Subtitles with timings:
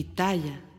[0.00, 0.69] Pitaya.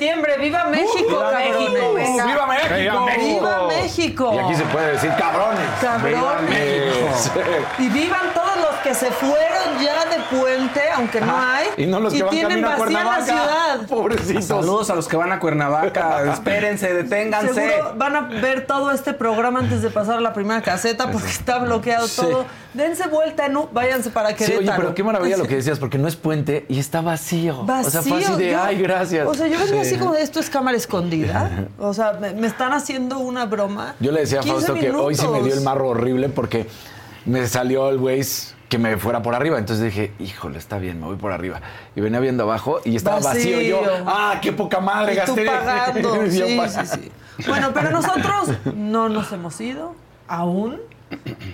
[0.00, 1.30] Septiembre, ¡viva México, ¡Viva!
[1.30, 1.94] México!
[1.94, 2.74] ¡Viva México!
[2.74, 3.68] ¡Viva México!
[3.68, 4.32] México!
[4.34, 5.60] Y aquí se puede decir cabrones.
[5.78, 7.30] Cabrones.
[7.78, 11.66] Y vivan todos los que se fueron ya de puente, aunque no hay.
[11.76, 13.86] Y no los que van tienen camino a vacía la ciudad.
[13.88, 14.44] Pobrecitos.
[14.44, 16.32] Saludos a los que van a Cuernavaca.
[16.32, 17.54] Espérense, deténganse.
[17.54, 21.28] Seguro van a ver todo este programa antes de pasar a la primera caseta porque
[21.28, 22.20] está bloqueado Sí.
[22.20, 22.44] todo.
[22.72, 24.60] Dense vuelta en U, váyanse para Sí, Querétaro.
[24.60, 27.64] oye, pero qué maravilla lo que decías, porque no es puente y está vacío.
[27.64, 27.88] Vacío.
[27.88, 29.26] O sea, fue así de, yo- ay, gracias.
[29.26, 29.90] O sea, yo venía Sí.
[29.90, 31.50] así como de esto es cámara escondida.
[31.80, 33.94] O sea, me, me están haciendo una broma.
[34.00, 36.66] Yo le decía a 15 Fausto que hoy sí me dio el marro horrible porque
[37.24, 39.58] me salió el Waze que me fuera por arriba.
[39.58, 41.60] Entonces dije, híjole, está bien, me voy por arriba.
[41.96, 43.56] Y venía viendo abajo y estaba vacío.
[43.56, 43.82] Vacío.
[43.82, 45.46] Yo, ah, qué poca madre, Y tú gasté.
[45.46, 46.22] pagando.
[46.30, 47.12] Sí, sí, sí.
[47.48, 49.94] Bueno, pero nosotros no nos hemos ido
[50.28, 50.78] aún.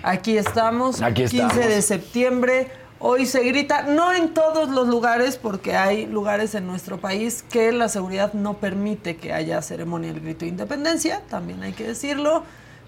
[0.03, 1.55] Aquí estamos, Aquí 15 estamos.
[1.65, 2.67] de septiembre.
[2.99, 7.71] Hoy se grita, no en todos los lugares, porque hay lugares en nuestro país que
[7.71, 12.43] la seguridad no permite que haya ceremonia del grito de independencia, también hay que decirlo.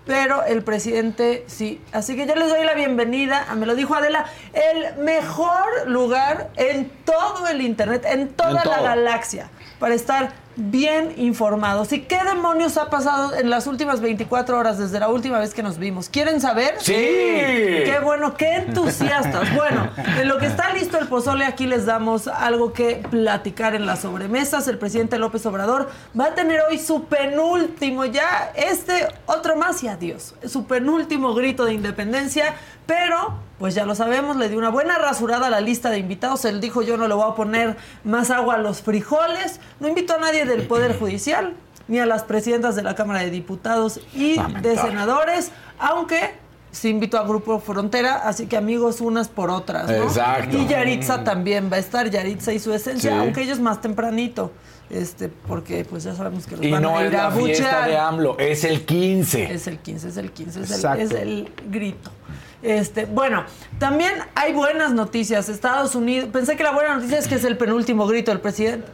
[0.09, 1.79] Pero el presidente sí.
[1.91, 6.49] Así que yo les doy la bienvenida, a, me lo dijo Adela, el mejor lugar
[6.55, 11.91] en todo el Internet, en toda En la galaxia, para estar bien informados.
[11.93, 15.63] ¿Y qué demonios ha pasado en las últimas 24 horas desde la última vez que
[15.63, 16.09] nos vimos?
[16.09, 16.75] ¿Quieren saber?
[16.79, 16.93] ¡Sí!
[16.93, 19.49] Qué bueno, qué entusiastas.
[19.59, 23.85] Bueno, en lo que está listo el pozole, aquí les damos algo que platicar en
[23.85, 24.67] las sobremesas.
[24.67, 29.89] El presidente López Obrador va a tener hoy su penúltimo, ya este, otro más y
[29.89, 30.35] adiós.
[30.45, 32.55] Su penúltimo grito de independencia,
[32.85, 36.45] pero pues ya lo sabemos, le dio una buena rasurada a la lista de invitados.
[36.45, 37.75] Él dijo, yo no le voy a poner
[38.05, 39.59] más agua a los frijoles.
[39.79, 41.53] No invito a nadie del Poder Judicial,
[41.89, 46.35] ni a las presidentas de la Cámara de Diputados y de senadores, aunque
[46.71, 50.03] sí invito a Grupo Frontera, así que amigos unas por otras, ¿no?
[50.03, 50.55] Exacto.
[50.55, 53.17] Y Yaritza también va a estar, Yaritza y su esencia, Sí.
[53.17, 54.51] aunque ellos más tempranito,
[54.91, 57.31] este, porque pues ya sabemos que los Y van no a es ir a la
[57.31, 59.51] fiesta de AMLO, es el 15.
[59.51, 62.11] Es el 15, es el 15, es el, es el grito.
[62.61, 63.45] Este, bueno,
[63.79, 65.47] también hay buenas noticias.
[65.49, 68.87] Estados Unidos, pensé que la buena noticia es que es el penúltimo grito del presidente.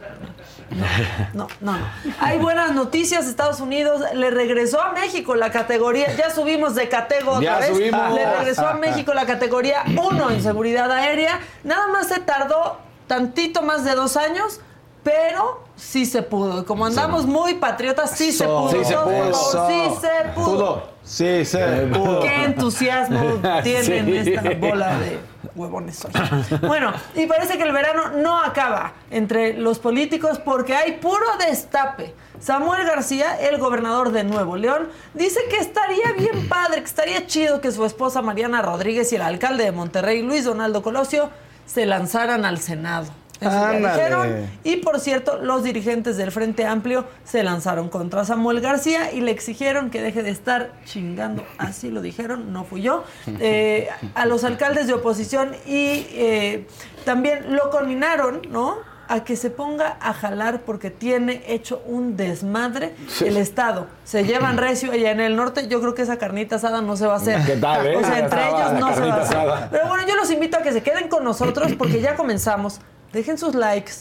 [1.32, 1.78] No, no, no.
[2.20, 3.26] Hay buenas noticias.
[3.26, 6.14] Estados Unidos le regresó a México la categoría.
[6.16, 7.76] Ya subimos de categoría Ya otra vez.
[7.76, 8.12] subimos.
[8.14, 11.40] Le regresó a México la categoría 1 en seguridad aérea.
[11.64, 14.60] Nada más se tardó tantito más de dos años,
[15.04, 16.64] pero sí se pudo.
[16.66, 18.70] Como andamos muy patriotas, sí se pudo.
[18.70, 19.68] Sí se pudo.
[19.68, 20.95] Sí se pudo.
[21.06, 22.20] Sí, se pudo.
[22.20, 24.30] Qué entusiasmo tienen Sí.
[24.32, 25.18] esta bola de
[25.54, 26.58] huevones hoy.
[26.66, 32.12] Bueno, y parece que el verano no acaba entre los políticos porque hay puro destape.
[32.40, 37.60] Samuel García, el gobernador de Nuevo León, dice que estaría bien padre, que estaría chido
[37.60, 41.30] que su esposa Mariana Rodríguez y el alcalde de Monterrey, Luis Donaldo Colosio,
[41.66, 43.06] se lanzaran al Senado.
[43.40, 44.48] Dijeron.
[44.64, 49.30] Y por cierto, los dirigentes del Frente Amplio se lanzaron contra Samuel García y le
[49.30, 51.44] exigieron que deje de estar chingando.
[51.58, 53.04] Así lo dijeron, no fui yo.
[53.40, 56.66] eh, a los alcaldes de oposición y eh,
[57.04, 58.96] también lo conminaron, ¿no?
[59.08, 63.86] a que se ponga a jalar porque tiene hecho un desmadre el Estado.
[64.04, 65.68] Se llevan recio allá en el norte.
[65.68, 67.44] Yo creo que esa carnita asada no se va a hacer.
[67.44, 67.96] ¿Qué tal, eh?
[67.96, 69.36] O sea, entre ellos no se va a hacer.
[69.36, 69.68] asada.
[69.70, 72.80] Pero bueno, yo los invito a que se queden con nosotros porque ya comenzamos.
[73.12, 73.92] Dejen sus likes.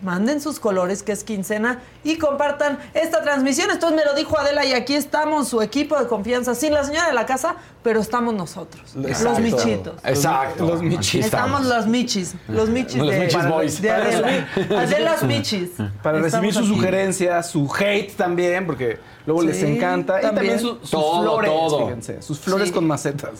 [0.00, 3.68] Manden sus colores, que es quincena, y compartan esta transmisión.
[3.72, 7.08] Esto me lo dijo Adela y aquí estamos, su equipo de confianza, sin la señora
[7.08, 9.94] de la casa, pero estamos nosotros, los michitos.
[10.04, 10.68] Exacto.
[10.68, 11.24] Los michis.
[11.24, 13.82] Estamos los michis, los michis Los de, michis boys.
[13.82, 14.46] de Adela.
[14.82, 15.70] Adela's michis.
[16.00, 20.20] Para recibir sus sugerencias, su hate también, porque luego les encanta.
[20.20, 20.32] también.
[20.32, 21.86] Y también su- sus Todo, flores, todo.
[21.86, 22.22] fíjense.
[22.22, 22.74] Sus flores Sí.
[22.74, 23.30] con macetas.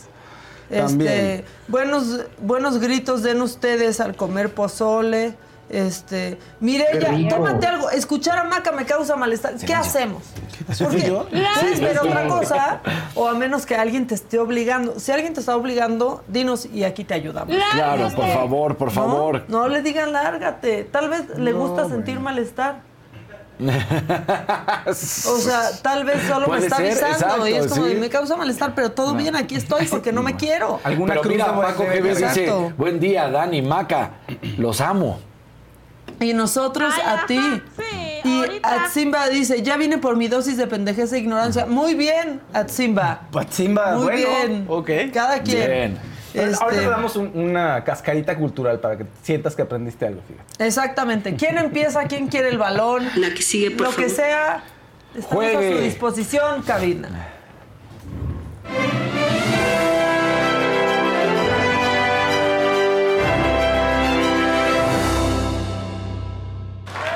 [0.69, 1.45] Este, También.
[1.67, 5.35] buenos, buenos gritos den ustedes al comer pozole.
[5.69, 7.89] Este, Mireya, tómate algo.
[7.91, 9.55] Escuchar a Maca me causa malestar.
[9.55, 10.23] ¿Qué hacemos?
[10.79, 11.27] Porque yo?
[11.59, 12.81] puedes ver otra cosa,
[13.13, 14.99] o a menos que alguien te esté obligando.
[14.99, 17.55] Si alguien te está obligando, dinos y aquí te ayudamos.
[17.71, 19.43] Claro, por favor, por favor.
[19.47, 20.85] No, le digan lárgate.
[20.85, 22.88] Tal vez le gusta sentir malestar.
[23.59, 27.95] O sea, tal vez solo me está ser, avisando y es como, sí.
[27.95, 30.79] me causa malestar, pero todo bien, aquí estoy porque no me quiero.
[30.83, 34.11] Alguna Pero cruz mira, Paco Geves dice, buen día, Dani, Maca,
[34.57, 35.19] los amo.
[36.21, 37.39] Y nosotros Ay, a ajá, ti.
[37.77, 38.83] sí, y ahorita.
[38.83, 41.65] Atzimba dice, ya vine por mi dosis de pendejez e ignorancia.
[41.65, 43.21] Muy bien, Atzimba.
[43.31, 44.17] Patzimba, Muy bueno.
[44.17, 44.65] bien.
[44.67, 44.89] Ok.
[45.13, 45.69] Cada quien.
[45.69, 46.18] Bien.
[46.33, 50.65] Este, Ahorita te damos un- una cascarita cultural para que sientas que aprendiste algo, fíjate.
[50.65, 51.35] Exactamente.
[51.35, 52.03] ¿Quién empieza?
[52.05, 53.07] ¿Quién quiere el balón?
[53.15, 54.63] La que sigue, por Lo que sea.
[55.15, 55.77] Estamos a Juegue.
[55.77, 57.09] su disposición, cabina.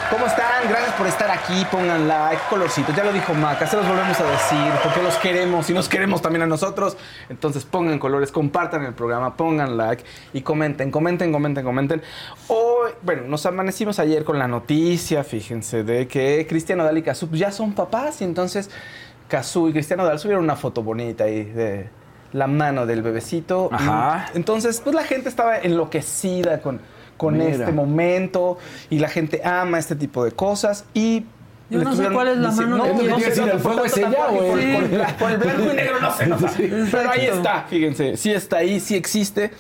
[0.10, 0.26] ¿Cómo
[0.64, 0.70] están?
[0.70, 1.66] Gracias por estar aquí.
[1.72, 2.94] Pongan like, colorcito.
[2.96, 6.22] Ya lo dijo Maca, se los volvemos a decir porque los queremos y nos queremos
[6.22, 6.98] también a nosotros.
[7.30, 12.02] Entonces pongan colores, compartan el programa, pongan like y comenten, comenten, comenten, comenten.
[12.48, 17.30] Hoy, bueno, nos amanecimos ayer con la noticia, fíjense, de que Cristiano Dal y Cazú
[17.32, 18.70] ya son papás y entonces
[19.28, 21.90] Cazú y Cristiano Dal subieron una foto bonita ahí de
[22.34, 23.70] la mano del bebecito.
[23.72, 24.32] Ajá.
[24.34, 26.82] Entonces, pues la gente estaba enloquecida con,
[27.18, 27.50] con Mira.
[27.52, 28.58] este momento
[28.90, 31.26] y la gente ama este tipo de cosas y
[31.70, 33.78] Yo no sé cuál es la mano lo que no sé, decir, no, ¿el fuego
[33.80, 34.88] por es ella o con- el-
[35.38, 36.52] blanco y negro no se nota.
[36.92, 39.52] Pero ahí está, fíjense, sí está ahí, sí existe.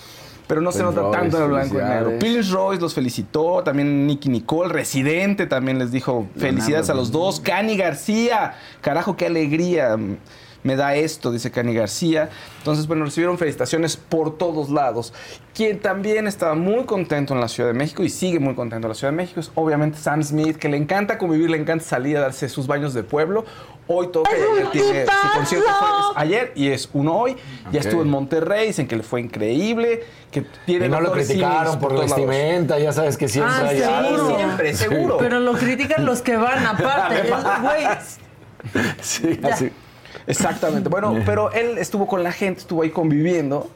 [0.45, 2.19] Pero no se Prince nota Royce, tanto en el blanco y negro.
[2.19, 7.39] Prince Royce los felicitó, también Nicky Nicole, Residente también les dijo felicidades a los dos.
[7.39, 9.95] Cani García, carajo, qué alegría
[10.63, 12.29] me da esto, dice Cani García.
[12.59, 15.13] Entonces, bueno, recibieron felicitaciones por todos lados.
[15.53, 18.89] Quien también estaba muy contento en la Ciudad de México y sigue muy contento en
[18.89, 22.17] la Ciudad de México es obviamente Sam Smith, que le encanta convivir, le encanta salir
[22.17, 23.45] a darse sus baños de pueblo.
[23.85, 27.35] Hoy toca ayer tiene su concierto fue ayer y es uno hoy.
[27.73, 31.79] Ya estuvo en Monterrey, dicen que le fue increíble, que tiene Y no lo criticaron
[31.79, 32.25] por todos lados.
[32.25, 34.35] vestimenta, ya sabes que siempre Ah, hay sí, algo.
[34.37, 35.17] siempre, seguro.
[35.17, 37.29] Pero lo critican los que van aparte.
[37.61, 37.85] Güey,
[39.01, 39.49] Sí, Ya.
[39.53, 39.71] así.
[40.27, 40.89] Exactamente.
[40.89, 43.69] Bueno, pero él estuvo con la gente, estuvo ahí conviviendo.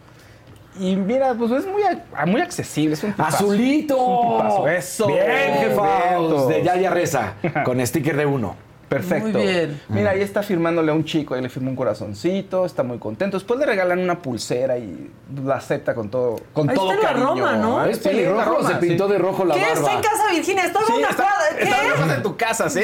[0.80, 1.81] Y mira, pues es muy,
[2.28, 2.94] muy accesible.
[2.94, 3.38] Es un tipazo.
[3.45, 3.95] ¡Azulito!
[3.95, 4.68] Es un tipazo.
[4.68, 5.07] Eso.
[5.07, 5.25] Bien.
[5.60, 6.48] Vientos.
[6.50, 7.34] De Yaya Reza,
[7.66, 8.67] con sticker de uno.
[8.89, 9.38] Perfecto.
[9.38, 9.81] Muy bien.
[9.89, 13.36] Mira, ahí está firmándole a un chico, ahí le firmó un corazoncito, está muy contento.
[13.38, 15.12] Después le regalan una pulsera y
[15.45, 17.45] la acepta con todo, con Ahí todo está en la cariño.
[17.45, 17.86] Roma, ¿no?
[17.86, 19.12] ¿Es pelirrojo se pintó sí.
[19.13, 19.94] de rojo la ¿Qué está barba?
[19.94, 20.63] en casa Virginia?
[20.66, 21.48] Estaba Sí, en una está, cuadra.
[21.60, 21.88] está ¿Qué?
[21.89, 22.84] lejos en tu casa, sí.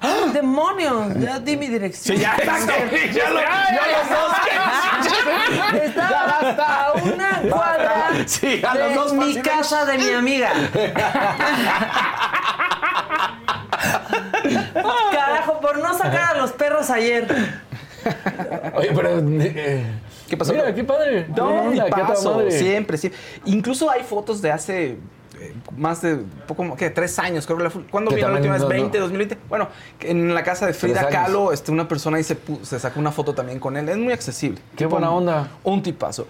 [0.00, 1.14] ¡Ah, ¡Demonios!
[1.18, 2.16] Ya di mi dirección.
[2.16, 2.72] Sí, ya, exacto.
[3.12, 4.32] Ya lo- ya los dos.
[5.82, 7.94] Estaba a una cuadra
[8.26, 10.52] Sí, a de los dos mi casa de mi amiga.
[15.12, 17.26] Carajo, por no sacar a los perros ayer.
[18.74, 19.18] Oye, pero...
[19.18, 19.84] eh,
[20.28, 20.52] ¿Qué pasó?
[20.52, 21.26] Mira, qué padre.
[21.36, 22.50] No, Buena onda, qué a toda tipazo, madre.
[22.50, 23.12] siempre, sí.
[23.46, 24.98] Incluso hay fotos de hace
[25.40, 28.34] eh, más de poco que tres años, creo que la fu- ¿Cuándo Que vino la
[28.36, 28.62] última vez?
[28.62, 28.74] no, no.
[28.74, 29.38] ¿20, 2020?
[29.48, 29.68] Bueno,
[30.00, 31.08] en la casa de Frida.
[31.08, 33.88] Kahlo, este, una persona ahí se, se sacó una foto también con él.
[33.88, 34.60] Es muy accesible.
[34.72, 35.48] Qué Tipo, buena onda.
[35.62, 36.26] Un tipazo.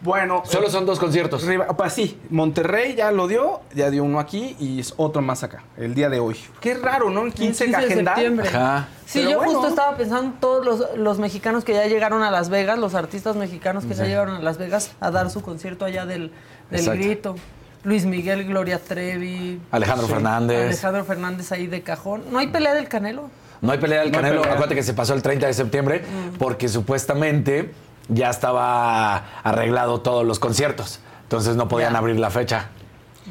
[0.00, 0.42] Bueno.
[0.46, 1.42] Solo eh, son dos conciertos.
[1.44, 5.42] Riva- Pues sí, Monterrey ya lo dio, ya dio uno aquí y es otro más
[5.42, 6.36] acá, el día de hoy.
[6.60, 7.22] Qué raro, ¿no?
[7.24, 8.48] El 15, 15 de septiembre.
[8.48, 8.88] Ajá.
[9.06, 9.52] Sí, Pero yo bueno.
[9.54, 12.94] justo estaba pensando en todos los, los mexicanos que ya llegaron a Las Vegas, los
[12.94, 16.32] artistas mexicanos que ya llegaron a Las Vegas a dar su concierto allá del,
[16.70, 17.34] grito.
[17.84, 19.60] Luis Miguel, Gloria Trevi.
[19.70, 20.66] Alejandro Fernández.
[20.66, 22.24] Alejandro Fernández ahí de cajón.
[22.30, 23.30] ¿No hay pelea del Canelo?
[23.60, 24.40] No hay pelea del No Canelo.
[24.42, 24.54] pelea.
[24.54, 26.02] Acuérdate que se pasó el 30 de septiembre
[26.38, 27.72] porque supuestamente
[28.08, 31.00] ya estaba arreglado todos los conciertos.
[31.22, 31.98] Entonces no podían Ya.
[31.98, 32.70] abrir la fecha.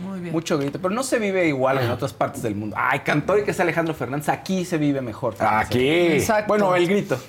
[0.04, 0.34] Muy bien.
[0.34, 2.75] Mucho grito, pero no se vive igual en otras partes del mundo.
[2.80, 5.36] Ay, cantó y que es Alejandro Fernández, aquí se vive mejor.
[5.39, 5.89] Aquí.
[5.89, 6.48] Exacto.
[6.48, 7.18] Bueno, el grito.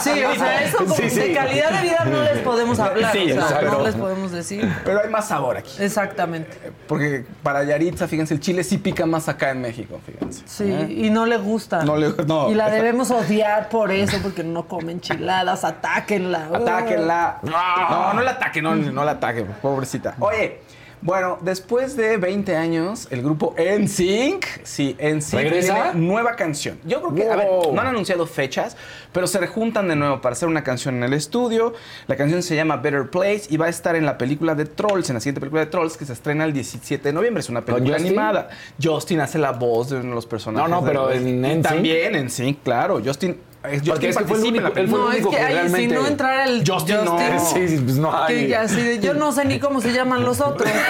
[0.00, 1.20] Sí, o sea, eso como Sí, sí.
[1.20, 3.12] de calidad de vida no les podemos hablar.
[3.12, 3.78] Sí, o sea, exacto.
[3.78, 4.70] no les podemos decir.
[4.84, 5.70] Pero hay más sabor aquí.
[5.80, 6.56] Exactamente.
[6.86, 10.42] Porque para Yaritza, fíjense, el chile sí pica más acá en México, fíjense.
[10.46, 10.86] Sí, ¿Eh?
[11.06, 11.84] y no le gusta.
[11.84, 12.50] No le- no.
[12.50, 16.48] Y la debemos odiar por eso, porque no come enchiladas, atáquenla.
[16.52, 17.38] Atáquenla.
[17.42, 20.14] No, no la ataquen, no, no la ataquen, pobrecita.
[20.20, 20.60] Oye,
[21.02, 25.92] bueno, después de 20 años, el grupo NSYNC, sí, NSYNC ¿Regresa?
[25.92, 26.78] tiene nueva canción.
[26.84, 28.76] Yo creo que, a ver, no han anunciado fechas,
[29.12, 31.74] pero se rejuntan de nuevo para hacer una canción en el estudio.
[32.06, 35.08] La canción se llama Better Place y va a estar en la película de Trolls,
[35.10, 37.40] en la siguiente película de Trolls que se estrena el 17 de noviembre.
[37.40, 38.08] Es una película Justin?
[38.08, 38.48] animada.
[38.82, 40.68] Justin hace la voz de uno de los personajes.
[40.68, 41.62] No, no, pero en NSYNC.
[41.62, 43.00] También en NSYNC, claro.
[43.04, 43.38] Justin,
[43.70, 45.52] Justin Porque es que fue el único- él fue No, el es que, que ay,
[45.54, 47.18] realmente- si no entrara el Justin, no.
[47.52, 48.46] Sí, sí, pues no hay.
[48.48, 50.68] que así de, yo no sé ni cómo se llaman los otros.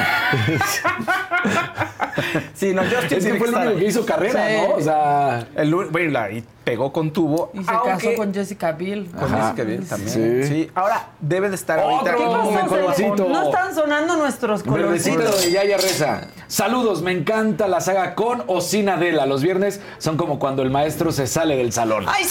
[2.55, 4.55] Sí, no, Justin Es que fue el único que hizo carrera, Sí.
[4.57, 4.75] ¿no?
[4.77, 5.47] O sea.
[5.55, 7.51] El, bueno, la- y pegó con tubo.
[7.53, 9.11] Y se aunque- casó con Jessica Biel.
[9.11, 9.43] con Ajá.
[9.51, 10.11] Jessica Biel también.
[10.11, 10.49] Sí.
[10.49, 10.71] Sí.
[10.75, 12.67] Ahora debe de estar Otro ahorita.
[12.67, 13.29] Colorcito.
[13.29, 15.43] No están sonando nuestros colorcitos.
[15.43, 16.29] de Yaya Reza.
[16.49, 19.27] Saludos, me encanta la saga con o sin Adela.
[19.27, 22.07] Los viernes son como cuando el maestro se sale del salón.
[22.09, 22.25] ¡Hay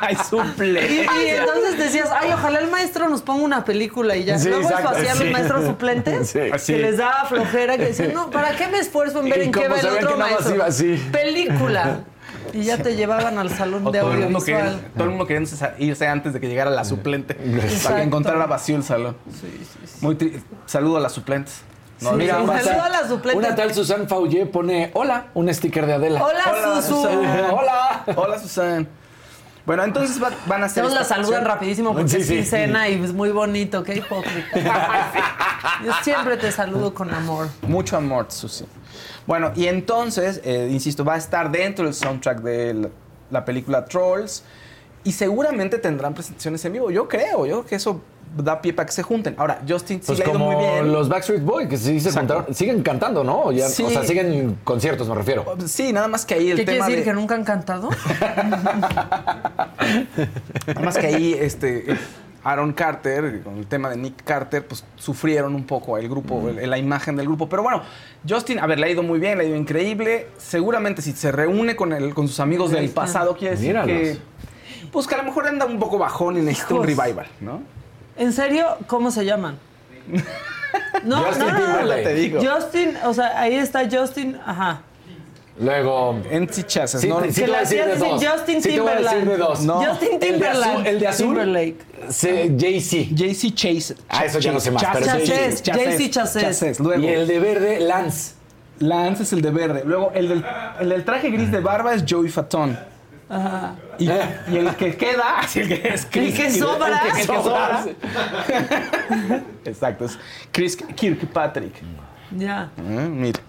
[0.00, 1.10] Ay, suplencia!
[1.22, 4.38] Y, entonces decías, ay, ojalá el maestro nos ponga una película y ya.
[4.38, 5.24] Sí, Luego eso exacto, hacían sí.
[5.24, 6.28] los maestros suplentes
[6.58, 6.72] Sí.
[6.72, 9.52] Que les daba flojera, que decían, no, ¿para qué me esfuerzo en ver Y en
[9.52, 10.54] qué va el otro que nada más maestro?
[10.54, 11.08] iba así.
[11.12, 12.00] Película.
[12.52, 14.80] Y ya te llevaban al salón O de todo, el mundo audiovisual.
[14.94, 17.34] todo el mundo queriendo sa- irse antes de que llegara la suplente.
[17.84, 19.16] Para que encontrara vacío el salón.
[20.00, 21.62] Muy tri- Saludo a las suplentes.
[22.00, 23.38] No, Sí, mira, sí, una- saludo a la suplente.
[23.38, 26.22] Una tal Susan Faullé pone hola, un sticker de Adela.
[26.24, 27.02] Hola, Hola, Susu.
[27.02, 27.18] Susan.
[27.52, 28.04] Hola.
[28.16, 28.88] Hola, Susan.
[29.66, 30.82] Bueno, entonces va- van a hacer.
[30.84, 31.44] Todos la saludan canción.
[31.44, 32.34] rapidísimo porque Sí, es sí.
[32.36, 34.48] quincena y es muy bonito, qué hipócrita.
[35.84, 37.48] Yo siempre te saludo con amor.
[37.62, 38.64] Mucho amor, Susi.
[39.26, 42.88] Bueno, y entonces, eh, insisto, va a estar dentro del soundtrack de la,
[43.30, 44.42] la película Trolls
[45.04, 46.90] y seguramente tendrán presentaciones en vivo.
[46.90, 48.00] Yo creo, yo creo que eso
[48.36, 49.34] da pie para que se junten.
[49.38, 50.92] Ahora, Justin sí Pues le ha ido muy bien.
[50.92, 53.50] los Backstreet Boys, que sí se juntaron- siguen cantando, ¿no?
[53.52, 53.82] Ya- Sí.
[53.84, 55.44] O sea, siguen conciertos, me refiero.
[55.66, 56.98] Sí, nada más que ahí el ¿Qué quiere tema decir?
[57.00, 57.88] de- ¿Que nunca han cantado?
[60.66, 61.84] Nada más que ahí este,
[62.44, 66.68] Aaron Carter, con el tema de Nick Carter, pues sufrieron un poco el grupo, el-
[66.70, 67.48] la imagen del grupo.
[67.48, 67.82] Pero bueno,
[68.28, 70.28] Justin, a ver, le ha ido muy bien, le ha ido increíble.
[70.38, 73.86] Seguramente si se reúne con, el, con sus amigos del pasado, quiere decir Míralos.
[73.88, 74.18] que...
[74.92, 77.04] Pues que a lo mejor anda un poco bajón y necesita un Hijos.
[77.04, 77.60] revival, ¿no?
[78.18, 78.66] ¿En serio?
[78.86, 79.58] ¿Cómo se llaman?
[81.04, 81.66] No, Justin no, no, no.
[81.66, 82.02] Timberlake.
[82.04, 82.40] Te digo.
[82.42, 84.82] Justin, o sea, ahí está Justin, ajá.
[85.60, 86.20] Luego.
[86.30, 87.20] NC Chassis, Sí, ¿no?
[87.20, 88.32] sí que te voy a la decir hacías.
[88.32, 89.30] Justin Sí te voy a decir Timberlake.
[89.30, 89.60] de dos.
[89.62, 89.84] No.
[89.84, 90.88] Justin El de Timberlake.
[90.88, 91.26] el de azul.
[91.28, 91.76] Timberlake.
[92.10, 92.96] se- Jay-Z.
[93.14, 93.94] JC Chase.
[94.08, 96.10] Ah, eso ya no sé más, pero Chasez, JC.
[96.10, 96.80] Chasez.
[96.80, 98.34] Luego, Y el de verde, Lance.
[98.78, 99.82] Lance es el de verde.
[99.84, 100.44] Luego, el del,
[100.80, 102.78] el del traje gris de barba es Joey Fatón.
[103.30, 103.74] Ajá.
[103.98, 106.34] Y, y el que queda, el que es Chris.
[106.34, 107.02] que sobra.
[107.06, 107.84] El que, el que sobra.
[109.64, 110.18] Exacto, es
[110.52, 111.74] Chris Kirkpatrick.
[112.36, 112.70] Ya.
[112.78, 112.80] Eh,
[113.10, 113.40] mira.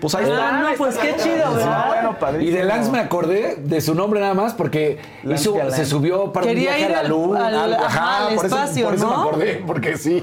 [0.00, 0.48] Pues ahí está.
[0.48, 1.86] Ah, no, pues qué chido, ¿verdad?
[1.88, 2.50] bueno, padrísimo.
[2.50, 6.46] Y de Lance me acordé de su nombre nada más porque hizo- se subió para
[6.46, 7.46] Quería un viaje ir a la al- luna.
[7.46, 9.16] al- ajá, al por eso- espacio, por eso, ¿no?
[9.22, 10.22] me acordé, porque sí.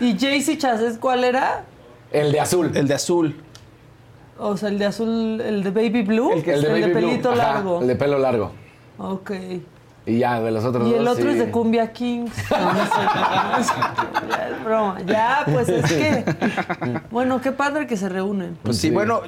[0.00, 1.64] ¿Y JC Chasez cuál era?
[2.10, 2.70] El de azul.
[2.74, 3.42] El de azul.
[4.44, 6.32] O sea, el de azul, el de baby blue.
[6.32, 7.80] El, que- el de, Baby pelito largo.
[7.80, 8.50] El de pelo largo.
[8.98, 9.30] Ok.
[10.04, 12.32] Y ya, de los otros Y el dos, otro es de Cumbia Kings.
[12.50, 13.72] No, no sé.
[14.30, 14.98] Ya es broma.
[15.06, 16.24] Ya, pues es que.
[17.10, 18.58] Bueno, qué padre que se reúnen.
[18.62, 18.90] Pues sí, Sí.
[18.94, 19.20] bueno,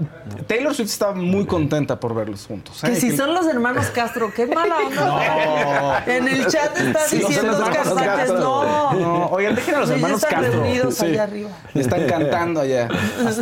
[0.49, 2.83] Taylor Swift estaba muy contenta por verlos juntos.
[2.83, 2.89] ¿eh?
[2.89, 6.03] Que si son los hermanos Castro, qué mala onda.
[6.07, 8.39] En el chat está Sí, los diciendo hermanos Oscar Sánchez, Castro.
[8.41, 8.93] no.
[8.95, 10.61] No, oigan, dejen a los hermanos están Castro.
[10.61, 11.05] reunidos Sí.
[11.07, 11.51] allá arriba.
[11.73, 12.89] Le están cantando allá.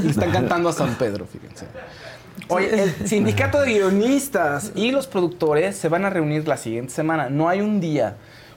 [0.03, 1.67] Le están cantando a San Pedro, fíjense.
[2.52, 7.30] Oye, el sindicato de guionistas y los productores se van a reunir la siguiente semana.
[7.30, 8.16] No hay un día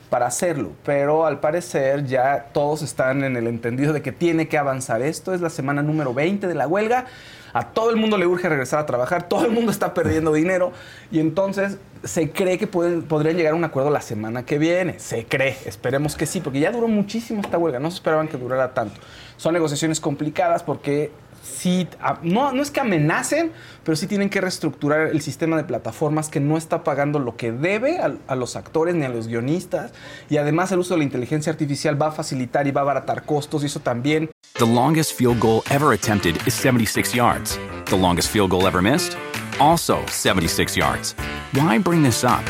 [0.10, 4.58] para hacerlo, pero al parecer ya todos están en el entendido de que tiene que
[4.58, 5.02] avanzar.
[5.02, 7.06] Esto es la semana número 20 de la huelga.
[7.54, 10.74] A todo el mundo le urge regresar a trabajar, todo el mundo está perdiendo dinero
[11.10, 15.00] y entonces se cree que pueden, podrían llegar a un acuerdo la semana que viene.
[15.00, 18.36] Se cree, esperemos que sí, porque ya duró muchísimo esta huelga, no se esperaban que
[18.36, 19.00] durara tanto.
[19.38, 21.12] Son negociaciones complicadas porque
[21.46, 21.88] sí,
[22.24, 23.52] no, no es que amenacen,
[23.84, 27.52] pero sí tienen que reestructurar el sistema de plataformas que no está pagando lo que
[27.52, 29.94] debe a, a los actores ni a los guionistas.
[30.30, 33.24] Y además el uso de la inteligencia artificial va a facilitar y va a abaratar
[33.24, 37.60] costos y eso también The longest field goal ever attempted is 76 yards.
[37.88, 39.18] The longest field goal ever missed?
[39.60, 41.14] Also 76 yards.
[41.54, 42.44] Why bring this up?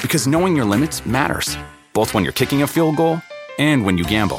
[0.00, 1.58] Because knowing your limits matters,
[1.92, 3.20] both when you're kicking a field goal
[3.58, 4.38] and when you gamble.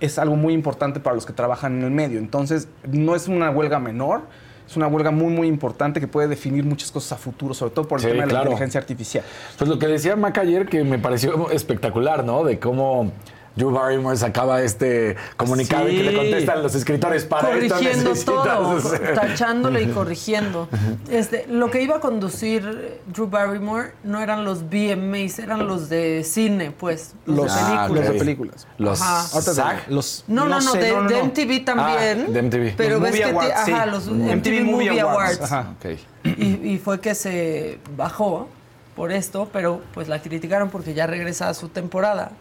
[0.00, 2.18] es algo muy importante para los que trabajan en el medio.
[2.18, 4.22] Entonces, no es una huelga menor,
[4.68, 7.86] es una huelga muy, muy importante que puede definir muchas cosas a futuro, sobre todo
[7.86, 8.44] por el Sí, tema de claro.
[8.46, 9.24] la inteligencia artificial.
[9.56, 12.42] Pues lo que decía Mac ayer que me pareció espectacular, ¿no?
[12.44, 13.12] De cómo
[13.56, 16.16] Drew Barrymore sacaba este comunicado y que le Sí.
[16.16, 18.78] contestan los escritores para corrigiendo esto todo,
[19.14, 20.68] tachándole y corrigiendo.
[21.10, 26.22] Este, lo que iba a conducir Drew Barrymore no eran los VMAs, eran los de
[26.22, 27.78] cine, pues, los, Los, de películas.
[27.78, 28.66] ah, los de películas.
[28.78, 29.20] Los Ajá.
[29.32, 29.90] Ahorita te- SAG.
[29.90, 32.26] los- No, no, no, sé, de, de MTV también.
[32.28, 32.74] Ah, de MTV.
[32.76, 33.72] Pero Los ves Movie que te- Awards, sí.
[33.72, 35.38] ajá, los MTV MTV, Movie, Movie Awards.
[35.40, 35.74] Awards, ajá.
[35.78, 35.98] Ok.
[36.38, 38.48] Y, y fue que se bajó
[38.94, 42.32] por esto, pero pues la criticaron porque ya regresa a su temporada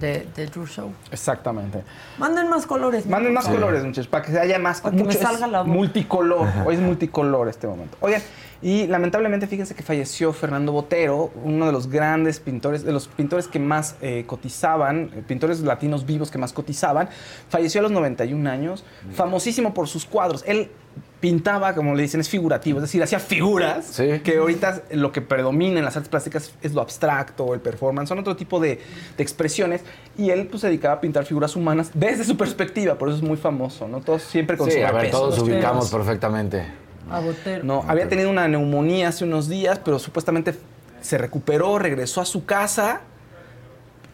[0.00, 0.92] de, de Drew Show.
[1.10, 1.82] Exactamente.
[2.18, 3.06] Manden más colores.
[3.06, 4.80] Manden más colores, muchachos, para que haya más.
[4.80, 5.72] Para que mucho- salga la boca.
[5.72, 6.48] Multicolor.
[6.66, 7.96] Hoy es multicolor este momento.
[8.00, 8.20] Oigan,
[8.62, 13.48] y lamentablemente fíjense que falleció Fernando Botero, uno de los grandes pintores, de los pintores
[13.48, 17.08] que más eh, cotizaban, eh, pintores latinos vivos que más cotizaban.
[17.48, 20.42] Falleció a los 91 años, famosísimo por sus cuadros.
[20.46, 20.70] Él
[21.20, 24.20] pintaba, como le dicen, es figurativo, es decir, hacía figuras Sí.
[24.22, 28.18] que ahorita lo que predomina en las artes plásticas es lo abstracto, el performance, son
[28.18, 28.80] otro tipo de,
[29.16, 29.82] de expresiones.
[30.18, 33.22] Y él pues, se dedicaba a pintar figuras humanas desde su perspectiva, por eso es
[33.24, 34.00] muy famoso, ¿no?
[34.00, 36.64] Todos siempre con Sí, a ver, todos Los ubicamos perfectamente.
[37.10, 37.64] A Botero.
[37.64, 40.54] No, había tenido una neumonía hace unos días, pero supuestamente
[41.00, 43.00] se recuperó, regresó a su casa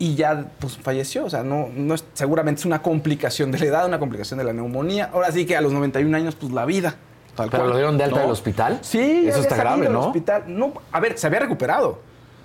[0.03, 1.25] y ya pues falleció.
[1.25, 4.45] O sea, no, no es, seguramente es una complicación de la edad, una complicación de
[4.45, 5.11] la neumonía.
[5.13, 6.97] Ahora sí que a los 91 años, pues la vida.
[7.37, 7.71] Tal ¿Pero cual.
[7.71, 8.23] lo dieron de alta ¿No?
[8.23, 8.79] del hospital?
[8.83, 10.07] Sí, Eso está grave, ¿no?
[10.09, 10.43] hospital.
[10.49, 12.01] No, a ver, se había recuperado.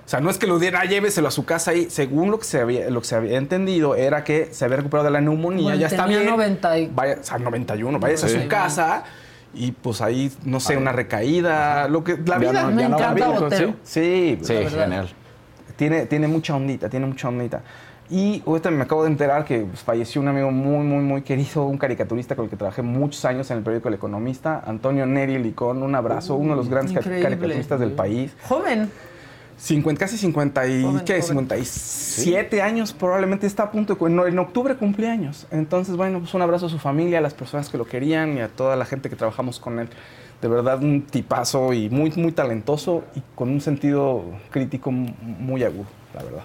[0.05, 2.37] O sea, no es que lo diera, ah, lléveselo a su casa y según lo
[2.39, 5.19] que se había, lo que se había entendido era que se había recuperado de la
[5.21, 6.25] neumonía, Bueno, ya está bien.
[6.27, 8.39] 90 y- Vaya, o sea, 91, vayas a Sí.
[8.41, 9.03] su casa
[9.53, 12.61] y pues ahí, no sé, una recaída, lo que la Ya vida.
[12.63, 13.73] no- Me no encanta va bien, Botero.
[13.83, 14.83] Sí, Sí, La verdad.
[14.83, 15.09] genial.
[15.77, 17.61] Tiene, tiene mucha ondita, tiene mucha ondita.
[18.09, 21.65] Y ahorita me acabo de enterar que pues, falleció un amigo muy, muy, muy querido,
[21.65, 25.37] un caricaturista con el que trabajé muchos años en el periódico El Economista, Antonio Neri
[25.37, 27.21] Licón, un abrazo, uno de los grandes Increíble.
[27.21, 28.33] caricaturistas del país.
[28.47, 28.89] Joven.
[29.57, 31.21] 50, casi 50 y, Joven, ¿qué?
[31.21, 31.47] joven.
[31.47, 34.29] 57 años probablemente está a punto de...
[34.29, 35.47] en octubre cumpleaños.
[35.51, 38.41] Entonces, bueno, pues un abrazo a su familia, a las personas que lo querían y
[38.41, 39.89] a toda la gente que trabajamos con él.
[40.41, 45.87] De verdad, un tipazo y muy, muy talentoso y con un sentido crítico muy agudo,
[46.13, 46.43] la verdad.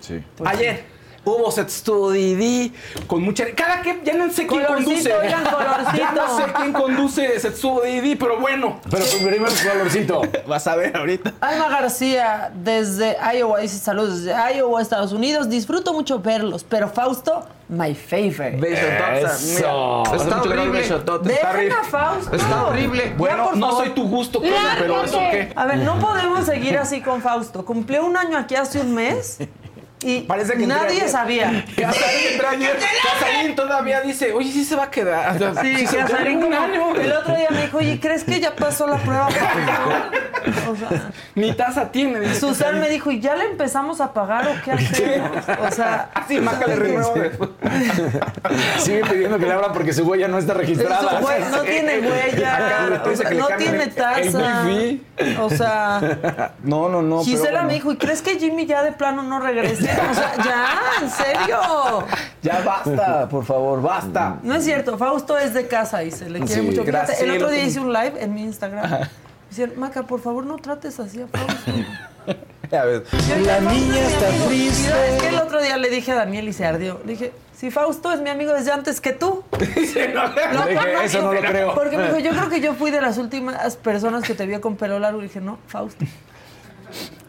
[0.00, 0.22] Sí.
[0.44, 0.97] Ayer
[1.28, 2.70] hubo Set Studio
[3.06, 3.44] con mucha...
[3.54, 5.14] Cada que ya no sé quién Colorcito, conduce.
[5.14, 5.44] oigan.
[5.96, 8.80] Ya no sé quién conduce Set Studio, pero bueno.
[8.90, 10.22] Pero primero el colorcito.
[10.46, 11.34] Vas a ver ahorita.
[11.40, 15.48] Alma García, desde Iowa, dice saludos desde Iowa, Estados Unidos.
[15.48, 18.56] Disfruto mucho verlos, pero Fausto, my favorite.
[18.56, 20.02] Eso.
[20.08, 20.80] Mira, Está horrible.
[20.80, 21.74] Está a horrible.
[21.90, 22.36] Fausto.
[22.36, 23.14] Está horrible.
[23.16, 25.52] Bueno, no soy tu gusto, pero eso qué.
[25.54, 27.64] A ver, no podemos seguir así con Fausto.
[27.64, 29.38] Cumplió un año aquí hace un mes
[30.00, 31.08] y Parece que nadie ayer.
[31.08, 31.64] sabía.
[31.76, 32.78] Casarín entra ayer.
[33.02, 35.38] Casarín todavía dice, oye, sí se va a quedar.
[35.62, 36.94] Sí, se Casarín un como- año.
[36.96, 39.28] El otro día me dijo, oye, ¿crees que ya pasó la prueba?
[40.70, 42.20] O sea, Ni taza tiene.
[42.20, 42.80] dice Susan Casarín.
[42.80, 45.30] me dijo, ¿y ya le empezamos a pagar o qué hacemos?
[45.68, 47.12] O sea, Así, Maca le renueva.
[48.78, 51.20] Sigue pidiendo que le abran porque su huella no está registrada.
[51.20, 54.20] Su hue- no tiene huella, Acá, o sea, no tiene taza.
[54.20, 55.02] el wifi.
[55.40, 57.16] O sea, No, no, no.
[57.18, 57.66] pero Gisela bueno.
[57.68, 59.87] me dijo, ¿y crees que Jimmy ya de plano no regrese?
[60.10, 61.58] O sea, ya, en serio.
[62.42, 64.38] Ya basta, por favor, basta.
[64.42, 66.84] No es cierto, Fausto es de casa y se le quiere Sí, mucho.
[66.84, 67.20] Fíjate, gracias.
[67.20, 69.08] el otro día hice un live en mi Instagram.
[69.50, 71.72] Decían, Maca, por favor, no trates así a Fausto.
[72.70, 73.02] A ver.
[73.46, 74.90] La niña está triste.
[75.14, 77.00] Es que el otro día le dije a Daniel y se ardió.
[77.06, 79.42] Le dije, si Fausto es mi amigo desde antes que tú.
[79.52, 81.00] Lo dije, conozco.
[81.02, 81.74] eso no lo creo.
[81.74, 84.60] Porque me dijo, yo creo que yo fui de las últimas personas que te vio
[84.60, 85.20] con pelo largo.
[85.20, 86.04] Y dije, no, Fausto.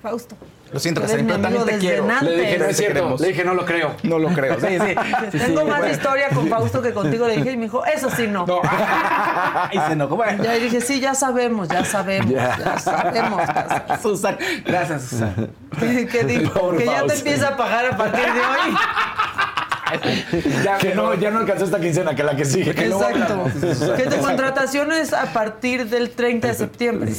[0.01, 0.35] Fausto.
[0.71, 2.13] Lo siento, Eres Casarín, mi pero amigo también te desde quiero.
[2.13, 2.29] antes.
[2.29, 2.93] Le dije, no es Te cierto.
[2.93, 3.21] queremos.
[3.21, 3.95] Le dije, no lo creo.
[4.03, 4.59] No lo creo.
[4.59, 4.77] Sí, sí.
[5.31, 5.93] sí, sí, Tengo más bueno.
[5.93, 8.45] historia con Fausto que contigo, le dije, y me dijo, eso sí no.
[8.45, 8.61] No.
[9.71, 10.15] y se enojó.
[10.15, 10.43] Bueno.
[10.43, 12.57] Ya dije, sí, ya sabemos, ya sabemos, Ya.
[12.57, 13.41] ya, sabemos.
[14.01, 14.37] Susan.
[14.65, 15.49] Gracias, Susan.
[15.79, 17.13] Que, que dijo, Pobre que ya te Fausto.
[17.17, 18.75] empieza a pagar a partir de hoy.
[20.63, 22.71] Ya, que no, ya no alcanzó esta quincena, que la que sigue.
[22.71, 23.45] Exacto.
[23.95, 27.11] Que tu contratación es a partir del 30 de septiembre.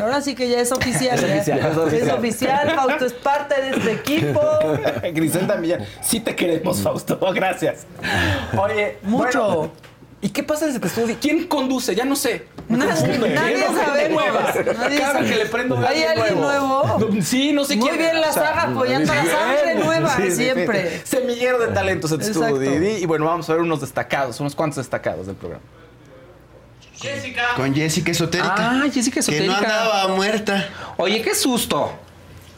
[0.00, 1.18] Ahora sí que ya es oficial.
[1.18, 1.56] Es ya.
[1.56, 2.08] oficial, es oficial.
[2.08, 4.40] Es oficial, Fausto es parte de este equipo.
[5.12, 7.18] Griselda Millán, sí te queremos, Fausto.
[7.34, 7.86] Gracias.
[8.56, 9.44] Oye, Mucho.
[9.44, 9.72] bueno,
[10.22, 11.16] ¿Y qué pasa desde que estudio?
[11.18, 11.94] ¿Quién conduce?
[11.94, 12.44] Ya no sé.
[12.68, 13.30] Nadie- confunde.
[13.30, 14.22] nadie Viendo gente sabemos.
[14.22, 14.54] nueva.
[14.78, 15.28] Nadie Cada sabe.
[15.30, 16.98] que le prendo veo ¿Hay alguien nuevo?
[16.98, 17.98] No, Sí, no sé Muy quién.
[18.00, 20.36] bien la o sea, saga apoyando a la sangre nueva, Sí, sí, sí.
[20.44, 21.00] siempre.
[21.06, 22.20] Semillero de talentos en.
[22.20, 23.02] Estudio Didi.
[23.02, 25.64] Y bueno, vamos a ver unos destacados, unos cuantos destacados del programa.
[27.56, 28.54] Con Jessica Esotérica.
[28.58, 29.56] Ah, Jessica Que no Esotérica.
[29.58, 30.68] andaba muerta.
[30.98, 31.92] Oye, qué susto.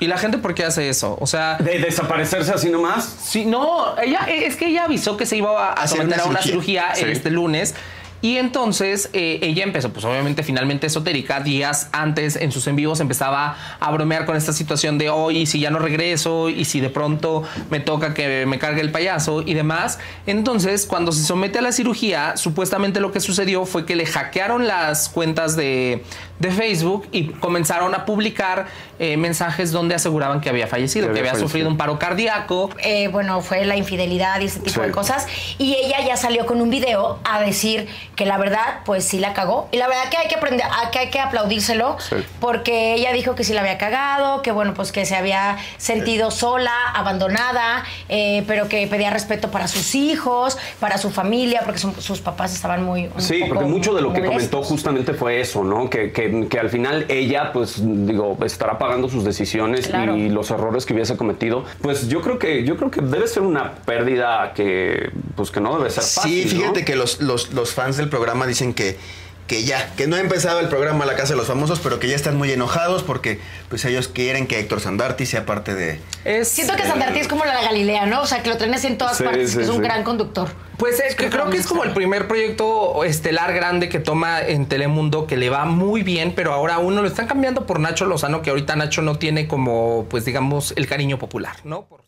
[0.02, 1.16] ¿Y la gente por qué hace eso?
[1.20, 3.16] O sea, ¿De desaparecerse así nomás?
[3.22, 6.42] sí, no, ella, es que ella avisó que se iba a someter una a una
[6.42, 6.86] cirugía.
[6.94, 7.12] cirugía Sí.
[7.12, 7.74] este lunes.
[8.20, 13.00] Y entonces eh, ella empezó, pues obviamente finalmente esotérica, días antes en sus en vivos
[13.00, 16.80] empezaba a bromear con esta situación de hoy, y si ya no regreso, y si
[16.80, 19.98] de pronto me toca que me cargue el payaso y demás.
[20.26, 24.68] Entonces, cuando se somete a la cirugía, supuestamente lo que sucedió fue que le hackearon
[24.68, 26.04] las cuentas de,
[26.42, 28.66] de Facebook y comenzaron a publicar
[28.98, 32.68] eh, mensajes donde aseguraban que había fallecido, Que que había sufrido un paro cardíaco.
[32.78, 34.87] eh, bueno, fue la infidelidad y ese tipo Sí.
[34.87, 35.26] de cosas.
[35.59, 39.33] Y ella ya salió con un video a decir que la verdad, pues sí la
[39.35, 39.68] cagó.
[39.72, 42.16] Y la verdad que hay que aprender, que hay que aplaudírselo, Sí.
[42.40, 46.31] porque ella dijo que sí la había cagado, que bueno, pues que se había sentido
[46.33, 51.92] sola, abandonada, eh, pero que pedía respeto para sus hijos, para su familia, porque su-
[52.00, 53.07] sus papás estaban muy.
[53.14, 54.50] un Sí, poco porque mucho de lo que molestos.
[54.50, 55.88] comentó justamente fue eso, ¿no?
[55.88, 60.16] Que, que- que al final ella, pues, digo, estará pagando sus decisiones Claro.
[60.16, 61.64] y los errores que hubiese cometido.
[61.81, 65.77] Pues yo creo que, yo creo que debe ser una pérdida que, pues, que no
[65.79, 66.42] debe ser fácil.
[66.49, 66.87] Sí, fíjate ¿no?
[66.87, 68.97] que los, los, los fans del programa dicen que,
[69.46, 72.09] que ya, que no ha empezado el programa La Casa de los Famosos, pero que
[72.09, 76.00] ya están muy enojados porque pues ellos quieren que Héctor Sandarti sea parte de...
[76.24, 78.22] Es, Siento que Sandarti es como la de Galilea, ¿no?
[78.22, 79.83] O sea, que lo traen así en todas Sí, partes, sí, que es un sí.
[79.83, 80.48] gran conductor.
[80.78, 84.66] Pues es que creo que es como el primer proyecto estelar grande que toma en
[84.66, 88.40] Telemundo que le va muy bien, pero ahora uno lo están cambiando por Nacho Lozano,
[88.42, 91.83] que ahorita Nacho no tiene como, pues digamos, el cariño popular, ¿no?
[91.83, 92.00] Por-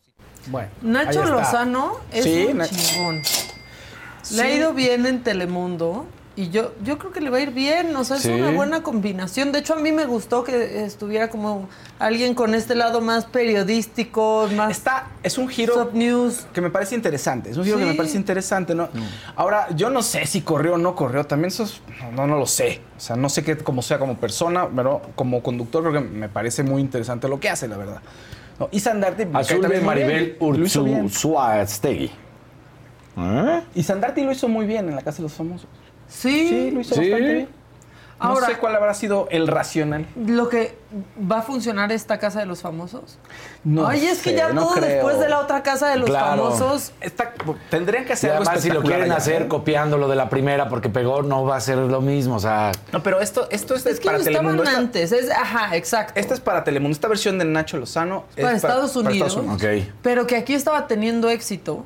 [0.47, 0.69] Bueno.
[0.81, 1.23] Nacho.
[1.25, 3.21] Lozano es Sí, un chingón.
[4.31, 7.51] Le ha ido bien en Telemundo y yo, yo creo que le va a ir
[7.51, 7.95] bien.
[7.95, 8.29] O sea, es Sí.
[8.29, 9.51] una buena combinación.
[9.51, 11.69] De hecho, a mí me gustó que estuviera como
[11.99, 16.45] alguien con este lado más periodístico, más Está, es un giro news.
[16.53, 17.49] que me parece interesante.
[17.51, 18.89] Es un giro que me parece interesante, ¿no?
[19.35, 21.23] Ahora, yo no sé si corrió o no corrió.
[21.25, 21.81] También eso es-
[22.13, 22.81] no, no, lo sé.
[22.97, 26.29] O sea, no sé qué como sea como persona, pero como conductor creo que me
[26.29, 28.01] parece muy interesante lo que hace, la verdad.
[28.59, 30.59] No, y Sandarti Azul de Maribel bien.
[30.59, 31.03] Lo hizo bien.
[31.05, 32.11] Urzuaztegui.
[33.73, 35.67] Y Sandarti lo hizo muy bien en la Casa de los Famosos.
[36.07, 37.01] Sí, Sí, lo hizo Sí.
[37.09, 37.49] bastante bien.
[38.17, 40.05] No sé cuál habrá sido el racional.
[40.15, 40.77] lo que
[41.29, 43.17] va a funcionar esta casa de los famosos.
[43.65, 44.85] No Ay, es que ya no todo creo.
[44.87, 46.43] después de la otra casa de los Claro.
[46.49, 46.93] famosos.
[47.01, 47.33] Está-
[47.69, 49.47] tendrían que hacer algo además, si lo quieren allá, hacer ¿eh?
[49.49, 52.35] copiando lo de la primera porque pegó, no va a ser lo mismo.
[52.35, 54.63] O sea, No, pero esto, esto es, Es que para Telemundo.
[54.63, 55.11] Esta- antes.
[55.11, 56.13] Es, ajá, exacto.
[56.17, 56.93] Esta es para Telemundo.
[56.93, 59.35] Esta versión de Nacho Lozano es para, Estados Unidos.
[59.35, 59.63] Ok.
[60.01, 61.83] Pero que aquí estaba teniendo éxito,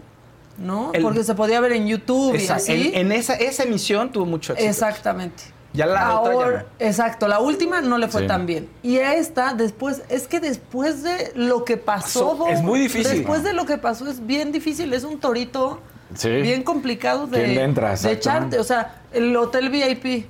[0.59, 0.91] ¿no?
[0.93, 2.91] El- Porque se podía ver en YouTube y así.
[2.93, 4.69] en, en esa, esa emisión tuvo mucho éxito.
[4.69, 5.43] Exactamente.
[5.71, 6.85] Ya la otra ya Ahora, no.
[6.85, 8.27] exacto, la última no le fue Sí.
[8.27, 8.67] tan bien.
[8.81, 13.17] Y esta, después, es que después de lo que pasó, Pasó, es muy difícil.
[13.17, 14.91] Después de lo que pasó, es bien difícil.
[14.93, 15.79] Es un torito
[16.15, 16.29] Sí.
[16.41, 17.63] bien complicado de,
[18.11, 18.57] echarte.
[18.57, 20.25] O sea, el hotel VIP.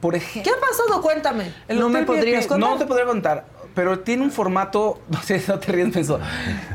[0.00, 0.52] Por ¿Qué ejemplo.
[0.56, 1.00] ha pasado?
[1.00, 1.52] Cuéntame.
[1.68, 2.70] el no me podrías VIP, contar.
[2.70, 3.44] No te podría contar.
[3.74, 5.00] Pero tiene un formato.
[5.08, 6.18] No sé, no te ríes, pensó.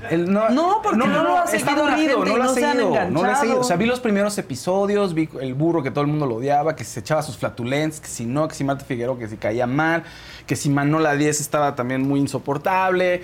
[0.10, 2.74] El- No, porque no lo ha seguido la aburrido, gente no lo ha no seguido,
[2.74, 3.36] No lo enganchado.
[3.42, 3.60] seguido.
[3.60, 6.76] O sea, vi los primeros episodios, vi el burro que todo el mundo lo odiaba,
[6.76, 9.68] que se echaba sus flatulencias, que si no, que si Marta Figueroa, que si caía
[9.68, 10.04] mal,
[10.46, 13.22] que si Manola 10 estaba también muy insoportable.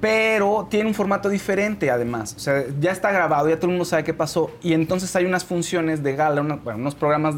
[0.00, 2.34] Pero tiene un formato diferente además.
[2.36, 4.50] O sea, ya está grabado, ya todo el mundo sabe qué pasó.
[4.60, 7.36] Y entonces hay unas funciones de gala, una- bueno, unos programas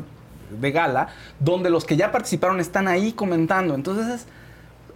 [0.50, 1.08] de gala,
[1.40, 3.74] donde los que ya participaron están ahí comentando.
[3.74, 4.26] Entonces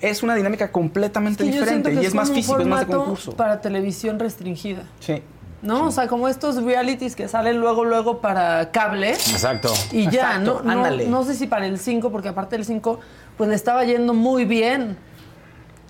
[0.00, 3.32] es, una dinámica completamente diferente y es, más físico, es más de concurso.
[3.36, 4.82] Para televisión restringida.
[5.00, 5.22] Sí.
[5.60, 5.86] ¿No?
[5.86, 9.10] O sea, como estos realities que salen luego, luego para cable.
[9.10, 9.72] exacto.
[9.90, 11.08] Y ya, Exacto, no, no, ándale.
[11.08, 13.00] no sé si para el 5, porque aparte del 5,
[13.36, 14.96] pues le estaba yendo muy bien.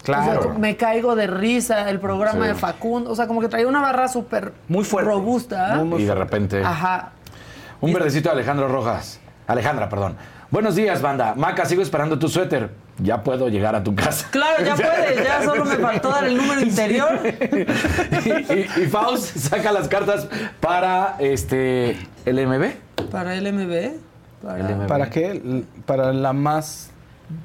[0.03, 0.41] Claro.
[0.41, 2.49] O sea, me caigo de risa, el programa Sí.
[2.49, 3.11] de Facundo.
[3.11, 5.11] O sea, como que traía una barra súper Muy fuerte.
[5.11, 5.75] robusta.
[5.77, 6.63] Muy, muy y de repente.
[6.65, 7.11] Ajá.
[7.83, 9.21] Un verdecito de Alejandro Rojas.
[9.47, 10.17] Alejandra, perdón.
[10.51, 11.35] Buenos días, banda.
[11.37, 12.71] Maca, sigo esperando tu suéter.
[12.99, 14.29] Ya puedo llegar a tu casa.
[14.31, 17.21] Claro, ya puedes, ya solo me faltó dar el número interior.
[18.25, 20.29] y, y, y Faust saca las cartas
[20.61, 23.11] para este el MB.
[23.11, 23.93] Para LMB.
[24.43, 24.87] Para LMB.
[24.87, 25.65] ¿Para qué?
[25.87, 26.91] Para la más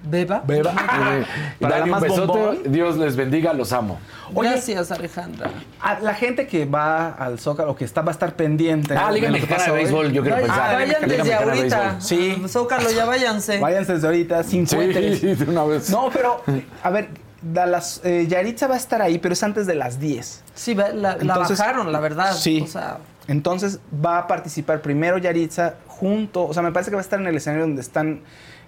[0.04, 0.42] Beba.
[0.46, 0.72] beba.
[1.60, 2.26] Para dale la un más besote.
[2.28, 2.58] bombón.
[2.72, 4.00] Dios les bendiga, los amo.
[4.34, 5.50] Oye, Gracias, Alejandra.
[5.82, 8.96] a la gente que va al Zócalo, que está, va a estar pendiente.
[8.96, 9.78] Ah, Liga Mexicana pasa de.
[9.78, 10.74] Béisbol, yo quiero Vayan, pensar.
[10.76, 12.02] vayan Liga desde ahorita.
[12.02, 12.44] Sí.
[12.48, 13.60] Zócalo, ya váyanse.
[13.60, 15.22] Váyanse desde ahorita, sin Sí, puentes.
[15.40, 15.90] de una vez.
[15.90, 16.42] No, pero,
[16.82, 17.10] a ver,
[17.42, 20.44] da las, eh, Yaritza va a estar ahí, pero es antes de las 10.
[20.56, 22.34] Sí, la, la Entonces, bajaron, la verdad.
[22.34, 22.62] Sí.
[22.64, 27.02] O sea, Entonces va a participar primero Yaritza junto, o sea, me parece que va
[27.02, 28.22] a estar en el escenario donde están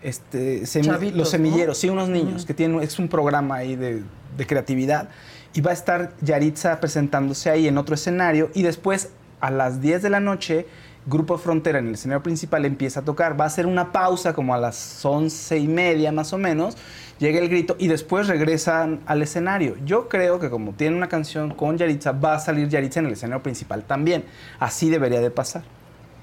[0.06, 1.82] este, semi- Chavitos, los semilleros, ¿no?
[1.82, 4.04] sí, unos niños que tienen, es un programa ahí de,
[4.38, 5.10] de creatividad.
[5.54, 10.02] Y va a estar Yaritza presentándose ahí en otro escenario y después a las 10
[10.02, 10.66] de la noche,
[11.06, 13.40] Grupo Frontera en el escenario principal empieza a tocar.
[13.40, 16.76] Va a hacer una pausa como a las 11 y media más o menos.
[17.20, 19.76] Llega el grito y después regresan al escenario.
[19.86, 23.14] Yo creo que como tiene una canción con Yaritza, va a salir Yaritza en el
[23.14, 24.26] escenario principal también.
[24.60, 25.64] Así debería de pasar.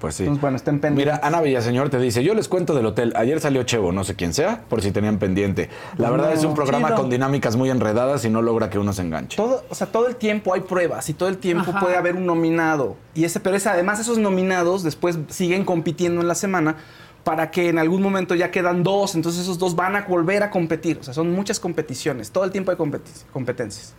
[0.03, 0.23] Pues sí.
[0.23, 1.15] Entonces, bueno, estén pendientes.
[1.15, 3.13] Mira, Ana Villaseñor te dice, yo les cuento del hotel.
[3.15, 5.69] Ayer salió Chevo, no sé quién sea, por si tenían pendiente.
[5.95, 6.99] La verdad es un programa chido.
[6.99, 9.37] con dinámicas muy enredadas y no logra que uno se enganche.
[9.37, 11.79] Todo, o sea, todo el tiempo hay pruebas y todo el tiempo Ajá.
[11.79, 12.97] puede haber un nominado.
[13.15, 16.75] Y ese, pero es, además esos nominados después siguen compitiendo en la semana
[17.23, 20.51] para que en algún momento ya quedan dos, entonces esos dos van a volver a
[20.51, 20.97] competir.
[20.99, 23.93] O sea, son muchas competiciones, todo el tiempo hay competi- competencias.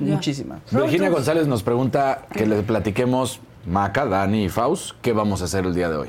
[0.00, 0.58] Muchísimas.
[0.72, 1.08] Virginia.
[1.08, 5.74] González nos pregunta que le platiquemos, Maca, Dani y Faust, ¿qué vamos a hacer el
[5.74, 6.08] día de hoy?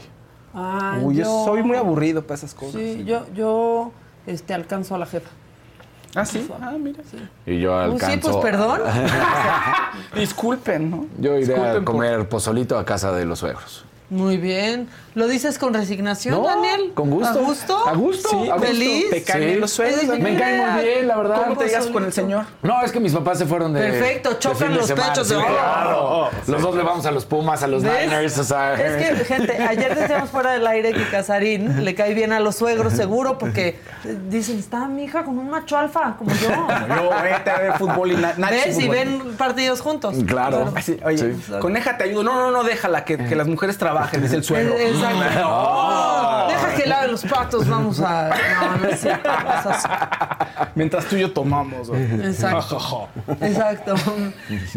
[0.53, 2.73] ah, Uy, yo yo soy muy aburrido para esas cosas.
[2.81, 3.91] Sí, yo, yo
[4.25, 5.29] este, alcanzo a la jefa.
[6.15, 6.47] Ah, sí.
[6.61, 6.99] Ah, mira.
[7.45, 8.11] Y yo Uh, alcanzo...
[8.11, 8.81] Sí, pues perdón.
[10.15, 11.05] Disculpen, ¿no?
[11.19, 13.85] Yo iré a por- comer pozolito a casa de los suegros.
[14.09, 14.87] Muy bien.
[15.17, 16.91] ¿Lo dices con resignación, No, Daniel?
[16.93, 17.39] con gusto.
[17.39, 17.87] ¿A gusto?
[17.87, 18.67] A gusto, Sí, a gusto.
[18.67, 19.09] ¿Feliz?
[19.09, 19.59] Te caen Sí.
[19.59, 20.19] los Daniel?
[20.21, 21.41] Me cae muy bien, la verdad.
[21.43, 22.45] ¿Cómo te digas con el señor?
[22.61, 23.79] No, es que mis papás se fueron de.
[23.81, 25.47] Perfecto, chocan de los semana, pechos de oro.
[25.47, 26.29] claro.
[26.45, 27.93] Los dos le vamos a los Pumas, a los ¿Ves?
[28.07, 28.75] Niners, o sea.
[28.75, 32.55] Es que, gente, ayer decíamos fuera del aire que Casarín le cae bien a los
[32.55, 36.47] suegros, seguro, porque eh, dicen, está mi hija con un macho alfa, como yo.
[36.95, 38.79] Yo, vete a ver fútbol y na- Nacho ¿Ves?
[38.79, 40.15] Y ven partidos juntos.
[40.27, 40.71] Claro.
[41.03, 41.51] Oye, Sí.
[41.59, 42.21] coneja te ayudo.
[42.23, 44.75] No, no, no, déjala, que, que las mujeres trabajen, dice el suegro.
[44.75, 45.39] Eh, Exacto.
[45.41, 46.47] No.
[46.47, 48.29] Deja que lave los patos, vamos a.
[48.29, 49.29] No, no es cierto.
[50.75, 51.89] Mientras tú y yo tomamos.
[51.89, 52.03] güey.
[52.25, 53.07] Exacto.
[53.41, 53.95] Exacto.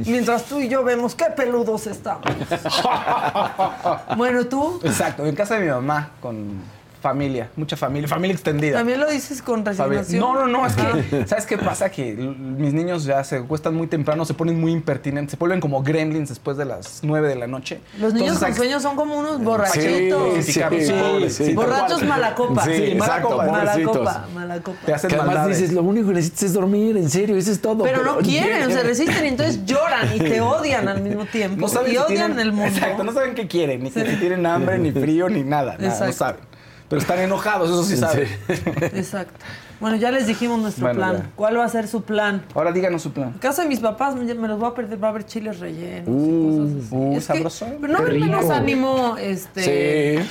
[0.06, 2.24] Mientras tú y yo vemos qué peludos estamos.
[4.16, 6.60] Bueno, tú Exacto, en casa de mi mamá, con
[7.00, 8.76] familia, mucha familia, familia extendida.
[8.78, 10.20] también lo dices con resignación.
[10.20, 11.90] No, no, no, es que, ¿sabes qué pasa?
[11.90, 15.82] Que mis niños ya se cuestan muy temprano, se ponen muy impertinentes, se vuelven como
[15.82, 17.80] gremlins después de las 9 de la noche.
[17.98, 20.44] Los niños Entonces, con sueños son como unos borrachitos.
[20.44, 21.52] Sí, sí, sí.
[21.54, 22.64] Borrachos malacopa.
[22.64, 23.50] Sí, exacto, malacopa.
[23.50, 24.78] Malacopa, malacopa.
[24.86, 25.58] Te hacen Que además maldades.
[25.58, 27.84] dices, lo único que necesitas es dormir, en serio, eso es todo.
[27.84, 31.60] Pero no quieren, se resisten y entonces lloran y te odian al mismo tiempo.
[31.62, 32.66] No saben y si odian tienen- el mundo.
[32.76, 35.76] Exacto, no saben qué quieren, ni que si tienen hambre, ni frío, ni nada.
[35.78, 36.49] nada, no saben.
[36.90, 38.28] Pero están enojados, eso sí saben.
[38.94, 39.32] Exacto.
[39.80, 41.16] Bueno, ya les dijimos nuestro Bueno, plan.
[41.16, 41.30] ya.
[41.36, 42.42] ¿Cuál va a ser su plan?
[42.54, 43.28] Ahora díganos su plan.
[43.30, 45.58] En casa de mis papás me me los voy a perder, va a haber chiles
[45.58, 46.94] rellenos y Uh, cosas así.
[46.94, 47.76] uh, Es que- sabrosón.
[47.80, 50.28] pero no Qué ven menos ánimo este Sí.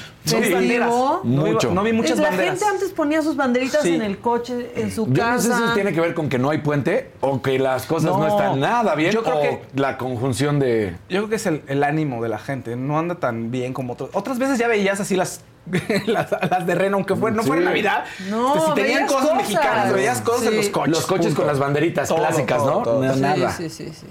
[1.24, 1.74] No vi, Mucho.
[1.74, 2.60] no vi muchas la banderas.
[2.60, 3.96] gente antes ponía sus banderitas Sí.
[3.96, 5.68] en el coche, en su Yo no sé casa.
[5.70, 8.28] si tiene que ver con que no hay puente o que las cosas no, No.
[8.28, 10.96] están nada bien Yo creo o que- la conjunción de...
[11.10, 12.76] Yo creo que es el, el ánimo de la gente.
[12.76, 14.12] No anda tan bien como otros.
[14.14, 15.42] Otras veces ya veías así las,
[16.08, 17.66] las, las de Reno, aunque fue, no fuera Sí.
[17.68, 18.04] Navidad.
[18.30, 19.38] No, Este, si tenían cosas, cosas.
[19.38, 20.90] mexicanas, veías cosas en los coches.
[20.96, 21.42] Los coches punto.
[21.42, 22.82] con las banderitas Todo, clásicas, todo, ¿no?
[22.84, 23.04] todo.
[23.04, 23.52] No, nada.
[23.52, 24.06] sí, sí, sí.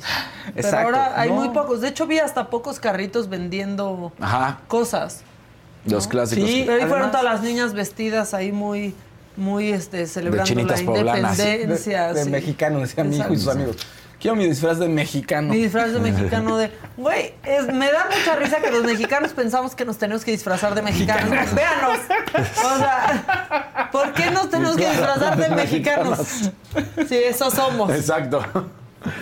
[0.55, 0.87] Pero Exacto.
[0.87, 1.37] ahora hay No.
[1.37, 1.81] muy pocos.
[1.81, 5.23] De hecho, vi hasta pocos carritos vendiendo Ajá, cosas.
[5.85, 6.49] los clásicos.
[6.49, 6.65] Sí.
[6.67, 8.95] Pero ahí fueron todas las niñas vestidas ahí muy,
[9.37, 11.37] muy este, celebrando la poblanas.
[11.37, 12.13] De, independencia.
[12.13, 12.31] de sí.
[12.31, 13.77] mexicano, decía mi hijo y sus amigos.
[14.21, 15.53] Quiero mi disfraz de mexicano.
[15.53, 16.73] Mi disfraz de mexicano de...
[16.97, 20.75] Güey, es- me da mucha risa que los mexicanos pensamos que nos tenemos que disfrazar
[20.75, 21.31] de mexicanos.
[21.55, 21.99] Véanos.
[22.65, 26.19] O sea, ¿por qué nos tenemos que disfrazar de mexicanos?
[27.09, 28.45] Sí, eso somos, Exacto.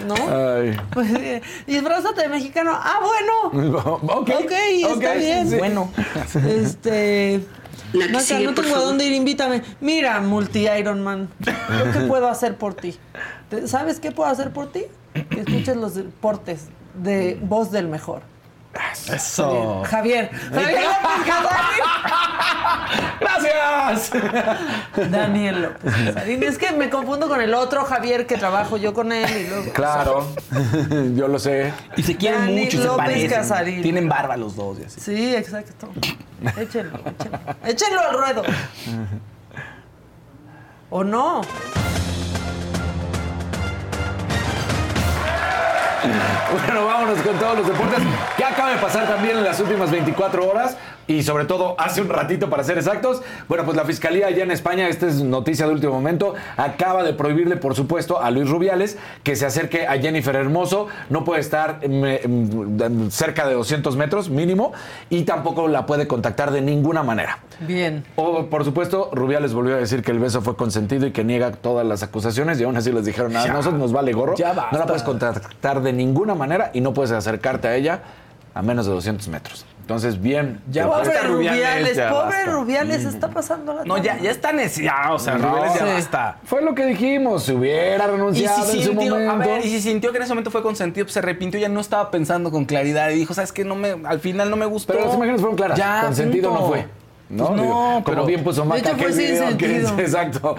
[0.07, 0.15] ¿no?
[0.15, 0.75] Ay.
[0.93, 2.71] Pues, eh, disfrázate de mexicano.
[2.75, 2.99] Ah,
[3.53, 3.77] bueno.
[4.03, 5.51] ok, Ok, está bien.
[5.51, 5.57] sí.
[5.57, 5.91] Bueno.
[6.49, 7.45] Este.
[7.93, 9.63] La Maca, sigue, no tengo a dónde ir, invítame.
[9.81, 11.29] Mira, multi Iron Man.
[11.41, 12.99] ¿Yo qué puedo hacer por ti?
[13.51, 14.85] ¿Te- ¿Sabes qué puedo hacer por ti?
[15.31, 18.23] Que escuches los deportes de voz del mejor.
[19.11, 19.83] Eso.
[19.87, 20.31] Javier.
[20.53, 21.35] Javier López
[23.21, 24.11] ¡Gracias!
[25.11, 26.43] Daniel López Casarín.
[26.43, 29.73] Es que me confundo con el otro Javier que trabajo yo con él y luego.
[29.73, 30.27] Claro,
[31.15, 31.73] yo lo sé.
[31.97, 33.31] Y se quieren Dani mucho y se López parecen.
[33.31, 33.83] Casarín.
[33.83, 35.01] Tienen barba los dos y así.
[35.01, 35.89] Sí, exacto.
[36.59, 37.39] Échenlo, échenlo.
[37.65, 38.43] Échenlo al ruedo.
[40.91, 41.41] ¿O no?
[46.67, 48.01] Bueno, vámonos con todos los deportes.
[48.37, 50.77] ¿Qué acaba de pasar también en las últimas 24 horas?
[51.09, 53.23] Y sobre todo hace un ratito, para ser exactos.
[53.49, 57.13] Bueno, pues la Fiscalía allá en España, esta es noticia de último momento, acaba de
[57.13, 60.89] prohibirle, por supuesto, a Luis Rubiales que se acerque a Jennifer Hermoso.
[61.11, 64.73] No puede estar mm, mm, cerca de 200 metros mínimo
[65.09, 67.39] y tampoco la puede contactar de ninguna manera.
[67.61, 68.05] Bien.
[68.17, 71.53] O, por supuesto, Rubiales volvió a decir que el beso fue consentido y que niega
[71.53, 74.35] todas las acusaciones y aún así les dijeron, a nosotros nos vale gorro.
[74.37, 74.73] Ya basta.
[74.73, 78.03] no la puedes contactar de ninguna manera y no puedes acercarte a ella
[78.55, 79.67] a menos de 200 metros.
[79.87, 80.61] Entonces, bien.
[80.69, 82.51] Ya Pobre Rubiales, Rubiales, ya pobre basta.
[82.51, 85.93] Rubiales, está pasando la No, ya, ya está necesidad, o sea, No, Rubiales ya sí.
[85.93, 86.39] basta.
[86.43, 89.33] Fue lo que dijimos, si hubiera renunciado si, en su sintió, momento.
[89.33, 91.69] a ver, y si sintió que en ese momento fue consentido, pues se arrepintió, ya
[91.69, 93.65] no estaba pensando con claridad y dijo, ¿sabes qué?
[93.65, 94.93] No me, al final no me gustó.
[94.93, 95.79] Pero las imágenes fueron claras.
[95.79, 96.63] Ya, Consentido punto.
[96.65, 96.87] no fue.
[97.29, 97.47] ¿No?
[97.47, 99.99] Pues no, Digo, como pero- bien puso Maca aquel video que sentido.
[99.99, 100.57] exacto.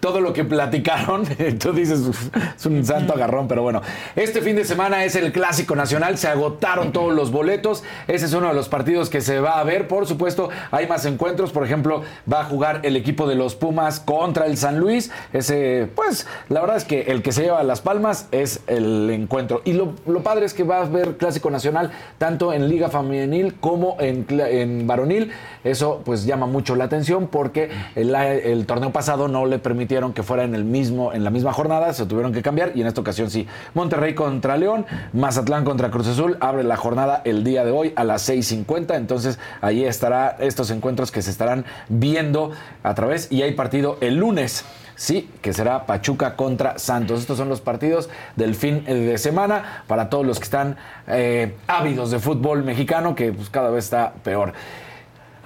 [0.00, 1.24] Todo lo que platicaron,
[1.58, 3.80] tú dices, "Uf, es un santo agarrón, pero bueno.
[4.16, 7.84] Este fin de semana es el Clásico Nacional, se agotaron todos los boletos.
[8.08, 9.86] Ese es uno de los partidos que se va a ver.
[9.88, 11.52] Por supuesto, hay más encuentros.
[11.52, 15.10] Por ejemplo, va a jugar el equipo de los Pumas contra el San Luis.
[15.32, 19.62] Ese, pues, la verdad es que el que se lleva las palmas es el encuentro.
[19.64, 23.54] Y lo, lo padre es que va a haber Clásico Nacional tanto en Liga Femenil
[23.60, 25.30] como en, en varonil.
[25.62, 30.44] Eso pues llama mucho la atención porque el, torneo pasado no le permitieron que fuera
[30.44, 33.30] en el mismo en la misma jornada, se tuvieron que cambiar y en esta ocasión
[33.30, 33.46] sí.
[33.74, 38.04] Monterrey contra León, Mazatlán contra Cruz Azul abre la jornada el día de hoy a
[38.04, 43.52] las 6:50, entonces ahí estará estos encuentros que se estarán viendo a través y hay
[43.52, 44.64] partido el lunes.
[44.96, 47.20] Sí, que será Pachuca contra Santos.
[47.20, 50.76] Estos son los partidos del fin de semana para todos los que están
[51.08, 54.52] eh, ávidos de fútbol mexicano, que pues, cada vez está peor.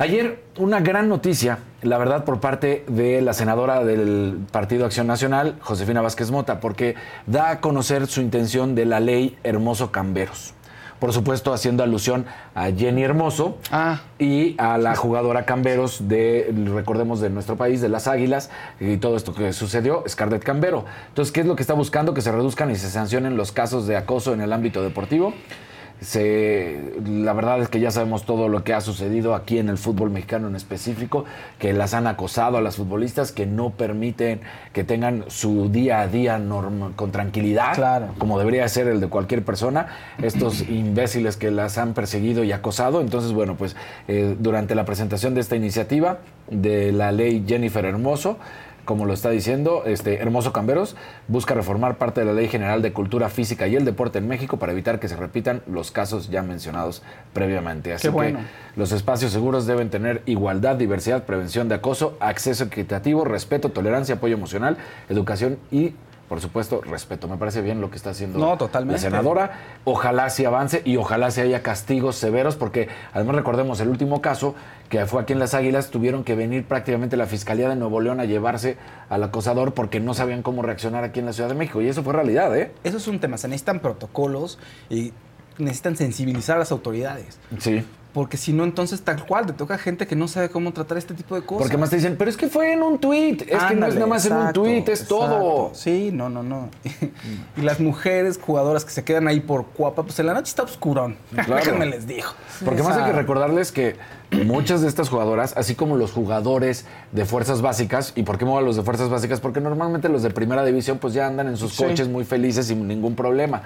[0.00, 5.56] Ayer una gran noticia, la verdad, por parte de la senadora del Partido Acción Nacional,
[5.60, 6.94] Josefina Vázquez Mota, porque
[7.26, 10.54] da a conocer su intención de la ley Hermoso Camberos.
[11.00, 14.02] Por supuesto, haciendo alusión a Jenny Hermoso Ah.
[14.20, 19.16] y a la jugadora Camberos de, recordemos, de nuestro país, de las Águilas, y todo
[19.16, 20.84] esto que sucedió, Scarlett Cambero.
[21.08, 22.14] Entonces, ¿qué es lo que está buscando?
[22.14, 25.34] Que se reduzcan y se sancionen los casos de acoso en el ámbito deportivo.
[26.00, 29.78] Se, la verdad es que ya sabemos todo lo que ha sucedido aquí en el
[29.78, 31.24] fútbol mexicano en específico,
[31.58, 34.40] que las han acosado a las futbolistas, que no permiten
[34.72, 36.40] que tengan su día a día
[36.96, 38.14] con tranquilidad, Claro.
[38.18, 39.88] como debería ser el de cualquier persona,
[40.22, 43.00] estos imbéciles que las han perseguido y acosado.
[43.00, 43.74] Entonces, bueno, pues
[44.06, 46.18] eh, durante la presentación de esta iniciativa
[46.50, 48.38] de la ley Jennifer Hermoso,
[48.88, 50.96] como lo está diciendo, este Hermoso Camberos
[51.28, 54.56] busca reformar parte de la Ley General de Cultura Física y el Deporte en México
[54.56, 57.02] para evitar que se repitan los casos ya mencionados
[57.34, 57.92] previamente.
[57.92, 58.38] Así Qué bueno.
[58.38, 64.14] que los espacios seguros deben tener igualdad, diversidad, prevención de acoso, acceso equitativo, respeto, tolerancia,
[64.14, 64.78] apoyo emocional,
[65.10, 65.92] educación y
[66.28, 67.26] por supuesto, respeto.
[67.28, 69.02] Me parece bien lo que está haciendo No, totalmente.
[69.02, 69.60] la senadora.
[69.84, 74.54] Ojalá sí avance y ojalá sí haya castigos severos, porque además recordemos el último caso
[74.88, 78.20] que fue aquí en Las Águilas, tuvieron que venir prácticamente la Fiscalía de Nuevo León
[78.20, 78.76] a llevarse
[79.08, 81.80] al acosador porque no sabían cómo reaccionar aquí en la Ciudad de México.
[81.82, 82.72] Y eso fue realidad, ¿eh?
[82.84, 84.58] Eso es un tema, se necesitan protocolos
[84.90, 85.12] y
[85.58, 87.38] necesitan sensibilizar a las autoridades.
[87.58, 87.84] Sí.
[88.12, 91.12] Porque si no, entonces tal cual, te toca gente que no sabe cómo tratar este
[91.14, 91.64] tipo de cosas.
[91.64, 93.42] Porque más te dicen, pero es que fue en un tuit.
[93.42, 95.70] Es que no es nada más en un tuit, es todo.
[95.74, 96.70] Sí, no, no, no.
[97.56, 100.62] y las mujeres jugadoras que se quedan ahí por cuapa, pues en la noche está
[100.62, 101.16] oscurón.
[101.32, 101.54] Claro.
[101.56, 102.28] Déjenme les digo.
[102.64, 103.96] Porque más hay que recordarles que
[104.44, 108.58] muchas de estas jugadoras, así como los jugadores de fuerzas básicas, ¿y por qué muevo
[108.58, 109.38] a los de fuerzas básicas?
[109.40, 111.84] Porque normalmente los de primera división pues ya andan en sus Sí.
[111.84, 113.62] coches muy felices sin ningún problema.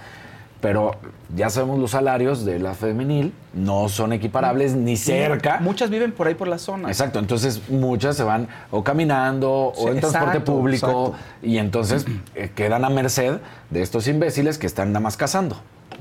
[0.63, 0.93] Pero
[1.37, 5.59] ya sabemos los salarios de la femenil no son equiparables ni cerca.
[5.61, 6.89] Muchas viven por ahí por la zona.
[6.89, 11.17] Exacto, entonces muchas se van o caminando o en transporte público exacto.
[11.43, 13.39] y entonces eh, quedan a merced
[13.71, 15.57] de estos imbéciles que están nada más cazando.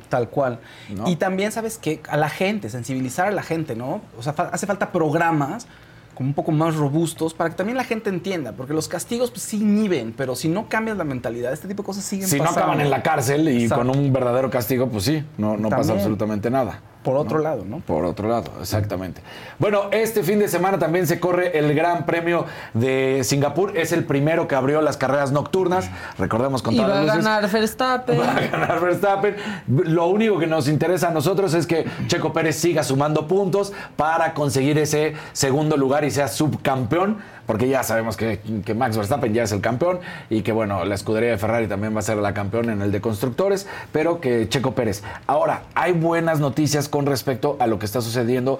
[0.09, 0.59] Tal cual.
[0.95, 1.09] ¿No?
[1.09, 2.01] Y también, ¿sabes qué?
[2.07, 4.01] A la gente, sensibilizar a la gente, ¿no?
[4.19, 5.65] O sea, fa- hace falta programas
[6.13, 9.43] como un poco más robustos para que también la gente entienda, porque los castigos pues
[9.43, 12.43] sí inhiben, pero si no cambias la mentalidad, este tipo de cosas siguen Si no
[12.43, 12.61] pasando.
[12.61, 13.85] acaban en la cárcel y Exacto.
[13.85, 16.79] con un verdadero castigo, pues sí, no, no pasa absolutamente nada.
[17.03, 17.79] Por otro lado, ¿no?
[17.79, 19.21] Por otro lado, exactamente.
[19.57, 23.75] Bueno, este fin de semana también se corre el Gran Premio de Singapur.
[23.75, 25.89] Es el primero que abrió las carreras nocturnas.
[26.19, 27.25] Recordemos con Y todas va a las luces.
[27.25, 28.19] ganar Verstappen.
[28.21, 29.35] Va a ganar Verstappen.
[29.67, 34.33] Lo único que nos interesa a nosotros es que Checo Pérez siga sumando puntos para
[34.35, 38.39] conseguir ese segundo lugar y sea subcampeón, porque ya sabemos que,
[38.75, 39.99] Max Verstappen ya es el campeón
[40.29, 42.91] y que, bueno, la escudería de Ferrari también va a ser la campeón en el
[42.91, 45.03] de constructores, pero que Checo Pérez.
[45.27, 48.59] Ahora, hay buenas noticias con respecto a lo que está sucediendo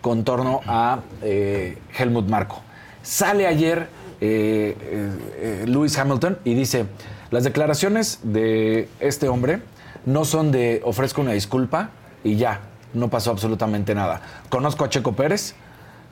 [0.00, 2.60] con torno a eh, Helmut Marco.
[3.02, 3.88] Sale ayer
[4.20, 6.86] eh, eh, Lewis Hamilton y dice,
[7.30, 9.60] las declaraciones de este hombre
[10.06, 11.90] no son de ofrezco una disculpa
[12.24, 12.60] y ya,
[12.94, 14.20] no pasó absolutamente nada.
[14.48, 15.54] Conozco a Checo Pérez,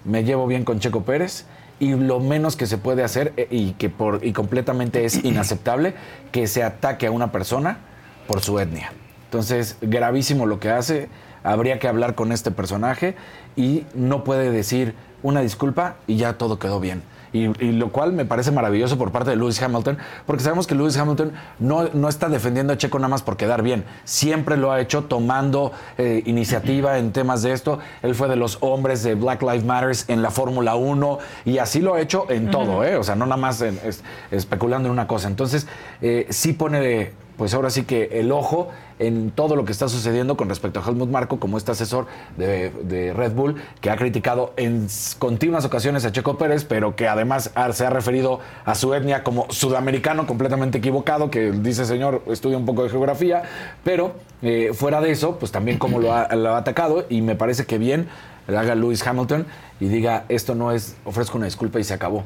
[0.04, 1.46] me llevo bien con Checo Pérez
[1.78, 5.94] y lo menos que se puede hacer eh, y que por y completamente es inaceptable
[6.32, 7.78] que se ataque a una persona
[8.26, 8.92] por su etnia.
[9.24, 11.08] Entonces, gravísimo lo que hace,
[11.42, 13.16] habría que hablar con este personaje
[13.56, 17.02] y no puede decir una disculpa y ya todo quedó bien.
[17.45, 20.74] Y, y lo cual me parece maravilloso por parte de Lewis Hamilton, porque sabemos que
[20.74, 23.84] Lewis Hamilton no, no está defendiendo a Checo nada más por quedar bien.
[24.05, 27.78] Siempre lo ha hecho tomando eh, iniciativa en temas de esto.
[28.03, 31.80] Él fue de los hombres de Black Lives Matters en la Fórmula 1 y así
[31.80, 32.97] lo ha hecho en todo, ¿eh?
[32.97, 35.28] O sea, no nada más en- es- especulando en una cosa.
[35.28, 35.66] Entonces,
[36.01, 38.68] eh, sí pone, pues ahora sí que el ojo
[38.99, 43.12] en todo lo que está sucediendo con respecto a Helmut Marko como este asesor de,
[43.14, 44.88] Red Bull que ha criticado en
[45.18, 49.47] continuas ocasiones a Checo Pérez, pero que además se ha referido a su etnia como
[49.51, 53.42] sudamericano completamente equivocado, que dice señor, estudia un poco de geografía,
[53.84, 57.36] pero eh, fuera de eso, pues también como lo ha, lo ha atacado y me
[57.36, 58.09] parece que bien
[58.49, 59.47] haga Lewis Hamilton
[59.80, 62.24] y diga esto no es, ofrezco una disculpa y se acabó.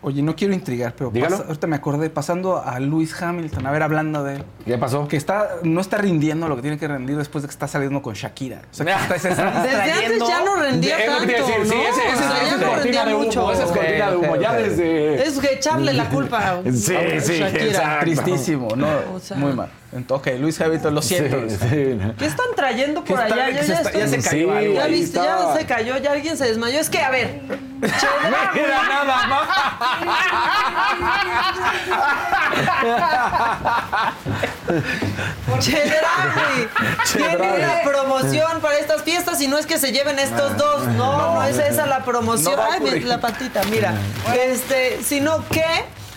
[0.00, 3.82] Oye, no quiero intrigar, pero pasa- ahorita me acordé, pasando a Lewis Hamilton, a ver,
[3.82, 4.44] hablando de él.
[4.64, 5.08] ¿Qué pasó?
[5.08, 8.00] Que está, no está rindiendo lo que tiene que rendir después de que está saliendo
[8.00, 8.62] con Shakira.
[8.70, 11.82] O sea, que está, se está Desde antes ya no rendía tanto, decir, sí, ¿no?
[11.82, 13.52] ese- ese- O sea, ese ya es no rendía de humo, mucho.
[13.52, 15.26] esa es cortina de humo, ya desde...
[15.26, 17.64] Es que echarle la culpa a Sí, a sí, Shakira.
[17.64, 18.04] exacto.
[18.04, 18.86] Tristísimo, ¿no?
[19.14, 19.68] O sea- Muy mal.
[19.90, 21.48] Entonces, ok, Luis Hamilton, lo siento.
[21.48, 21.98] Sí.
[22.18, 23.48] ¿Qué están trayendo ¿Qué por allá?
[23.50, 24.74] Yo se ya, está- ya se cayó Sí, algo.
[24.74, 26.78] Ya viste, ya se cayó, ya alguien se desmayó.
[26.78, 27.40] Es que, a ver,
[27.80, 29.48] Mira nada más.
[35.60, 36.68] Chedraui
[37.12, 41.34] tiene una promoción para estas fiestas y no es que se lleven estos dos, no,
[41.34, 42.54] no, es esa la promoción.
[42.56, 43.94] No Ay, la patita, mira,
[44.36, 45.64] este, sino que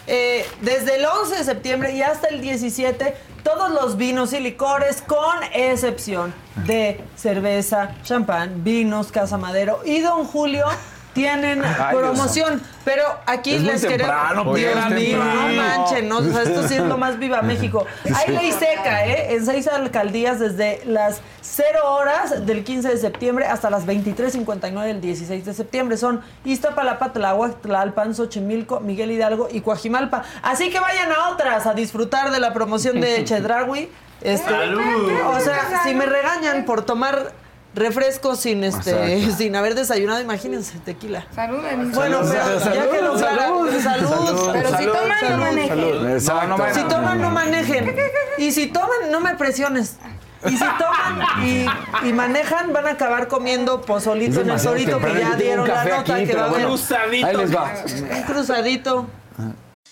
[0.08, 5.02] eh, desde el 11 de septiembre y hasta el 17 todos los vinos y licores,
[5.02, 6.34] con excepción
[6.66, 10.66] de cerveza, champán, vinos, Casa Madero y Don Julio,
[11.14, 12.62] tienen Ay, promoción.
[12.84, 14.08] Pero aquí Es les queremos.
[14.12, 16.18] temprano, Dios pues, mío, no manchen, ¿no?
[16.18, 17.86] O sea, esto sí es lo más viva México.
[18.16, 19.36] Hay ley seca, ¿eh?
[19.36, 25.02] En seis alcaldías desde las 0 horas del 15 de septiembre hasta las 23.59 del
[25.02, 25.98] 16 de septiembre.
[25.98, 30.24] Son Iztapalapa, Tláhuac, Tlalpan, Xochimilco, Miguel Hidalgo y Coajimalpa.
[30.42, 33.90] Así que vayan a otras a disfrutar de la promoción de Chedraui.
[34.22, 37.32] Este, O sea, si me regañan por tomar
[37.74, 41.26] refrescos sin este sin haber desayunado, imagínense, tequila.
[41.34, 41.92] Saluden.
[41.92, 44.50] Bueno, pero ya que lo aclaran, salud.
[44.54, 46.10] Pero si toman, no manejen.
[46.12, 46.48] Exacto.
[46.48, 47.96] No, no Si toman, no manejen.
[48.38, 49.98] Y si toman, no me presiones.
[50.46, 51.66] Y si toman y,
[52.08, 56.16] y manejan, van a acabar comiendo pozolito en el torito que ya dieron la nota
[56.16, 57.28] aquí, que va a haber bueno.
[57.28, 57.72] Ahí les va.
[58.16, 59.08] un cruzadito.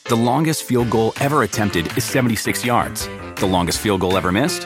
[0.06, 3.08] The longest field goal ever attempted is 76 yards.
[3.36, 4.66] The longest field goal ever missed?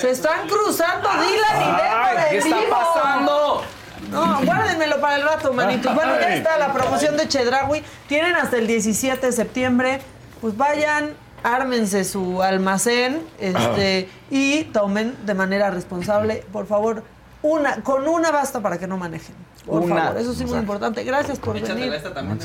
[0.00, 2.70] Se están cruzando Dylan y ¿Qué está vivo.
[2.70, 3.62] pasando?
[4.10, 5.94] No, guárdenmelo para el rato, manitos.
[5.94, 7.82] Bueno, ya está la promoción de Chedraui.
[8.06, 10.00] Tienen hasta el 17 de septiembre.
[10.40, 17.02] Pues vayan, ármense su almacén este, y tomen de manera responsable, por favor.
[17.42, 19.34] Una, con una basta para que no manejen.
[19.64, 19.96] Por Una.
[20.04, 21.04] favor, eso sí es muy importante.
[21.04, 21.92] Gracias por venir.
[21.92, 22.44] No,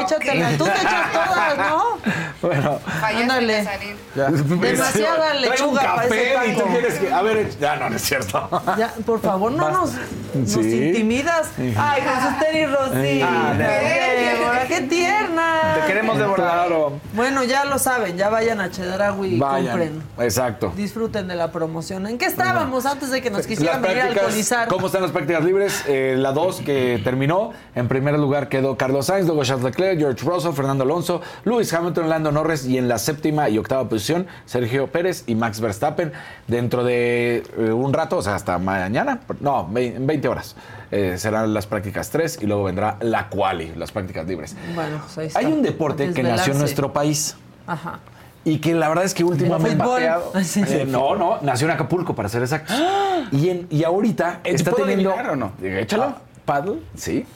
[0.00, 0.50] Échatela.
[0.50, 0.56] ¿qué?
[0.56, 1.82] Tú te echas todas, ¿no?
[2.42, 2.78] Bueno.
[3.02, 3.66] Ándale.
[4.14, 7.12] Demasiada Traigo un lechuga para ese café y tú quieres que...
[7.12, 8.48] A ver, ya no, no es cierto.
[8.78, 9.92] Ya, por favor, no nos,
[10.34, 10.60] nos Sí.
[10.88, 11.48] intimidas.
[11.76, 13.28] Ay, con sus tenis rositas.
[13.32, 15.60] Ah, Débora, qué tierna.
[15.80, 16.46] Te queremos devorar.
[16.66, 17.00] Claro.
[17.14, 19.66] Bueno, ya lo saben, ya vayan a Chedraui y Vayan.
[19.66, 20.02] compren.
[20.18, 20.72] Exacto.
[20.76, 22.06] Disfruten de la promoción.
[22.06, 24.68] ¿En qué estábamos antes de que nos quisieran venir a alcoholizar?
[24.68, 25.84] ¿Cómo están las prácticas libres?
[25.86, 27.52] Eh, la 2 que terminó.
[27.74, 29.98] En primer lugar quedó Carlos Sainz, luego Charles Leclerc.
[29.98, 34.26] George Russell, Fernando Alonso, Lewis Hamilton, Lando Norris y en la séptima y octava posición
[34.44, 36.12] Sergio Pérez y Max Verstappen.
[36.46, 40.56] Dentro de eh, un rato, o sea, hasta mañana, no, en 20 horas,
[40.90, 44.56] eh, serán las prácticas 3 y luego vendrá la quali, las prácticas libres.
[44.74, 45.38] Bueno, pues ahí está.
[45.40, 47.98] Hay un deporte que nació en nuestro país Ajá.
[48.44, 49.82] y que la verdad es que últimamente...
[49.82, 50.02] fútbol.
[50.44, 50.62] Sí.
[50.66, 52.76] Eh, no, no, nació en Acapulco, para ser exactos.
[53.32, 55.12] Y, en- y ahorita está ¿Puedo teniendo...
[55.12, 55.52] o no?
[55.60, 56.14] Échalo.
[56.44, 57.26] Paddle, sí.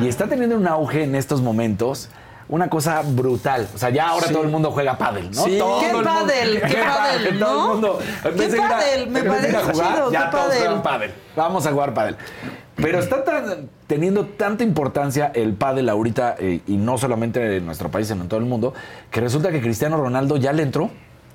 [0.00, 2.08] Y está teniendo un auge en estos momentos.
[2.50, 3.68] Una cosa brutal.
[3.74, 5.44] O sea, ya ahora todo el mundo juega pádel, ¿no?
[5.44, 5.58] Sí.
[5.58, 6.62] Todo ¿Qué el mundo- pádel?
[6.62, 7.62] ¿Qué pádel, Todo no?
[7.64, 7.98] el mundo.
[8.24, 9.10] en ¿Qué a- pádel?
[9.10, 10.80] Me a parece jugar, chido, Ya ¿qué todos pádel?
[10.82, 11.14] pádel.
[11.36, 12.16] Vamos a jugar pádel.
[12.76, 17.90] Pero está tan- teniendo tanta importancia el pádel ahorita, eh, y no solamente en nuestro
[17.90, 18.72] país, sino en todo el mundo,
[19.10, 20.90] que resulta que Cristiano Ronaldo ya le entró.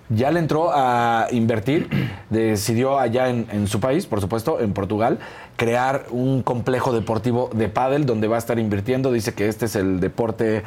[0.09, 1.89] Ya le entró a invertir,
[2.29, 5.19] decidió allá en, su país, por supuesto, en Portugal,
[5.55, 9.11] crear un complejo deportivo de pádel donde va a estar invirtiendo.
[9.11, 10.63] Dice que este es el deporte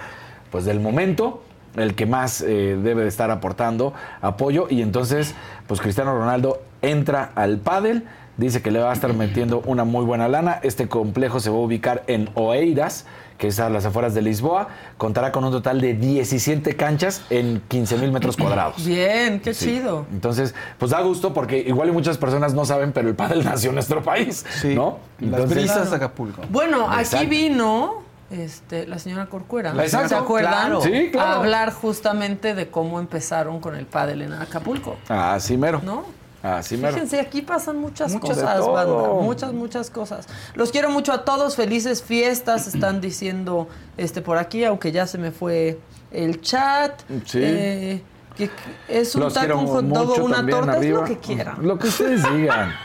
[0.50, 1.42] pues del momento,
[1.76, 5.34] el que más eh, debe de estar aportando apoyo y entonces
[5.66, 8.04] pues Cristiano Ronaldo entra al pádel,
[8.36, 10.60] dice que le va a estar metiendo una muy buena lana.
[10.62, 13.06] Este complejo se va a ubicar en Oeiras,
[13.38, 17.62] que es a las afueras de Lisboa, contará con un total de 17 canchas en
[17.68, 18.76] 15 mil metros cuadrados.
[18.86, 19.66] Bien, qué Sí.
[19.66, 20.06] chido.
[20.12, 23.70] Entonces, pues da gusto porque igual y muchas personas no saben, pero el pádel nació
[23.70, 24.74] en nuestro país, Sí.
[24.74, 24.98] ¿no?
[25.20, 26.42] Las Entonces- brisas de Acapulco.
[26.50, 29.70] Bueno, aquí vino este, la señora Corcuera.
[29.82, 30.52] Exacto, ¿Se acuerdan?
[30.52, 30.80] claro.
[30.80, 31.28] Sí, claro.
[31.30, 34.96] A hablar justamente de cómo empezaron con el pádel en Acapulco.
[35.08, 35.80] Así mero.
[35.84, 36.04] ¿No?
[36.42, 36.76] Así.
[36.76, 39.08] Fíjense, aquí pasan muchas, cosas, banda.
[39.22, 40.26] Muchas, muchas cosas.
[40.54, 41.56] Los quiero mucho a todos.
[41.56, 45.78] Felices fiestas, están diciendo este por aquí, aunque ya se me fue
[46.12, 47.00] el chat.
[47.24, 47.40] Sí.
[47.42, 48.02] Eh,
[48.36, 48.50] que
[48.88, 51.04] es un Los taco, un hot dog una torta, arriba.
[51.04, 51.56] es lo que quieran.
[51.66, 52.72] Lo que ustedes digan.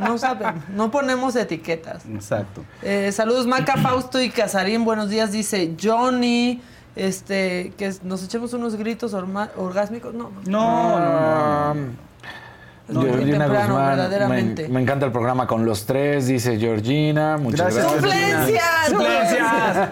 [0.00, 2.04] No saben, no ponemos etiquetas.
[2.06, 2.64] Exacto.
[2.82, 6.60] Eh, saludos Maca, Fausto y Casarín, buenos días, dice Johnny.
[6.96, 10.12] Este, que nos echemos unos gritos orma- orgásmicos.
[10.14, 10.98] No, no.
[10.98, 11.80] No, no,
[12.88, 13.02] no.
[13.02, 14.62] Georgina temprano, Guzmán, verdaderamente.
[14.64, 17.36] Me, me encanta el programa con los tres, dice Georgina.
[17.36, 18.88] Muchas Gracias, gracias.
[18.88, 19.88] ¡Suplencias!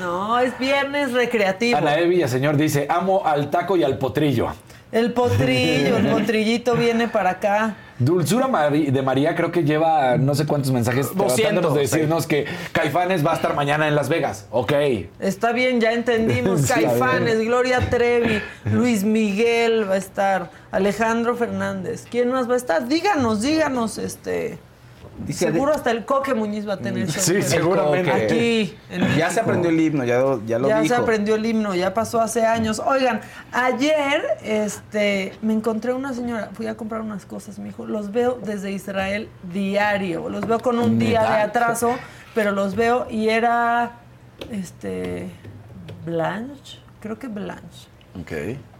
[0.00, 1.76] No, es viernes recreativo.
[1.76, 2.06] Ana E.
[2.06, 4.48] Villaseñor dice, amo al taco y al potrillo.
[4.92, 7.74] El potrillo, el potrillito viene para acá.
[7.98, 11.94] Dulzura Mari- de María creo que lleva no sé cuántos mensajes 200, tratándonos de sí.
[11.96, 14.46] decirnos que Caifanes va a estar mañana en Las Vegas.
[14.50, 14.72] Ok.
[15.20, 16.66] Está bien, ya entendimos.
[16.68, 17.40] Caifanes.
[17.40, 18.40] Gloria Trevi,
[18.72, 22.04] Luis Miguel va a estar, Alejandro Fernández.
[22.10, 22.86] ¿Quién más va a estar?
[22.86, 24.58] Díganos, díganos, este.
[25.24, 27.22] Dice Seguro hasta el Coque Muñiz va a tener show.
[27.22, 28.10] Sí, seguramente.
[28.12, 28.76] Aquí.
[28.90, 30.94] en Ya se aprendió el himno, ya, lo- ya lo ya dijo.
[30.94, 32.80] se aprendió el himno, ya pasó hace años.
[32.84, 33.20] Oigan,
[33.52, 38.38] ayer este, me encontré una señora, fui a comprar unas cosas, me dijo, los veo
[38.44, 41.96] desde Israel diario, los veo con un día de atraso,
[42.34, 44.00] pero los veo y era,
[44.50, 45.30] este,
[46.04, 47.88] Blanche, creo que Blanche.
[48.20, 48.32] Ok.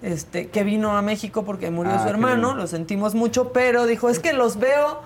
[0.02, 4.08] Este, que vino a México porque murió Ah, su hermano, lo sentimos mucho, pero dijo,
[4.08, 5.00] es que los veo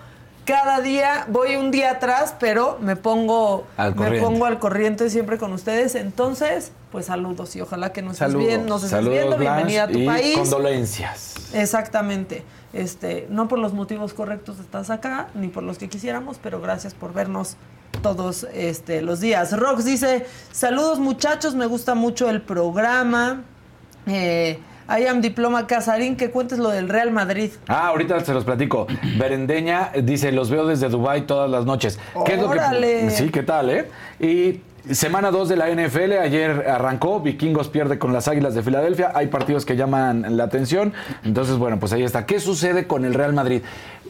[0.51, 4.20] cada día, voy un día atrás, pero me pongo Al me corriente.
[4.26, 5.94] pongo al corriente siempre con ustedes.
[5.94, 9.88] Entonces, pues saludos y ojalá que nos estés bien, nos estés Saludos, viendo, bienvenida a
[9.88, 10.36] tu y país.
[10.36, 11.34] condolencias.
[11.55, 12.42] Exactamente.
[12.72, 16.94] Este, no por los motivos correctos estás acá, ni por los que quisiéramos, pero gracias
[16.94, 17.57] por vernos
[18.03, 19.57] todos este, los días.
[19.59, 23.42] Rox dice, saludos muchachos, me gusta mucho el programa.
[24.07, 24.59] Eh,
[24.99, 27.51] I am Diploma Casarín, que cuentes lo del Real Madrid.
[27.68, 28.86] Ah, ahorita se los platico.
[29.18, 31.99] Berendeña dice, los veo desde Dubai todas las noches.
[32.24, 33.11] ¿Qué es lo que- ¡Órale!
[33.11, 33.88] Sí, ¿qué tal, eh?
[34.18, 34.61] Y
[34.93, 39.26] semana 2 de la NFL, ayer arrancó, Vikingos pierde con las Águilas de Filadelfia, hay
[39.28, 42.24] partidos que llaman la atención, entonces, bueno, pues ahí está.
[42.26, 43.62] ¿Qué sucede con el Real Madrid?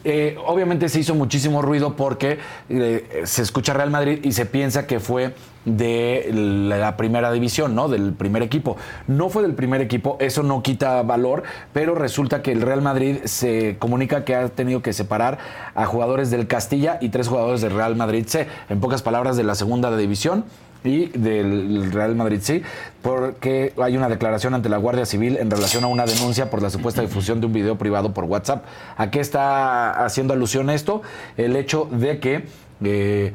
[0.03, 2.39] Eh, obviamente se hizo muchísimo ruido porque
[2.69, 5.33] eh, se escucha Real Madrid y se piensa que fue
[5.65, 7.87] de la primera división, ¿no?
[7.87, 8.77] Del primer equipo.
[9.07, 13.17] No fue del primer equipo, eso no quita valor, pero resulta que el Real Madrid
[13.25, 15.37] se comunica que ha tenido que separar
[15.75, 19.43] a jugadores del Castilla y tres jugadores del Real Madrid C, en pocas palabras de
[19.43, 20.45] la segunda división
[20.83, 22.63] y del Real Madrid sí,
[23.01, 26.69] porque hay una declaración ante la Guardia Civil en relación a una denuncia por la
[26.69, 28.65] supuesta difusión de un video privado por WhatsApp.
[28.97, 31.01] ¿A qué está haciendo alusión esto?
[31.37, 32.45] El hecho de que
[32.83, 33.33] eh,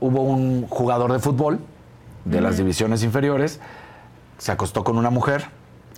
[0.00, 1.58] hubo un jugador de fútbol
[2.24, 3.60] de las divisiones inferiores,
[4.38, 5.46] se acostó con una mujer,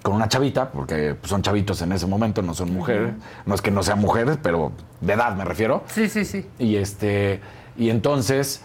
[0.03, 3.63] con una chavita, porque pues, son chavitos en ese momento, no son mujeres, no es
[3.63, 5.85] que no sean mujeres, pero de edad me refiero.
[5.89, 6.47] Sí, sí, sí.
[6.59, 7.41] Y este
[7.77, 8.63] y entonces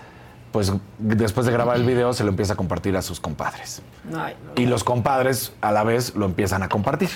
[0.51, 3.81] pues después de grabar el video se lo empieza a compartir a sus compadres.
[4.15, 4.61] Ay, no.
[4.61, 7.09] Y los compadres a la vez lo empiezan a compartir.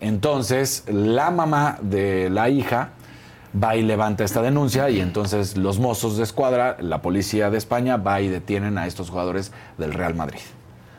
[0.00, 2.90] Entonces la mamá de la hija
[3.62, 7.96] va y levanta esta denuncia y entonces los mozos de escuadra, la policía de España,
[7.96, 10.40] va y detienen a estos jugadores del Real Madrid.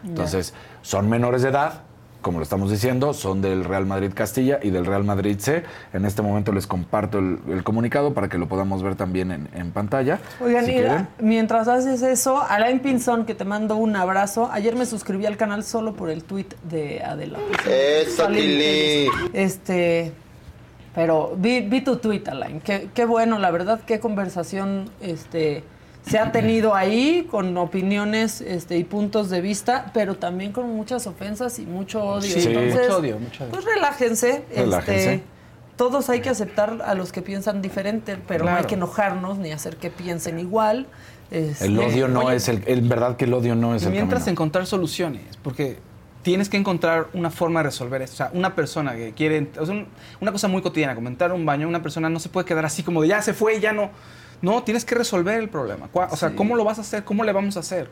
[0.03, 1.83] Entonces, son menores de edad,
[2.21, 5.63] como lo estamos diciendo, son del Real Madrid Castilla y del Real Madrid C.
[5.93, 9.49] En este momento les comparto el, el comunicado para que lo podamos ver también en,
[9.53, 10.19] en pantalla.
[10.39, 10.85] Oigan, si y
[11.19, 14.49] mientras haces eso, Alain Pinzón, que te mando un abrazo.
[14.51, 17.39] Ayer me suscribí al canal solo por el tweet de Adela.
[17.67, 19.07] Eso, Tili.
[19.33, 20.11] Este,
[20.93, 22.61] pero vi, vi tu tweet, Alain.
[22.61, 25.63] Qué, qué bueno, la verdad, qué conversación este,
[26.07, 31.05] se ha tenido ahí con opiniones este, y puntos de vista, pero también con muchas
[31.07, 32.21] ofensas y mucho odio.
[32.39, 32.47] Sí.
[32.47, 33.51] Entonces, Mucho odio, mucho odio.
[33.51, 34.45] Pues relájense.
[34.55, 35.13] Relájense.
[35.15, 35.23] Este,
[35.77, 39.51] todos hay que aceptar a los que piensan diferente, pero no hay que enojarnos ni
[39.51, 40.87] hacer que piensen igual.
[41.31, 42.63] Este, El odio no Oye, es el.
[42.67, 44.31] En verdad que el odio no es Y el mientras camino.
[44.33, 45.77] encontrar soluciones, porque
[46.23, 48.15] tienes que encontrar una forma de resolver esto.
[48.15, 49.87] O sea, una persona que quiere, o sea, un-
[50.19, 53.01] una cosa muy cotidiana, comentar un baño, una persona no se puede quedar así como
[53.01, 53.89] de ya se fue, ya no.
[54.41, 55.89] No, tienes que resolver el problema.
[55.93, 56.35] O sea, Sí.
[56.35, 57.03] ¿cómo lo vas a hacer?
[57.03, 57.89] ¿Cómo le vamos a hacer?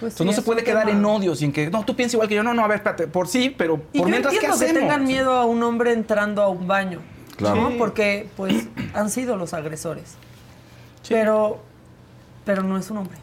[0.00, 0.98] Pues Entonces sí, no se puede quedar tema.
[0.98, 2.42] en odio sin que, no, tú piensas igual que yo.
[2.42, 4.64] No, no, a ver, espérate, por sí, pero Y por yo mientras, ¿qué entiendo que
[4.64, 4.80] hacemos?
[4.82, 7.00] tengan miedo a un hombre entrando a un baño,
[7.36, 7.56] Claro.
[7.70, 7.78] ¿no?
[7.78, 10.14] Porque, pues, han sido los agresores.
[11.08, 11.60] Pero,
[12.44, 13.16] pero no es un hombre.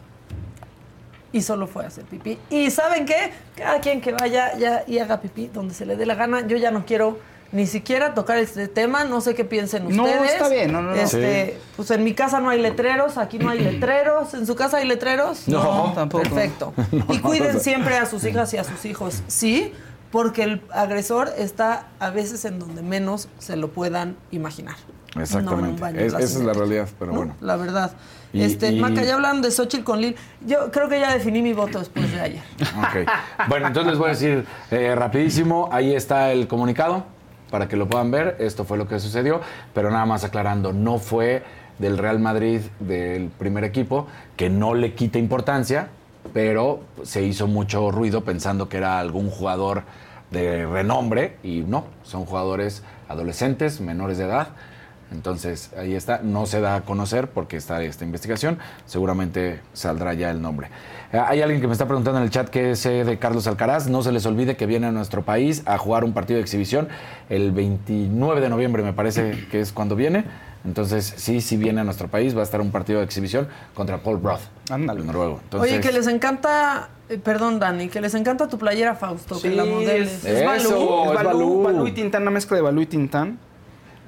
[1.32, 2.38] Y solo fue a hacer pipí.
[2.50, 3.32] Y ¿saben qué?
[3.56, 6.46] Cada quien que vaya ya y haga pipí donde se le dé la gana.
[6.46, 7.18] Yo ya no quiero
[7.54, 9.04] ni siquiera tocar este tema.
[9.04, 10.32] No sé qué piensen No, ustedes.
[10.32, 10.96] está bien, no, no, no.
[10.96, 14.34] Este, Pues en mi casa no hay letreros, aquí no hay letreros.
[14.34, 15.48] ¿En su casa hay letreros?
[15.48, 16.24] No, tampoco.
[16.24, 16.74] Perfecto.
[16.92, 17.60] No, y no, cuiden no.
[17.60, 19.72] siempre a sus hijas y a sus hijos, ¿sí?
[20.10, 24.74] Porque el agresor está a veces en donde menos se lo puedan imaginar.
[24.76, 25.80] No en un Exactamente.
[25.80, 27.18] baño Es- esa es la realidad, pero ¿No?
[27.18, 27.36] bueno.
[27.40, 27.92] La verdad.
[28.32, 30.16] Y- este, y- Maca, ya hablaron de Xochitl con Lil.
[30.44, 32.42] Yo creo que ya definí mi voto después de ayer.
[32.78, 33.08] Ok.
[33.48, 37.04] Bueno, entonces les voy a decir eh, rapidísimo, ahí está el comunicado
[37.50, 38.36] para que lo puedan ver.
[38.38, 39.40] Esto fue lo que sucedió,
[39.72, 41.42] pero nada más aclarando, no fue
[41.78, 45.88] del Real Madrid, del primer equipo, que no le quita importancia,
[46.32, 49.82] pero se hizo mucho ruido pensando que era algún jugador
[50.30, 54.48] de renombre y no, son jugadores adolescentes, menores de edad.
[55.12, 60.30] Entonces, ahí está, no se da a conocer porque está esta investigación, seguramente saldrá ya
[60.30, 60.68] el nombre.
[61.14, 63.88] Eh, Hay alguien que me está preguntando en el chat qué es de Carlos Alcaraz,
[63.88, 66.88] no se les olvide que viene a nuestro país a jugar un partido de exhibición
[67.30, 70.24] el 29 de noviembre, me parece que es cuando viene.
[70.64, 73.98] Entonces, sí, sí viene a nuestro país, va a estar un partido de exhibición contra
[74.02, 74.40] Paul Broth,
[74.70, 75.04] Ándale.
[75.04, 75.38] noruego.
[75.44, 79.50] Entonces, Oye, que les encanta, eh, perdón Dani, que les encanta tu playera Fausto, que
[79.50, 80.24] la modeles.
[80.24, 81.62] es, Balú, es Balú.
[81.62, 83.38] Balú y Tintán, una mezcla de Balú y Tintán.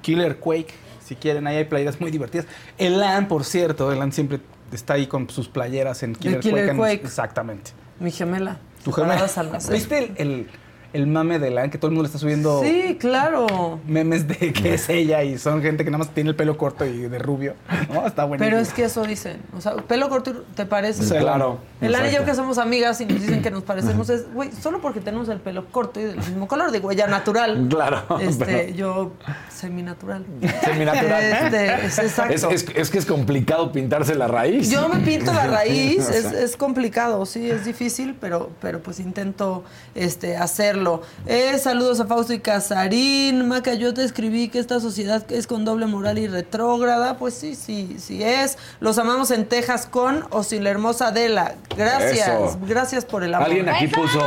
[0.00, 0.72] Killer Quake,
[1.04, 2.46] si quieren, ahí hay playeras muy divertidas.
[2.78, 4.40] Elan, por cierto, Elan siempre
[4.72, 7.04] está ahí con sus playeras en Killer, Killer Quake.
[7.04, 7.72] Exactamente.
[8.00, 8.58] Mi gemela.
[8.84, 9.26] Tu gemela.
[9.70, 10.50] ¿Viste el, el,
[10.96, 13.80] el mame de Elan que todo el mundo está subiendo Sí, claro.
[13.86, 16.84] memes de que es ella y son gente que nada más tiene el pelo corto
[16.84, 17.54] y de rubio?
[17.92, 18.42] No, está bueno.
[18.44, 19.40] Pero es que eso dicen.
[19.56, 21.02] O sea, pelo corto, ¿te parece?
[21.04, 21.58] Sí, claro.
[21.80, 24.80] El y yo que somos amigas y nos dicen que nos parecemos es, güey, solo
[24.80, 27.66] porque tenemos el pelo corto y del mismo color, digo, ella natural.
[27.68, 29.12] Claro, Este, pero- yo
[29.54, 30.24] seminatural.
[30.64, 31.22] Seminatural.
[31.22, 32.34] Este, es exacto.
[32.34, 34.70] Es, es- es que es complicado pintarse la raíz.
[34.70, 39.64] Yo me pinto la raíz, es, es complicado, sí, es difícil, pero, pero pues intento
[39.94, 40.85] este, hacerlo.
[41.26, 43.48] Eh, saludos a Fausto y Casarín.
[43.48, 47.16] Maca, yo te escribí que esta sociedad es con doble moral y retrógrada.
[47.18, 48.58] Pues sí, sí, sí es.
[48.80, 51.54] Los amamos en Texas con o sin la hermosa Adela.
[51.76, 52.58] Gracias, Eso.
[52.66, 53.48] gracias por el amor.
[53.48, 54.20] Alguien aquí puso.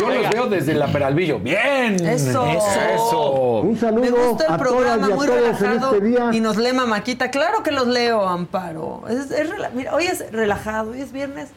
[0.00, 1.40] Yo los veo desde la Peralvillo.
[1.40, 1.94] ¡Bien!
[2.06, 2.46] Eso.
[2.46, 3.60] Eso.
[3.62, 6.30] Un saludo Me gusta el a programa, todas y a muy todos en este día.
[6.32, 7.30] Y nos lee Mamáquita.
[7.32, 9.02] Claro que los leo, Amparo.
[9.08, 11.48] Es, es rela- Mira, hoy es relajado, hoy es viernes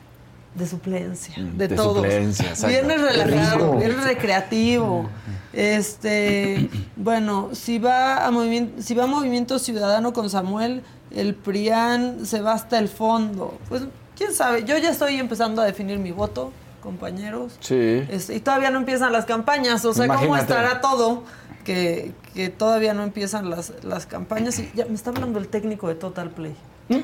[0.56, 1.98] de suplencia, de, de todos.
[1.98, 2.68] suplencia, exacto.
[2.68, 5.10] Viernes relajado, viernes recreativo.
[5.52, 12.26] Este, bueno, si va a movimiento, si va a Movimiento Ciudadano con Samuel, el PRIAN
[12.26, 13.58] se va hasta el fondo.
[13.70, 13.84] Pues
[14.16, 16.52] quién sabe, yo ya estoy empezando a definir mi voto,
[16.82, 17.54] compañeros.
[17.60, 18.04] Sí.
[18.10, 21.24] Este, y todavía no empiezan las campañas, o sea, ¿cómo estará todo?
[21.64, 24.60] Que, que todavía no empiezan las, las campañas.
[24.60, 26.56] Y ya me está hablando el técnico de Total Play.
[26.90, 27.02] No,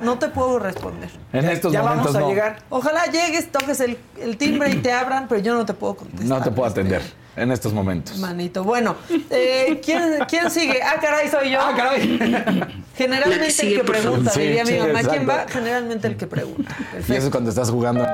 [0.00, 1.10] no te puedo responder.
[1.32, 2.28] En estos ya momentos vamos a no.
[2.28, 2.58] llegar.
[2.70, 6.26] Ojalá llegues, toques el, el timbre y te abran, pero yo no te puedo contestar.
[6.38, 7.02] No te puedo este, atender
[7.36, 8.18] en estos momentos.
[8.18, 8.64] Manito.
[8.64, 8.96] Bueno,
[9.30, 10.80] eh, ¿quién, ¿quién sigue?
[10.82, 11.60] Ah, caray, soy yo.
[11.60, 12.18] ¡Ah, caray!
[12.96, 15.00] Generalmente La que sigue, el que pregunta, Sí, diría mi sí, mamá.
[15.02, 15.46] ¿Quién va?
[15.48, 16.76] Generalmente el que pregunta.
[17.08, 18.06] Y eso es cuando estás jugando.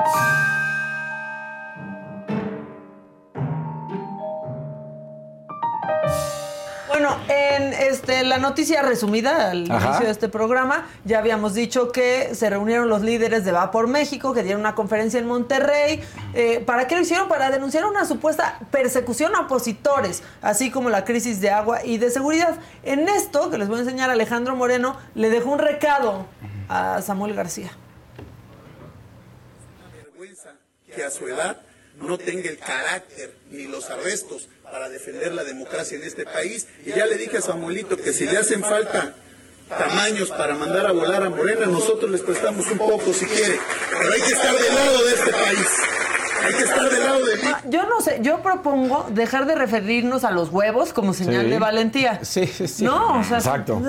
[6.99, 9.89] Bueno, en este, la noticia resumida al Ajá.
[9.89, 13.87] inicio de este programa, ya habíamos dicho que se reunieron los líderes de Va por
[13.87, 16.03] México, que dieron una conferencia en Monterrey.
[16.33, 17.29] Eh, ¿Para qué lo hicieron?
[17.29, 22.09] Para denunciar una supuesta persecución a opositores, así como la crisis de agua y de
[22.09, 22.57] seguridad.
[22.83, 26.25] En esto, que les voy a enseñar, Alejandro Moreno le dejó un recado
[26.71, 27.73] a Samuel García.
[29.95, 30.55] vergüenza
[30.95, 31.61] que a su edad
[31.99, 36.67] no tenga el carácter ni los arrestos para defender la democracia en este país.
[36.85, 39.15] Y ya le dije a Samuelito que si le hacen falta
[39.69, 43.59] tamaños para mandar a volar a Morena, nosotros les prestamos un poco si quiere.
[43.99, 45.67] Pero hay que estar del lado de este país.
[46.45, 47.43] Hay que estar del lado de mí.
[47.47, 51.51] Ah, Yo no sé, yo propongo dejar de referirnos a los huevos como señal Sí.
[51.51, 52.21] de valentía.
[52.25, 52.85] Sí, sí, sí.
[52.85, 53.81] No, o sea, Exacto.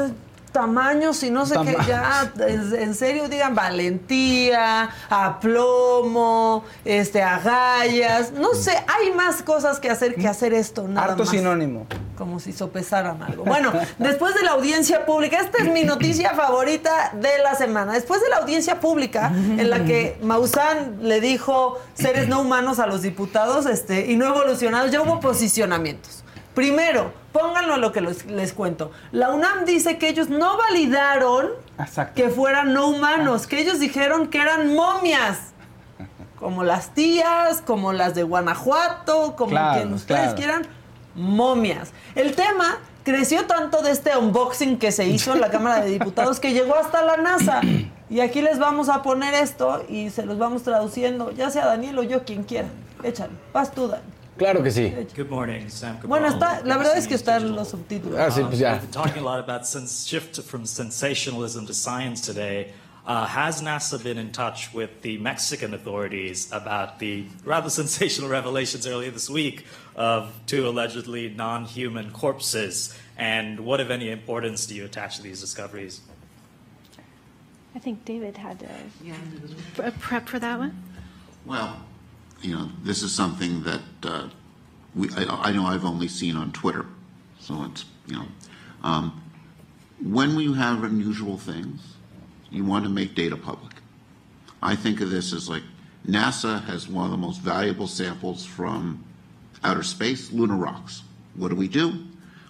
[0.57, 8.55] Tamaños y no sé qué, ya, en en serio digan valentía, aplomo, este, agallas, no
[8.55, 11.29] sé, hay más cosas que hacer que hacer esto, nada Harto más.
[11.29, 11.85] sinónimo.
[12.17, 13.43] Como si sopesaran algo.
[13.43, 17.93] Bueno, después de la audiencia pública, esta es mi noticia favorita de la semana.
[17.93, 22.87] Después de la audiencia pública, en la que Maussan le dijo seres no humanos a
[22.87, 26.23] los diputados este, y no evolucionados, ya hubo posicionamientos.
[26.57, 28.89] Primero, pónganlo a lo que los- les cuento.
[29.11, 32.15] La UNAM dice que ellos no validaron Exacto.
[32.15, 35.37] que fueran no humanos, que ellos dijeron que eran momias.
[36.39, 40.35] Como las tías, como las de Guanajuato, como Claro, quien ustedes claro.
[40.35, 40.67] quieran,
[41.13, 41.91] momias.
[42.15, 46.39] El tema creció tanto de este unboxing que se hizo en la Cámara de Diputados
[46.39, 47.61] que llegó hasta la NASA.
[48.09, 51.99] Y aquí les vamos a poner esto y se los vamos traduciendo, ya sea Daniel
[51.99, 52.69] o yo, quien quiera.
[53.03, 54.01] Échale, vas tú, Dani.
[54.37, 54.89] Claro que sí.
[55.15, 56.07] Good morning, Sam Cabral.
[56.09, 58.19] Bueno, está, la verdad es que News están los subtítulos.
[58.19, 58.73] Ah, sí, pues ya.
[58.73, 62.71] We've been talking a lot about sens- shift from sensationalism to science today.
[63.05, 68.85] Uh, has NASA been in touch with the Mexican authorities about the rather sensational revelations
[68.85, 69.65] earlier this week
[69.95, 72.93] of two allegedly non-human corpses?
[73.17, 76.01] And what, if any, importance do you attach to these discoveries?
[77.73, 78.63] I think David had
[79.77, 80.83] a, a prep for that one.
[81.45, 81.77] Well,
[82.47, 84.29] you know, this is something that uh,
[84.95, 86.85] we, I, I know I've only seen on Twitter.
[87.41, 88.25] So it's, you know,
[88.83, 89.21] um,
[90.01, 91.81] when you have unusual things,
[92.49, 93.73] you want to make data public.
[94.61, 95.63] I think of this as like
[96.07, 99.03] NASA has one of the most valuable samples from
[99.65, 101.03] outer space, lunar rocks.
[101.35, 102.05] What do we do?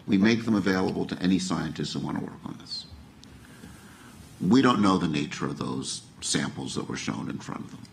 [0.05, 2.85] We make them available to any scientists who want to work on this.
[4.39, 7.86] We don't know the nature of those samples that were shown in front of them.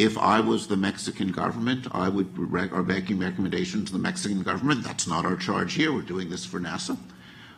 [0.00, 4.42] If I was the Mexican government, I would rec- are making recommendations to the Mexican
[4.42, 4.82] government.
[4.82, 5.92] That's not our charge here.
[5.92, 6.96] We're doing this for NASA.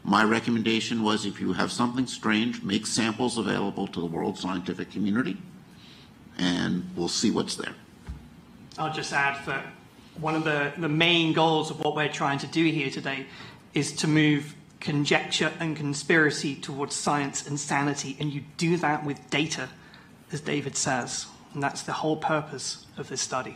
[0.02, 4.90] My recommendation was if you have something strange, make samples available to the world scientific
[4.90, 5.36] community,
[6.36, 7.76] and we'll see what's there.
[8.76, 9.64] I'll just add that
[10.18, 13.26] one of the, the main goals of what we're trying to do here today
[13.72, 19.30] is to move conjecture and conspiracy towards science and sanity, and you do that with
[19.30, 19.68] data,
[20.32, 21.26] as David says.
[21.54, 23.54] And that's the whole purpose of this study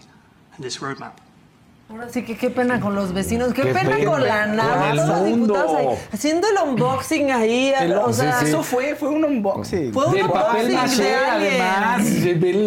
[0.55, 1.21] and this roadmap.
[1.89, 4.45] Ahora sí que qué pena con los vecinos, qué, Qué pena, pena con la
[4.91, 7.73] el todos los diputados ahí, haciendo el unboxing ahí,
[8.03, 9.93] o sea, Eso fue, fue un unboxing.
[9.93, 12.03] Fue un Del papel unboxing maché, de además.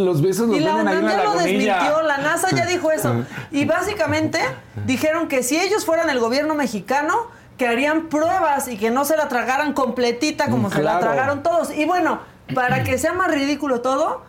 [0.05, 3.25] Los besos los Y la UNAM la ya lo desmintió, la NASA ya dijo eso.
[3.51, 4.39] Y básicamente
[4.85, 7.27] dijeron que si ellos fueran el gobierno mexicano,
[7.57, 11.75] que harían pruebas y que no se la tragaran completita como se la tragaron todos.
[11.75, 12.21] Y bueno,
[12.55, 14.28] para que sea más ridículo todo,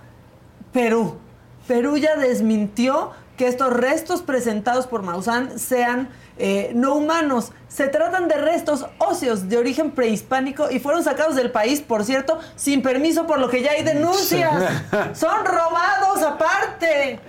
[0.73, 1.18] Perú.
[1.66, 7.53] Perú ya desmintió que estos restos presentados por Maussan sean eh, no humanos.
[7.68, 12.39] Se tratan de restos óseos de origen prehispánico y fueron sacados del país, por cierto,
[12.57, 14.53] sin permiso, por lo que ya hay denuncias.
[15.14, 17.21] Son robados aparte.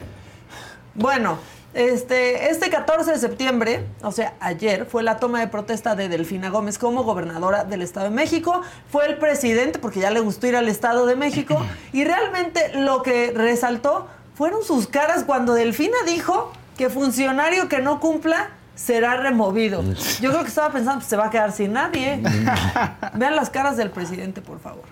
[0.96, 1.38] Bueno,
[1.74, 6.50] este, este 14 de septiembre, o sea, ayer, fue la toma de protesta de Delfina
[6.50, 8.62] Gómez como gobernadora del Estado de México.
[8.92, 11.58] Fue el presidente, porque ya le gustó ir al Estado de México.
[11.94, 18.00] Y realmente lo que resaltó fueron sus caras cuando Delfina dijo que funcionario que no
[18.00, 19.84] cumpla será removido.
[20.22, 22.22] Yo creo que estaba pensando, pues, se va a quedar sin nadie.
[23.16, 24.84] Vean las caras del presidente, por favor.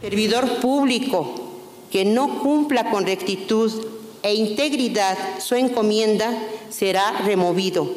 [0.00, 1.50] servidor público
[1.90, 6.30] que no cumpla con rectitud e integridad su encomienda
[6.70, 7.90] será removido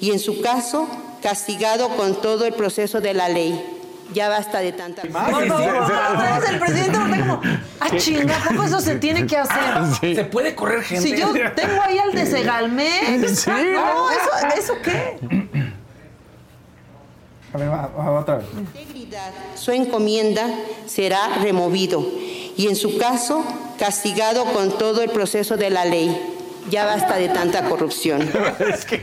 [0.00, 0.88] y en su caso
[1.22, 3.76] castigado con todo el proceso de la ley.
[4.12, 5.02] Ya basta de tanta...
[5.02, 7.40] Por favor, otra vez el presidente está como,
[7.78, 10.16] ah, chinga, ¿a poco eso se tiene que hacer?
[10.16, 11.08] ¿Se puede correr gente?
[11.08, 13.40] Si yo tengo ahí al de Segalmex.
[13.40, 15.16] Sí, no, eso, ¿eso qué?
[19.56, 20.46] Su encomienda
[20.86, 22.04] será removido
[22.56, 23.44] y en su caso
[23.78, 26.39] castigado con todo el proceso de la ley.
[26.68, 28.20] Ya basta de tanta corrupción.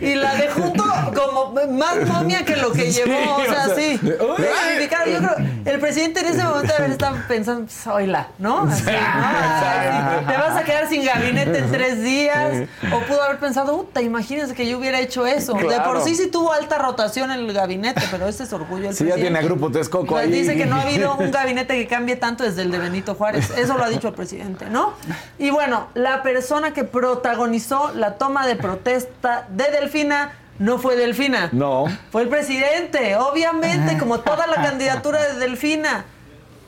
[0.02, 0.84] Y la de junto
[1.16, 3.98] como más momia que lo que Sí, llevó, o sea, o sea, sí.
[4.02, 4.88] de- ¡Uy!
[4.88, 5.36] Claro, Yo creo,
[5.66, 8.64] el presidente en ese momento de haber estado pensando, pues, oíla, ¿no?
[8.64, 8.92] Así, ¿no?
[8.92, 12.68] Así, te vas a quedar sin gabinete en tres días.
[12.94, 15.54] O pudo haber pensado, puta, imagínense que yo hubiera hecho eso.
[15.54, 18.96] De por sí sí tuvo alta rotación en el gabinete, pero ese es orgullo del
[18.96, 20.32] Sí, ya tiene a Grupo Texcoco Pues ahí.
[20.32, 23.50] Dice que no ha habido un gabinete que cambie tanto desde el de Benito Juárez.
[23.58, 24.94] Eso lo ha dicho el presidente, ¿no?
[25.40, 30.96] Y bueno, la persona que protagonizó protagonizó la toma de protesta de Delfina no fue
[30.96, 31.50] Delfina.
[31.52, 31.86] No.
[32.12, 36.06] Fue el presidente, obviamente, como toda la candidatura de Delfina.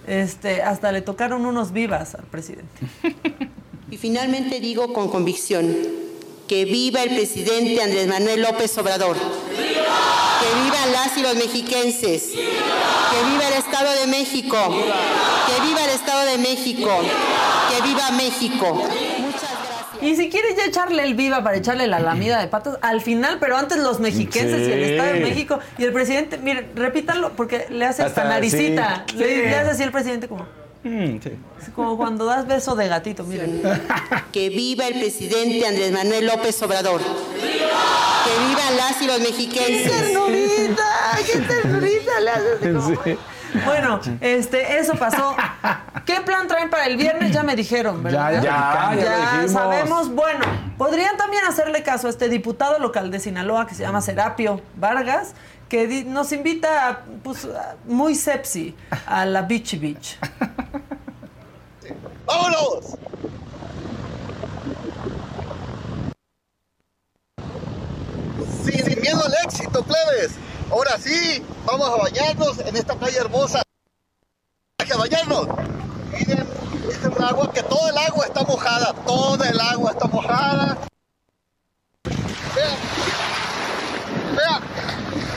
[0.07, 2.81] Este, hasta le tocaron unos vivas al presidente.
[3.91, 5.75] Y finalmente digo con convicción
[6.47, 9.17] que viva el presidente Andrés Manuel López Obrador.
[9.17, 12.25] Que vivan las y los mexiquenses.
[12.31, 14.57] Que viva el Estado de México.
[15.47, 16.91] Que viva el Estado de México.
[17.71, 18.83] Que viva México.
[20.01, 23.37] Y si quieres ya echarle el viva para echarle la lamida de patas, al final,
[23.39, 24.91] pero antes los mexiquenses y el Sí.
[24.91, 29.03] Estado de México y el presidente, miren, repítanlo porque le hace hasta, Hasta- naricita.
[29.11, 29.17] sí.
[29.17, 29.41] Le, Sí.
[29.41, 30.45] le hace así el presidente como,
[30.83, 31.31] Mm, sí.
[31.75, 33.61] como cuando das beso de gatito, miren.
[34.31, 37.01] Que viva el presidente Andrés Manuel López Obrador.
[37.01, 39.91] Que vivan las y los mexiquenses.
[39.91, 41.17] ¡Qué ternurita!
[41.25, 42.59] ¡Qué ternurita le haces!
[42.61, 42.97] como-
[43.65, 45.35] Bueno, este, eso pasó.
[46.05, 47.31] ¿Qué plan traen para el viernes?
[47.31, 48.33] Ya me dijeron, ¿verdad?
[48.33, 49.51] Ya, ya, ya lo dijimos.
[49.51, 50.15] sabemos.
[50.15, 50.45] Bueno,
[50.77, 55.33] podrían también hacerle caso a este diputado local de Sinaloa que se llama Serapio Vargas,
[55.67, 58.75] que nos invita pues, a- muy sepsi
[59.05, 60.17] a la Beach Beach.
[62.25, 62.95] ¡Vámonos!
[68.63, 70.31] Sin, sin miedo al éxito, plebes.
[70.71, 73.63] Ahora sí, vamos a bañarnos en esta playa hermosa.
[74.77, 75.47] Hay que bañarnos.
[76.11, 76.47] Miren,
[76.89, 78.93] esta es un agua que todo el agua está mojada.
[79.05, 80.77] Toda el agua está mojada.
[82.55, 82.77] Vean.
[84.35, 84.63] Vean.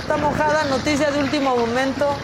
[0.01, 2.15] Está mojada, noticia de último momento.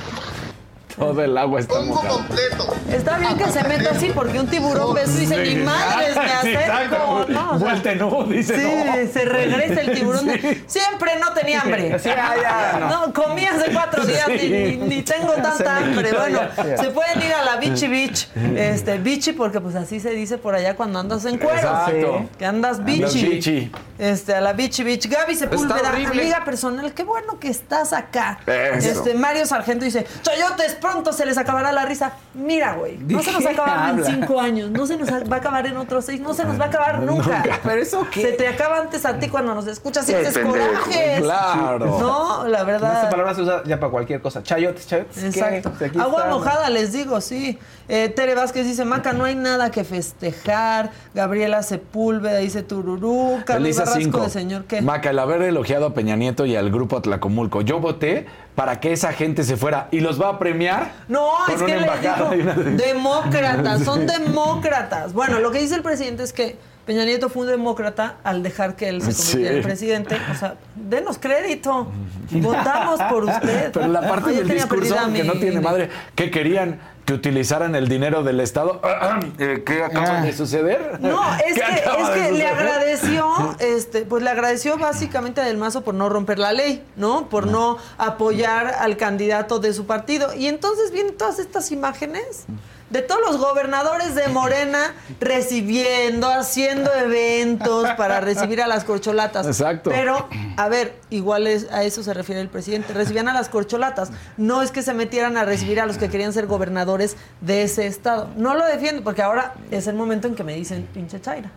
[0.99, 2.15] Todo el agua está Pongo mojada.
[2.15, 2.75] completo.
[2.91, 5.55] Está bien que se meta así porque un tiburón ve eso y dice, Sí.
[5.57, 6.61] mi madre, me Sí, acerco.
[6.61, 7.27] exacto.
[7.29, 7.51] ¿no?
[7.53, 8.75] O sea, no, dice Sí,
[9.07, 9.13] no.
[9.13, 10.27] se regresa el tiburón.
[10.27, 11.99] de, Siempre no tenía hambre.
[11.99, 13.07] Sí, ya, ya, no.
[13.07, 13.13] no.
[13.13, 14.47] comí hace cuatro días Sí.
[14.47, 16.13] y ni, ni tengo tanta hambre.
[16.13, 16.77] Bueno, ya, ya.
[16.79, 18.29] se pueden ir a la Bichi Beach.
[18.57, 21.55] Este, Bichi, porque pues así se dice por allá cuando andas en cuero.
[21.59, 22.29] Exacto.
[22.39, 23.25] Que andas Andas bichi.
[23.27, 23.73] bichi.
[23.99, 25.09] Este, a la Bichi Beach.
[25.09, 26.23] Gaby Sepúlveda, horrible.
[26.23, 28.39] amiga personal, qué bueno que estás acá.
[28.47, 28.89] Eso.
[28.91, 32.13] Este, Mario Sargento dice, Chayotes, pronto se les acabará la risa.
[32.35, 35.39] Mira, güey, no ¿De se nos acaba en cinco años, no se nos va a
[35.39, 37.43] acabar en otros seis, no se nos va a acabar nunca.
[37.63, 38.23] ¿Pero eso qué?
[38.23, 40.49] Se te acaba antes a ti cuando nos escuchas y pendejo.
[40.49, 41.21] corajes.
[41.21, 41.99] Claro.
[41.99, 43.11] No, la Esta verdad.
[43.11, 44.43] palabra se usa ya para cualquier cosa.
[44.43, 45.23] Chayotes, chayotes.
[45.25, 45.73] Exacto.
[46.01, 46.31] Agua está.
[46.31, 47.59] mojada, les digo, sí.
[47.89, 50.91] Eh, Tere Vázquez dice, Maca, no hay nada que festejar.
[51.15, 53.41] Gabriela Sepúlveda dice Tururú.
[53.47, 54.21] Carlos Elisa Barrasco 5.
[54.21, 54.83] de señor, ¿qué?
[54.83, 57.63] Maca, el haber elogiado a Peña Nieto y al grupo Atlacomulco.
[57.63, 58.27] Yo voté
[58.59, 60.91] para que esa gente se fuera y los va a premiar.
[61.07, 62.31] No, es que les digo,
[62.77, 65.13] demócratas, son demócratas.
[65.13, 68.75] Bueno, lo que dice el presidente es que Peña Nieto fue un demócrata al dejar
[68.75, 69.57] que él se convirtiera Sí.
[69.59, 70.17] en presidente.
[70.33, 71.87] O sea, denos crédito.
[72.33, 73.71] Votamos por usted.
[73.71, 77.89] Pero la parte Ay, del discurso que no tiene madre, que querían que utilizaran el
[77.89, 78.83] dinero del Estado.
[79.39, 80.23] Eh, ¿Qué acaba Ah.
[80.23, 80.99] de suceder?
[81.01, 85.57] No, es ¿Qué que, es que le agradeció, este, pues le agradeció básicamente a Del
[85.57, 87.29] Mazo por no romper la ley, ¿no?
[87.31, 90.35] Por no apoyar al candidato de su partido.
[90.35, 92.45] Y entonces vienen todas estas imágenes
[92.91, 99.47] de todos los gobernadores de Morena recibiendo, haciendo eventos para recibir a las corcholatas.
[99.47, 99.91] Exacto.
[99.91, 102.93] Pero, a ver, igual es, a eso se refiere el presidente.
[102.93, 104.11] Recibían a las corcholatas.
[104.37, 107.87] No es que se metieran a recibir a los que querían ser gobernadores de ese
[107.87, 108.29] estado.
[108.37, 111.51] No lo defiendo, porque ahora es el momento en que me dicen pinche Chaira.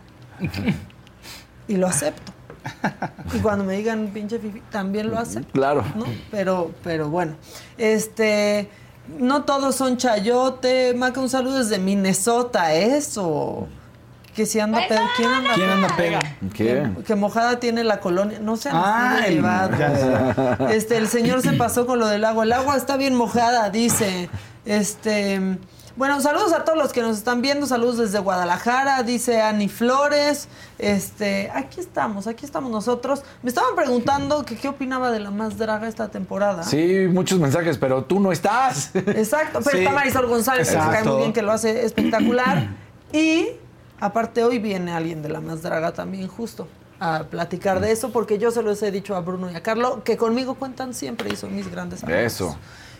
[1.68, 2.32] Y lo acepto.
[3.34, 5.52] Y cuando me digan pinche Fifi, también lo acepto.
[5.52, 5.84] Claro.
[5.96, 6.04] ¿no?
[6.30, 7.34] Pero, pero bueno.
[7.78, 8.68] Este.
[9.18, 10.94] No todos son chayote.
[10.94, 13.68] Maca, un saludo desde Minnesota, eso.
[14.34, 15.00] Que si anda pedo.
[15.16, 16.20] ¿Quién anda ¿Quién anda pega?
[16.54, 16.90] ¿Qué?
[17.06, 18.38] Que mojada tiene la colonia.
[18.40, 19.76] No se Ah, han llevado.
[20.68, 20.76] sé.
[20.76, 22.44] Este, el señor se pasó con lo del agua.
[22.44, 24.30] El agua está bien mojada, dice.
[24.64, 25.58] Este.
[25.94, 27.66] Bueno, saludos a todos los que nos están viendo.
[27.66, 30.48] Saludos desde Guadalajara, dice Ani Flores.
[30.78, 33.22] Este, aquí estamos, aquí estamos nosotros.
[33.42, 36.62] Me estaban preguntando que qué opinaba de la más draga esta temporada.
[36.62, 38.90] Sí, muchos mensajes, pero tú no estás.
[38.94, 39.84] Exacto, pero Sí.
[39.84, 42.68] está Marisol González, que cae muy bien, que lo hace espectacular.
[43.12, 43.48] y
[44.00, 46.66] aparte hoy viene alguien de la más draga también, justo
[47.00, 50.02] a platicar de eso, porque yo se los he dicho a Bruno y a Carlo,
[50.04, 52.22] que conmigo cuentan siempre y son mis grandes amigos.
[52.22, 52.56] Eso.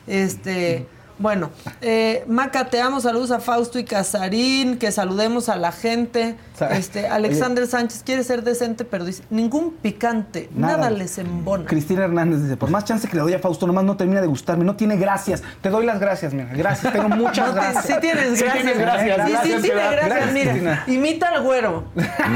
[0.06, 0.86] Este,
[1.18, 1.50] bueno,
[1.80, 6.36] eh, Maca, te amo, saludos a Fausto y Casarín, que saludemos a la gente.
[6.70, 10.90] Este, Alexander Sánchez quiere ser decente, pero dice, ningún picante, nada, Nada.
[10.90, 11.64] les embona.
[11.66, 14.26] Cristina Hernández dice, por más chance que le doy a Fausto, nomás no termina de
[14.28, 15.42] gustarme, no tiene gracias.
[15.60, 16.50] Te doy las gracias, mira.
[16.54, 17.84] Gracias, tengo muchas No, gracias.
[17.86, 18.52] Sí tienes Sí gracias.
[18.64, 20.32] tienes gracias, Sí, sí, gracias, tiene gracias, gracias.
[20.32, 20.84] Mira, Cristina.
[20.86, 21.84] imita al güero.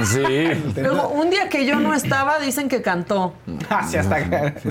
[0.04, 0.22] Sí.
[0.80, 3.34] Luego, un día que yo no estaba, dicen que cantó.
[3.70, 4.18] Ah, sí, hasta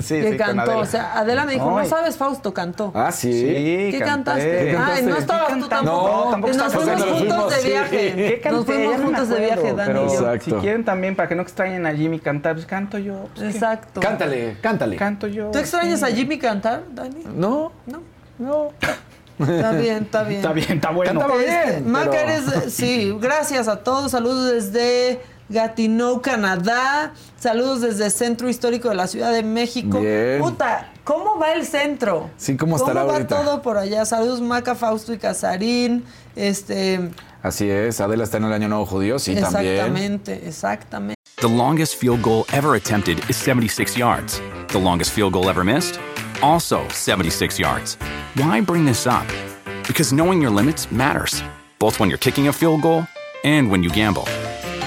[0.00, 0.78] que sí, cantó.
[0.78, 1.84] O sea, Adela me dijo, Ay.
[1.84, 2.92] no sabes, Fausto cantó.
[2.94, 3.32] Ah, sí.
[3.32, 4.24] Sí, ¿Qué ¿Qué canté.
[4.30, 4.50] cantaste?
[4.50, 6.24] ¿Qué Ay, no estabas tú tampoco.
[6.24, 7.68] No, tampoco Nos fuimos juntos de sí.
[7.68, 8.14] viaje.
[8.14, 8.56] ¿Qué canté?
[8.56, 10.00] Nos fuimos juntos de viaje, Dani.
[10.40, 13.28] Si quieren también, para que no extrañen a Jimmy cantar, pues canto yo.
[13.34, 13.48] Pues, ¿qué?
[13.50, 14.00] Exacto.
[14.00, 14.96] Cántale, cántale.
[14.96, 15.50] Canto yo.
[15.50, 16.06] ¿Tú extrañas sí.
[16.06, 17.22] a Jimmy cantar, Dani?
[17.34, 17.72] No.
[17.86, 18.02] No.
[18.38, 18.68] No.
[19.38, 20.40] Está bien, está bien.
[20.40, 21.20] Está bien, está bueno.
[21.20, 24.10] Cantaba Este, bien, Maca, pero- eres- sí, gracias a todos.
[24.12, 27.12] Saludos desde Gatineau, Canadá.
[27.38, 30.00] Saludos desde el Centro Histórico de la Ciudad de México.
[30.00, 30.40] Bien.
[30.40, 32.30] Puta, ¿cómo va el centro?
[32.36, 33.42] Sí, ¿cómo estará va ahorita?
[33.42, 34.04] todo por allá?
[34.04, 36.04] Saludos Maca, Fausto y Casarín.
[36.34, 37.10] Este,
[37.42, 39.74] Así es, Adela está en el Año Nuevo Judío, sí, también.
[39.74, 41.14] exactamente, exactamente.
[41.40, 44.40] The longest field goal ever attempted is 76 yards.
[44.68, 46.00] The longest field goal ever missed?
[46.42, 47.96] Also 76 yards.
[48.34, 49.26] Why bring this up?
[49.86, 51.42] Because knowing your limits matters,
[51.78, 53.06] both when you're kicking a field goal
[53.44, 54.24] and when you gamble.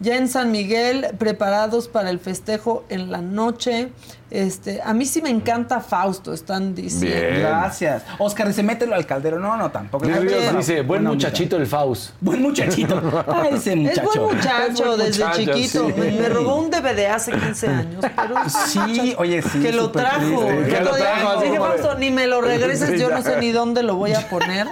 [0.00, 3.90] Ya en San Miguel, preparados para el festejo en la noche.
[4.30, 7.06] Este, a mí sí me encanta Fausto, están diciendo.
[7.28, 7.40] Bien.
[7.40, 8.02] Gracias.
[8.18, 9.38] Oscar dice, mételo al caldero.
[9.38, 10.04] No, no, tampoco.
[10.04, 12.10] Luis No, Ríos no, dice, buen muchachito el Faust.
[12.20, 13.24] Buen muchachito.
[13.26, 14.02] Ah, ese muchacho.
[14.02, 15.86] Es buen muchacho Es buen desde muchacho, chiquito.
[15.86, 15.92] sí.
[15.96, 18.04] Me, me robó un DVD hace 15 años.
[18.16, 20.18] Pero Sí, muchacho oye, sí, Que lo trajo.
[20.46, 20.68] triste.
[20.76, 23.96] Que lo trajo, Dije, Fausto, ni me lo regreses, yo no sé ni dónde lo
[23.96, 24.66] voy a poner.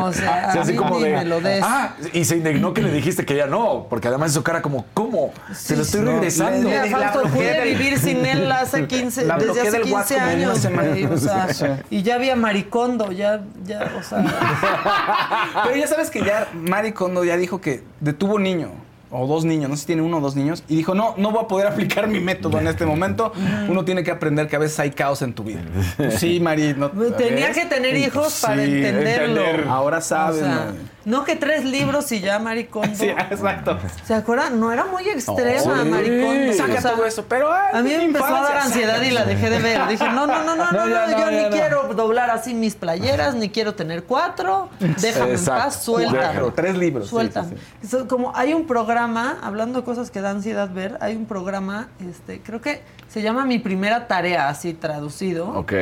[0.00, 1.62] O sea, Sí, a mí como ni de, me lo des.
[1.66, 4.84] Ah, y se indignó que le dijiste que ya no, porque además su cara como,
[4.94, 5.32] ¿cómo?
[5.52, 6.70] Se lo estoy no, regresando.
[6.70, 10.30] la Fausto, pude vivir sin él hace 15, La desde hace del 15 WhatsApp como
[10.32, 10.58] una años.
[10.58, 10.88] semana.
[10.90, 11.66] güey, o sea, Sí.
[11.90, 14.24] y ya había maricondo, ya, ya, o sea.
[15.64, 18.70] Pero ya sabes que ya Mari Kondo ya dijo que detuvo niño.
[19.12, 20.62] O dos niños, no sé si tiene uno o dos niños.
[20.68, 23.32] Y dijo, no, no voy a poder aplicar mi método en este momento.
[23.68, 25.62] Uno tiene que aprender que a veces hay caos en tu vida.
[25.96, 26.74] Pues sí, Mari.
[26.74, 27.56] No, Tenía ¿ves?
[27.58, 29.40] que tener hijos para Sí, entenderlo.
[29.42, 29.66] entender.
[29.68, 30.78] Ahora sabes, O sea, Mari.
[31.04, 32.94] No que tres libros y ya maricondo.
[32.94, 33.78] Sí, exacto.
[34.04, 34.58] ¿Se acuerdan?
[34.60, 35.88] No era muy extrema, Sí.
[35.88, 36.52] maricondo.
[36.52, 39.06] Saca O sea, todo eso, pero ay, a mí me empezó a dar ansiedad saca.
[39.06, 39.86] y la dejé de ver.
[39.88, 41.50] Dije, no, no, no, no, no, No, no, no, yo ni no.
[41.50, 44.68] quiero doblar así mis playeras, ni quiero tener cuatro.
[44.78, 45.52] Déjame Exacto.
[45.52, 46.18] en paz, suéltame.
[46.18, 47.04] Cuatro, tres libros.
[47.04, 47.56] sí, Suéltame.
[47.82, 51.88] sí, como hay un programa, hablando de cosas que da ansiedad ver, hay un programa,
[52.08, 55.48] este, creo que se llama Mi Primera Tarea, así traducido.
[55.50, 55.72] Ok.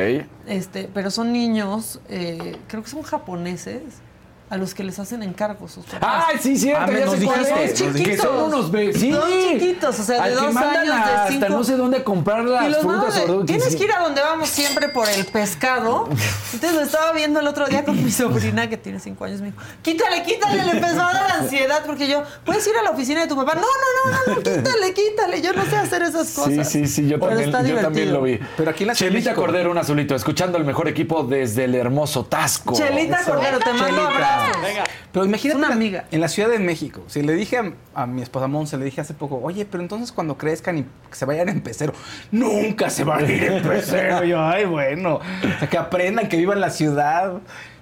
[0.47, 3.81] Este, pero son niños, eh, creo que son japoneses,
[4.49, 6.25] a los que les hacen encargos sus papás.
[6.29, 9.11] Ay, sí, cierto, Ah, ya nos dijiste, Que son unos be- sí.
[9.11, 11.49] Son chiquitos, o sea, de Al dos años, de hasta cinco.
[11.49, 13.77] no sé dónde a comprar las Y los frutas de- o Tienes sí.
[13.77, 16.09] que ir a donde vamos siempre por el pescado.
[16.53, 19.39] Entonces lo estaba viendo el otro día con mi sobrina que tiene cinco años.
[19.41, 20.63] Me dijo, quítale, quítale.
[20.65, 23.53] Le empezó a dar ansiedad porque yo, ¿puedes ir a la oficina de tu papá?
[23.55, 25.41] No, no, no, no, no, quítale, quítale.
[25.41, 26.69] Yo no sé hacer esas Sí, cosas.
[26.69, 28.39] sí, sí, yo Pero también, está yo también lo vi.
[28.57, 32.25] Pero aquí la de Chelita Cordero, un azulito, escuchando el mejor equipo desde el hermoso
[32.25, 32.73] Tasco.
[32.73, 33.31] Chelita Eso.
[33.31, 34.09] Cordero, te mando
[35.11, 36.05] Pero imagínate una amiga.
[36.11, 37.03] en la Ciudad de México.
[37.07, 40.11] Si le dije a, a mi esposa Monse, le dije hace poco, oye, pero entonces
[40.11, 41.93] cuando crezcan y que se vayan en pecero,
[42.31, 44.23] nunca se van a ir en pecero.
[44.23, 45.15] Y yo, ay, bueno.
[45.15, 47.39] O sea, que aprendan, que vivan la ciudad.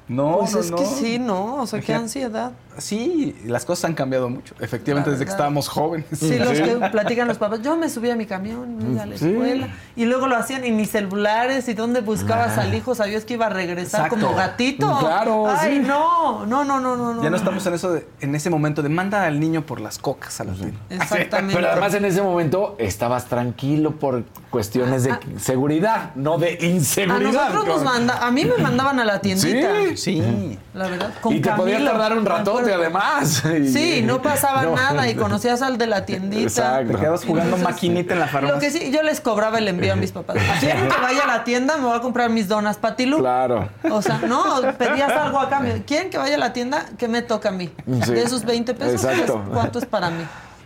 [0.08, 0.78] No, Pues no, es no.
[0.78, 1.56] que sí, ¿no?
[1.56, 2.52] O sea, qué ansiedad.
[2.78, 4.54] Sí, las cosas han cambiado mucho.
[4.60, 6.06] Efectivamente, desde que estábamos jóvenes.
[6.14, 7.62] Sí, los que platican los papás.
[7.64, 9.28] Yo me subí a mi camión, me iba a la Sí.
[9.30, 9.70] escuela.
[9.96, 11.68] Y luego lo hacían y ni celulares.
[11.68, 12.94] ¿Y dónde buscabas al hijo?
[12.96, 14.24] ¿Sabías que iba a regresar Exacto.
[14.28, 14.98] como gatito?
[15.00, 15.88] Claro, Ay, sí.
[15.88, 17.24] no, no, no, no, no.
[17.24, 19.98] Ya no estamos en eso de- en ese momento de manda al niño por las
[19.98, 20.78] cocas a la tienda.
[20.92, 21.56] Exactamente.
[21.56, 27.50] Pero además en ese momento estabas tranquilo por cuestiones de seguridad, no de a inseguridad.
[27.50, 29.70] nosotros nos manda, a mí me mandaban a la tiendita.
[29.98, 30.60] Sí, Sí.
[30.74, 33.44] La verdad, con Y te podía Camilo, tardar un ratote además.
[33.60, 34.76] Y- Sí, no pasaba No.
[34.76, 36.44] nada y conocías al de la tiendita.
[36.44, 36.94] Exacto.
[36.94, 38.56] Te quedabas jugando Entonces, maquinita en la farmacia.
[38.56, 40.38] Lo que sí, yo les cobraba el envío a mis papás.
[40.60, 41.78] ¿Quieren que vaya a la tienda?
[41.78, 43.20] Me voy a comprar mis donas patilú.
[43.20, 43.70] Claro.
[43.92, 44.44] O sea, no,
[44.78, 45.82] pedías algo a cambio.
[45.86, 46.86] ¿Quieren que vaya a la tienda?
[46.98, 47.70] ¿Qué me toca a mí?
[48.06, 48.14] Sí.
[48.14, 49.42] De esos 20 pesos, Exacto.
[49.46, 50.24] pues, ¿cuánto es para mí?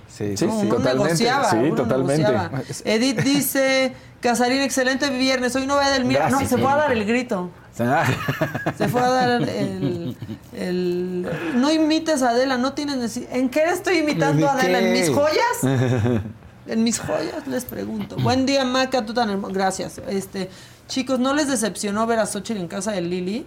[0.08, 1.04] Sí, Sí, sí, No, sí, uno totalmente.
[1.24, 2.24] negociaba, Sí, uno totalmente.
[2.24, 2.62] negociaba.
[2.86, 5.56] Edith dice, Casarín, excelente viernes.
[5.56, 6.30] Hoy no voy del mira.
[6.30, 6.66] No, se a Edith.
[6.68, 7.50] dar el grito.
[8.78, 10.18] Se fue a dar el,
[10.54, 13.36] el- No imites a Adela, no tienes necesidad.
[13.36, 14.80] ¿En qué estoy imitando a ¿De Adela?
[14.80, 16.22] ¿En mis joyas?
[16.68, 18.18] En mis joyas les pregunto.
[18.18, 19.52] Buen día, Maca, tú tan hermoso.
[19.52, 20.00] Gracias.
[20.08, 20.50] Este,
[20.88, 23.46] chicos, ¿no les decepcionó ver a Xochitl en casa de Lili?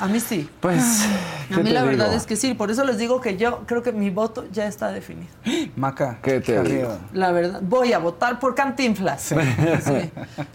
[0.00, 0.50] A mí sí.
[0.60, 1.04] Pues,
[1.50, 2.54] A ¿qué mí la verdad es que sí.
[2.54, 5.28] Por eso les digo que yo creo que mi voto ya está definido.
[5.76, 6.18] Maca.
[6.20, 6.74] ¿Qué te arriba.
[6.94, 6.98] digo?
[7.12, 9.34] La verdad, voy a votar por Cantinflas.
[9.84, 10.10] Sí.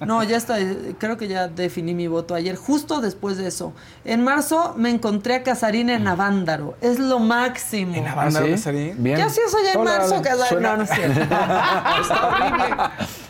[0.06, 0.58] No, ya está,
[0.98, 3.74] creo que ya definí mi voto ayer, justo después de eso.
[4.06, 6.76] En marzo me encontré a Casarín en Avándaro.
[6.82, 7.96] Es lo máximo.
[7.96, 8.54] ¿En Avándaro, ¿Ah, sí?
[8.56, 8.96] Casarín?
[9.04, 9.18] Bien.
[9.18, 10.22] ¿Qué hacías allá en Hola, marzo.
[10.22, 10.64] Casarín?
[10.64, 11.20] No, no es cierto.
[12.02, 12.76] Está horrible.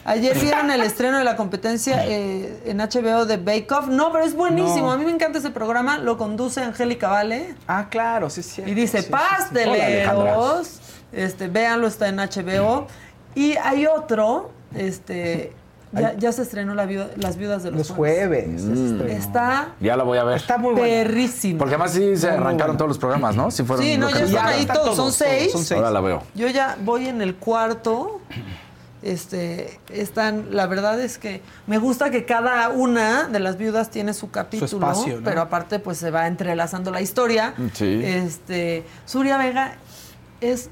[0.10, 3.88] Ayer vieron el estreno de la competencia eh, en HBO de Bake Off.
[3.88, 4.88] No, pero es buenísimo.
[4.88, 4.91] No.
[4.91, 5.97] A mí me encanta ese programa.
[5.99, 7.55] Lo conduce Angélica Vale.
[7.68, 8.64] Ah, claro, sí, sí.
[8.66, 9.12] Y dice, Sí, sí, sí.
[9.12, 10.80] Pasteleros.
[11.12, 12.88] Este, véanlo, está en HBO.
[13.36, 15.53] Y hay otro, este,
[15.93, 18.64] ya, ya se estrenó la viuda- Las Viudas de los, Los jueves.
[18.64, 19.01] Mm.
[19.07, 20.38] Está Ya la voy a ver.
[20.38, 20.88] Está muy bueno.
[20.88, 21.60] perrísimo.
[21.60, 23.51] Porque además sí se arrancaron todos los programas, ¿no?
[23.51, 25.51] Sí, fueron Sí, no, ya están ahí todos, son todos, seis.
[25.51, 25.78] son seis.
[25.78, 26.24] Ahora la veo.
[26.36, 28.22] Yo ya voy en el cuarto.
[29.02, 34.14] Este, están, la verdad es que me gusta que cada una de las viudas tiene
[34.14, 35.24] su capítulo, espacio, ¿no?
[35.24, 37.54] pero aparte pues se va entrelazando la historia.
[37.74, 38.02] Sí.
[38.04, 39.78] Este, Suria Vega
[40.41, 40.70] es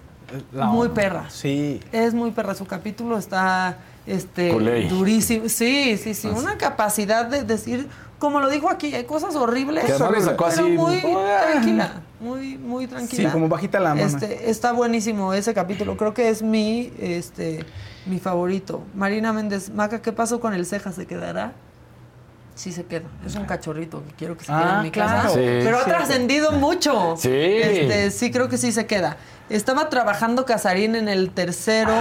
[0.51, 0.93] La muy onda.
[0.93, 1.29] perra.
[1.29, 1.79] Sí.
[1.91, 2.53] Es muy perra.
[2.53, 4.89] Su capítulo está este, Culey.
[4.89, 5.47] durísimo.
[5.47, 6.27] Sí, sí, sí.
[6.27, 7.87] Una capacidad de decir,
[8.19, 9.85] como lo dijo aquí, hay cosas horribles.
[9.85, 11.41] Que sacó pero así, muy ah.
[11.51, 12.01] tranquila.
[12.19, 13.29] Muy, muy tranquila.
[13.29, 14.05] Sí, como bajita la mano.
[14.05, 15.95] Este, está buenísimo ese capítulo.
[15.97, 17.65] Creo que es mi, este,
[18.07, 18.83] mi favorito.
[18.95, 20.91] Marina Méndez, Maca, ¿qué pasó con el ceja?
[20.91, 21.53] ¿Se quedará?
[22.55, 23.05] Sí se queda.
[23.25, 25.21] Es un cachorrito que quiero que se quede Ah, en mi claro.
[25.23, 25.29] casa.
[25.35, 25.39] Sí.
[25.41, 25.89] Pero ha Sí.
[25.89, 27.15] trascendido mucho.
[27.17, 27.29] Sí.
[27.31, 29.17] Este, sí, creo que sí se queda.
[29.49, 31.93] Estaba trabajando Casarín en el tercero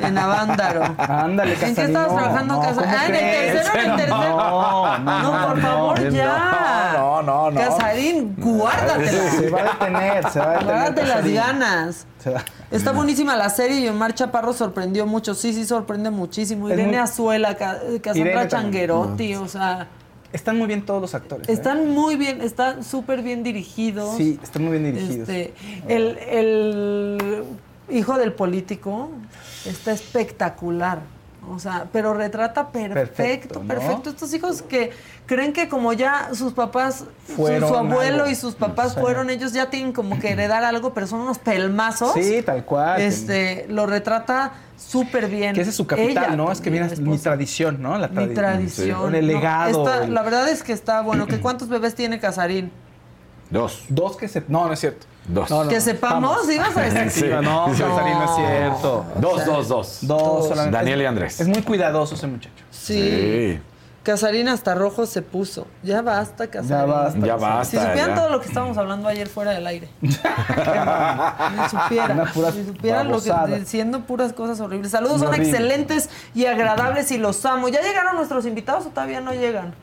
[0.00, 0.82] en Avándaro.
[0.96, 2.84] Ándale, ¿En qué Casarín, estabas trabajando, no, Casarín?
[2.90, 3.20] ¿cómo Ah, en el
[3.52, 4.16] tercero, en el tercero.
[4.18, 6.08] No, no, No, por no, favor, no.
[6.10, 6.92] ya.
[6.96, 7.60] No, no, no.
[7.60, 9.30] Casarín, guárdatela.
[9.30, 10.64] Se va a detener, se va a detener.
[10.74, 11.34] Guárdate las Casarín.
[11.36, 12.06] ganas.
[12.70, 15.34] Está buenísima la serie y Omar Chaparro sorprendió mucho.
[15.34, 16.68] Sí, sí, sorprende muchísimo.
[16.68, 18.48] Irene muy- Azuela, Ca- Irene Cassandra también.
[18.48, 19.86] Changuerotti, o sea,
[20.36, 21.48] Están muy bien todos los actores.
[21.48, 21.52] ¿eh?
[21.52, 24.18] están muy bien, están súper bien dirigidos.
[24.18, 25.28] Sí, están muy bien dirigidos.
[25.30, 25.54] Este,
[25.88, 27.44] el, el
[27.88, 29.08] hijo del político
[29.64, 31.00] está espectacular.
[31.48, 34.10] O sea, pero retrata perfecto, Perfecto.
[34.10, 34.90] Estos hijos que
[35.26, 37.04] creen que como ya sus papás,
[37.36, 38.30] Fueron su, abuelo algo.
[38.30, 39.00] y sus papás Sí.
[39.00, 42.14] fueron, ellos ya tienen como que heredar algo, pero son unos pelmazos.
[42.14, 43.00] Sí, tal cual.
[43.00, 45.54] Este, lo retrata súper bien.
[45.54, 46.50] Que ese es su capital, Ella ¿no?
[46.52, 47.96] Es que la mi tradición, ¿no?
[47.98, 49.10] La Mi tradi- tradición.
[49.12, 49.16] Sí.
[49.18, 49.32] El ¿no?
[49.32, 50.02] legado.
[50.02, 51.26] El- la verdad es que está bueno.
[51.26, 52.70] ¿Que ¿Cuántos bebés tiene Casarín?
[53.50, 53.84] Dos.
[53.88, 54.42] Dos que se.
[54.48, 55.06] No, no es cierto.
[55.28, 55.50] Dos.
[55.50, 55.80] No, no, Que no.
[55.80, 57.10] sepamos, ibas a decir.
[57.10, 57.82] Sí, no, Sí.
[57.82, 59.04] Casarín, no es cierto.
[59.20, 59.98] Dos, dos, dos.
[60.02, 60.76] Dos, solamente.
[60.78, 61.40] Daniel y Andrés.
[61.40, 62.52] Es muy cuidadoso ese muchacho.
[62.70, 63.00] Sí.
[63.00, 63.60] Sí.
[64.02, 65.66] Casarín hasta rojo se puso.
[65.82, 66.68] Ya basta, Casarín.
[66.68, 67.18] Ya basta.
[67.18, 67.40] Ya Casarín.
[67.40, 67.64] basta.
[67.64, 68.14] Si supieran ya.
[68.14, 69.88] todo lo que estábamos hablando ayer fuera del aire.
[71.70, 72.14] Si supiera.
[72.14, 74.92] Una pura si supiera lo que diciendo puras cosas horribles.
[74.92, 75.48] Saludos, son Horrible.
[75.50, 77.68] excelentes y agradables y los amo.
[77.68, 79.74] ¿Ya llegaron nuestros invitados o todavía no llegan?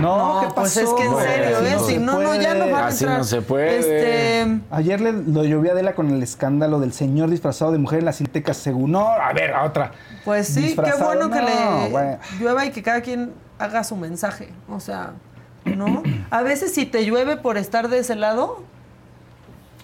[0.00, 0.80] No, ¿qué pues pasó?
[0.80, 1.70] es que en serio, así ¿eh?
[1.76, 2.72] no Si se no, no, ya no puede.
[2.72, 3.18] van a Así entrar.
[3.18, 3.78] no se puede.
[3.78, 8.00] Este, Ayer le, lo llovió a Adela con el escándalo del señor disfrazado de mujer
[8.00, 8.92] en las Cintecas según.
[8.92, 9.92] No, a ver, a otra.
[10.24, 12.18] Pues sí, qué bueno que le bueno.
[12.40, 14.50] llueva y que cada quien haga su mensaje.
[14.68, 15.12] O sea,
[15.64, 16.02] ¿no?
[16.30, 18.62] A veces si te llueve por estar de ese lado,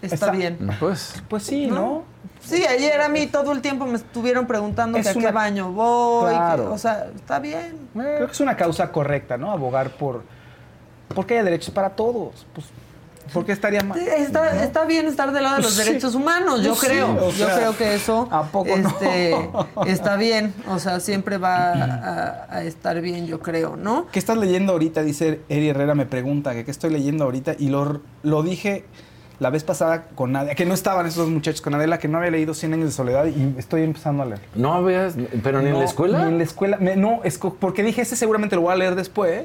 [0.02, 0.58] está, Está- bien.
[0.80, 1.22] Pues.
[1.28, 2.02] Pues sí, ¿no?
[2.40, 5.70] Sí, ayer a mí todo el tiempo me estuvieron preguntando Es que a qué baño
[5.72, 6.32] voy.
[6.56, 7.88] que- o sea, está bien.
[7.94, 9.50] Creo que es una causa correcta, ¿no?
[9.52, 10.22] Abogar por.
[11.14, 12.46] Porque haya derechos para todos.
[12.54, 12.66] Pues,
[13.34, 13.98] ¿por qué estaría mal?
[13.98, 15.84] Está, está bien estar del lado de los Sí.
[15.84, 17.12] derechos humanos, yo Sí, creo.
[17.26, 18.88] o yo creo que eso ¿a poco no?
[18.88, 19.50] este,
[19.86, 20.54] está bien.
[20.68, 24.06] O sea, siempre va a, a estar bien, yo creo, ¿no?
[24.10, 25.02] ¿Qué estás leyendo ahorita?
[25.02, 27.54] Dice Eri Herrera, me pregunta que qué estoy leyendo ahorita.
[27.58, 28.84] Y lo, lo dije
[29.40, 32.18] la vez pasada con Adela, que no estaban esos dos muchachos con Adela, que no
[32.18, 34.40] había leído 100 años de soledad y estoy empezando a leer.
[34.54, 35.14] No habías.
[35.42, 36.18] ¿Pero ni en la escuela?
[36.24, 36.76] Ni en la escuela.
[36.78, 39.44] Me- no, esco- porque dije, este seguramente lo voy a leer después.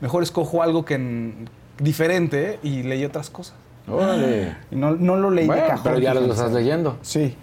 [0.00, 3.54] Mejor escojo algo que en- diferente y leí otras cosas.
[3.88, 4.56] Órale.
[4.70, 5.80] Y no, no lo leí de cajón.
[5.84, 6.98] pero ya lo estás leyendo.
[7.02, 7.36] Sí.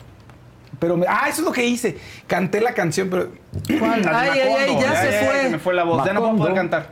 [0.79, 1.97] Pero, me- ah, eso es lo que hice.
[2.25, 3.29] Canté la canción, pero.
[3.79, 4.01] ¿Cuál?
[4.11, 5.41] Ay, ay, ay, ya se fue.
[5.43, 6.03] se me fue la voz.
[6.05, 6.89] Ya no voy a poder cantar.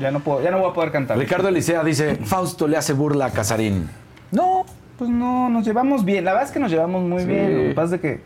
[0.00, 1.16] Ya no, puedo, ya no voy a poder cantar.
[1.16, 3.88] Ricardo Elisea dice: Fausto le hace burla a Casarín.
[4.30, 4.64] No,
[4.98, 6.24] pues no, nos llevamos bien.
[6.24, 7.28] La verdad es que nos llevamos muy Sí.
[7.28, 7.56] bien.
[7.62, 8.20] Lo que pasa es que,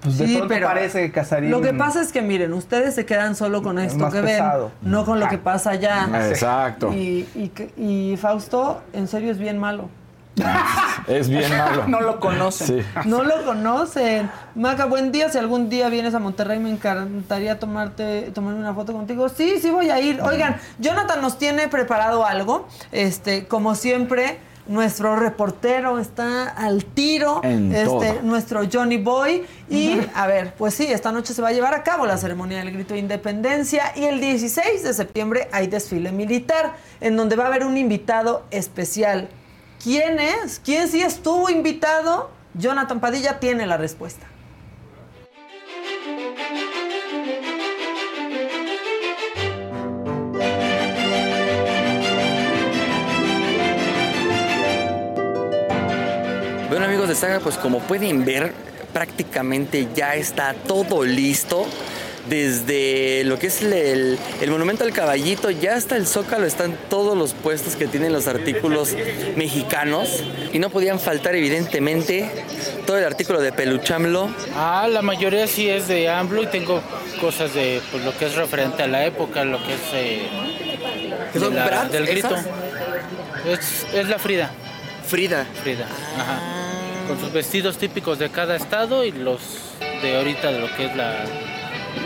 [0.00, 1.50] pues de Sí, pronto pero parece que Casarín.
[1.50, 4.70] Lo que pasa es que miren, ustedes se quedan solo con esto que pesado.
[4.82, 6.08] ven, no con lo que pasa allá.
[6.28, 6.92] Exacto.
[6.92, 9.88] Y, y, que- y Fausto, en serio, es bien malo.
[11.06, 11.86] Es bien malo.
[11.86, 12.66] no lo conocen.
[12.66, 12.86] Sí.
[13.04, 14.28] No lo conocen.
[14.56, 15.28] Maca, buen día.
[15.28, 19.28] Si algún día vienes a Monterrey, me encantaría tomarte, tomarme una foto contigo.
[19.28, 20.20] Sí, sí voy a ir.
[20.22, 22.66] Oigan, Jonathan nos tiene preparado algo.
[22.90, 28.22] Este, como siempre, nuestro reportero está al tiro, En este, todo.
[28.22, 29.44] nuestro Johnny Boy.
[29.68, 32.58] Y a ver, pues sí, esta noche se va a llevar a cabo la ceremonia
[32.58, 37.44] del grito de independencia y el 16 de septiembre hay desfile militar, en donde va
[37.44, 39.28] a haber un invitado especial.
[39.82, 40.60] ¿Quién es?
[40.64, 42.30] ¿Quién sí estuvo invitado?
[42.54, 44.26] Jonathan Padilla tiene la respuesta.
[57.14, 58.52] De Saga, pues como pueden ver,
[58.92, 61.66] prácticamente ya está todo listo.
[62.28, 67.18] Desde lo que es el, el monumento al caballito, ya hasta el zócalo están todos
[67.18, 68.96] los puestos que tienen los artículos
[69.36, 70.22] mexicanos.
[70.50, 72.30] Y no podían faltar evidentemente
[72.86, 74.30] todo el artículo de Peluchamlo.
[74.56, 76.80] Ah, la mayoría sí es de AMLO y tengo
[77.20, 80.22] cosas de pues, lo que es referente a la época, lo que es eh,
[81.30, 82.34] ¿Que de son la- Bratz, del grito.
[83.46, 84.50] Es, es la Frida.
[85.06, 85.46] Frida.
[85.62, 85.86] Frida,
[86.18, 86.63] ajá.
[87.06, 89.40] Con sus vestidos típicos de cada estado y los
[90.02, 91.24] de ahorita de lo que es la,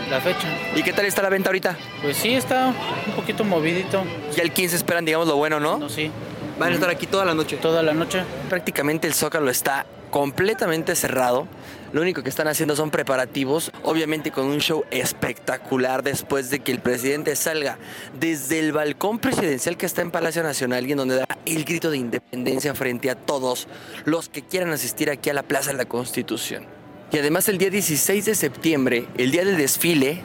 [0.09, 0.47] la fecha.
[0.75, 1.77] ¿Y qué tal está la venta ahorita?
[2.01, 2.73] Pues sí, está
[3.07, 4.03] un poquito movidito.
[4.35, 5.77] Ya el 15 esperan, digamos, lo bueno, ¿no?
[5.77, 6.11] No, sí.
[6.59, 7.57] Van a estar aquí toda la noche.
[7.57, 8.23] Toda la noche.
[8.49, 11.47] Prácticamente el Zócalo está completamente cerrado.
[11.91, 16.71] Lo único que están haciendo son preparativos, obviamente con un show espectacular después de que
[16.71, 17.79] el presidente salga
[18.19, 21.89] desde el balcón presidencial que está en Palacio Nacional y en donde da el grito
[21.89, 23.67] de independencia frente a todos
[24.05, 26.65] los que quieran asistir aquí a la Plaza de la Constitución.
[27.11, 30.21] Y además el día 16 de septiembre, el día del desfile,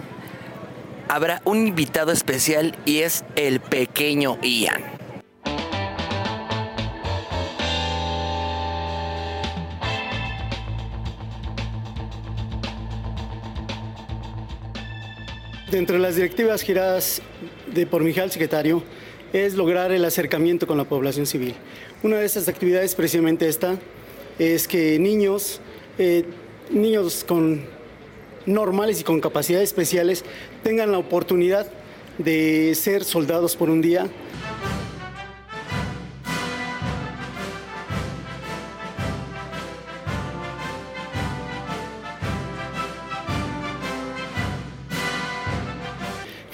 [1.09, 4.94] habrá un invitado especial y es el pequeño Ian.
[15.75, 17.21] Dentro de las directivas giradas
[17.67, 18.85] de por Mijal, secretario,
[19.33, 21.53] es lograr el acercamiento con la población civil.
[22.05, 23.77] Una de esas actividades, precisamente esta,
[24.39, 25.61] es que niños,
[25.99, 26.27] eh,
[26.71, 27.65] niños con
[28.47, 30.25] normales y con capacidades especiales
[30.63, 31.67] tengan la oportunidad
[32.19, 34.07] de ser soldados por un día.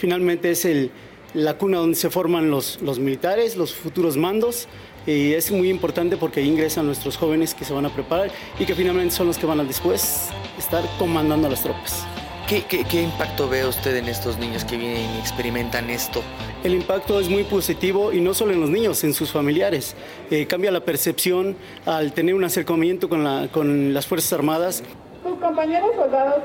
[0.05, 0.91] Finalmente es el,
[1.35, 4.67] la cuna donde se forman los, los militares, los futuros mandos.
[5.07, 8.75] Y es muy importante porque ingresan nuestros jóvenes que se van a preparar y que
[8.75, 10.29] finalmente son los que van a después
[10.59, 12.07] estar comandando a las tropas.
[12.49, 16.23] ¿Qué, qué, qué impacto ve usted en estos niños que vienen y experimentan esto?
[16.65, 19.95] El impacto es muy positivo y no solo en los niños, en sus familiares.
[20.31, 21.57] Eh, cambia la percepción
[21.87, 24.83] al tener un acercamiento con, la- con las Fuerzas Armadas.
[25.23, 26.43] Tus compañeros soldados,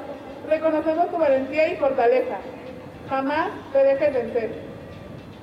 [0.49, 2.37] reconocemos tu valentía y fortaleza.
[3.09, 4.51] Jamás te dejes vencer.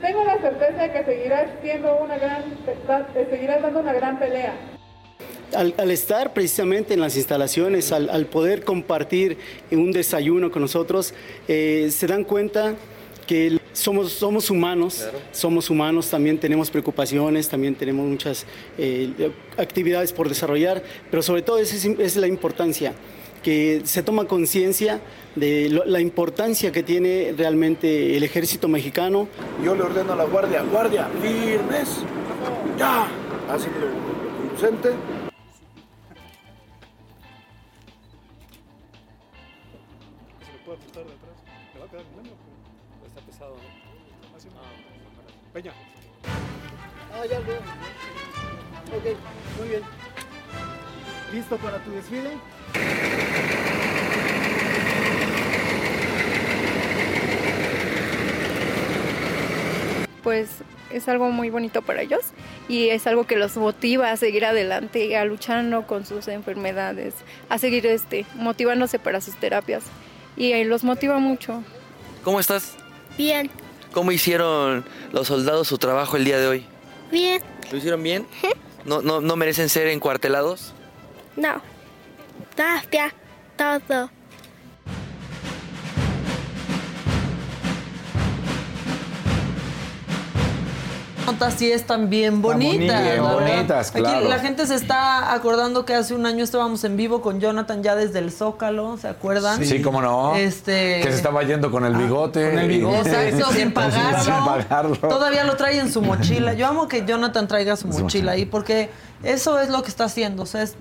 [0.00, 2.42] Tengo la certeza de que seguirás siendo una gran,
[3.14, 4.54] te seguirás dando una gran pelea.
[5.54, 9.38] Al, al estar precisamente en las instalaciones, al, al poder compartir
[9.70, 11.14] un desayuno con nosotros,
[11.46, 12.74] eh, se dan cuenta
[13.26, 18.44] que somos, somos humanos, somos humanos, también tenemos preocupaciones, también tenemos muchas
[18.78, 22.92] eh, actividades por desarrollar, pero sobre todo esa es, es la importancia,
[23.42, 25.00] que se toma conciencia
[25.34, 29.28] de lo- la importancia que tiene realmente el ejército mexicano.
[29.64, 31.98] Yo le ordeno a la guardia, guardia, firmes,
[32.78, 33.06] ya,
[33.48, 33.86] hacen lo,
[34.48, 34.90] conducente.
[40.44, 41.36] Se le puede ajustar de atrás.
[41.74, 42.34] Le va a quedar bien,
[43.00, 44.36] pero está pesado, ¿no?
[44.36, 45.52] Así no.
[45.52, 45.72] Peña.
[47.14, 47.58] Ah, ya veo.
[48.96, 49.16] Ok,
[49.58, 49.82] muy bien.
[51.32, 52.30] ¿Listo para tu desfile?
[60.22, 60.48] Pues
[60.90, 62.20] es algo muy bonito para ellos
[62.68, 65.86] y es algo que los motiva a seguir adelante, a luchar ¿no?
[65.86, 67.14] con sus enfermedades,
[67.48, 69.84] a seguir este, motivándose para sus terapias
[70.36, 71.62] y eh, los motiva mucho.
[72.24, 72.76] ¿Cómo estás?
[73.16, 73.50] Bien.
[73.92, 76.66] ¿Cómo hicieron los soldados su trabajo el día de hoy?
[77.10, 77.42] Bien.
[77.70, 78.26] ¿Lo hicieron bien?
[78.84, 80.72] ¿No, no, no merecen ser encuartelados?
[81.36, 81.60] No.
[82.56, 83.12] Gracias.
[83.56, 84.10] Todo.
[91.26, 92.76] Notas sí están bien bonitas.
[92.76, 96.96] bonita, bien la Aquí la gente se está acordando que hace un año estábamos en
[96.96, 99.64] vivo con Jonathan ya desde el Zócalo, ¿se acuerdan?
[99.64, 100.34] Sí, cómo no.
[100.36, 102.50] Este- Que se estaba yendo con el bigote.
[102.50, 102.98] con el bigote.
[103.28, 104.22] Exacto, sin pagarlo.
[104.24, 104.96] Sin pagarlo.
[104.96, 106.54] Todavía lo trae en su mochila.
[106.54, 108.90] Yo amo que Jonathan traiga su mochila ahí porque
[109.22, 110.42] eso es lo que está haciendo.
[110.42, 110.76] O sea, es-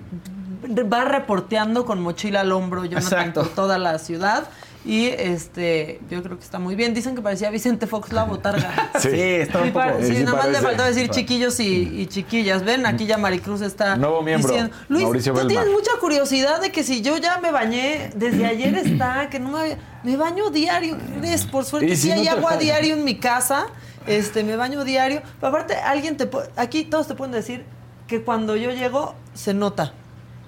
[0.92, 3.40] va reporteando con mochila al hombro Jonathan Exacto.
[3.42, 4.44] por toda la ciudad.
[4.84, 6.92] Y este, yo creo que está muy bien.
[6.92, 8.90] Dicen que parecía Vicente Fox la botarga.
[8.98, 9.86] Sí, está un Sí, poco.
[10.00, 12.64] sí, sí nada más le faltaba decir chiquillos y, y chiquillas.
[12.64, 14.74] Ven, aquí ya Maricruz está Nuevo miembro, diciendo.
[14.88, 18.74] Luis, Mauricio tú tienes mucha curiosidad de que si yo ya me bañé, desde ayer
[18.76, 21.44] está, que no me había- Me baño diario, ¿crees?
[21.44, 23.66] Por suerte sí si no hay agua diario en mi casa.
[24.08, 25.22] Este, me baño diario.
[25.40, 27.64] Pero aparte, alguien te aquí todos te pueden decir
[28.08, 29.92] que cuando yo llego se nota.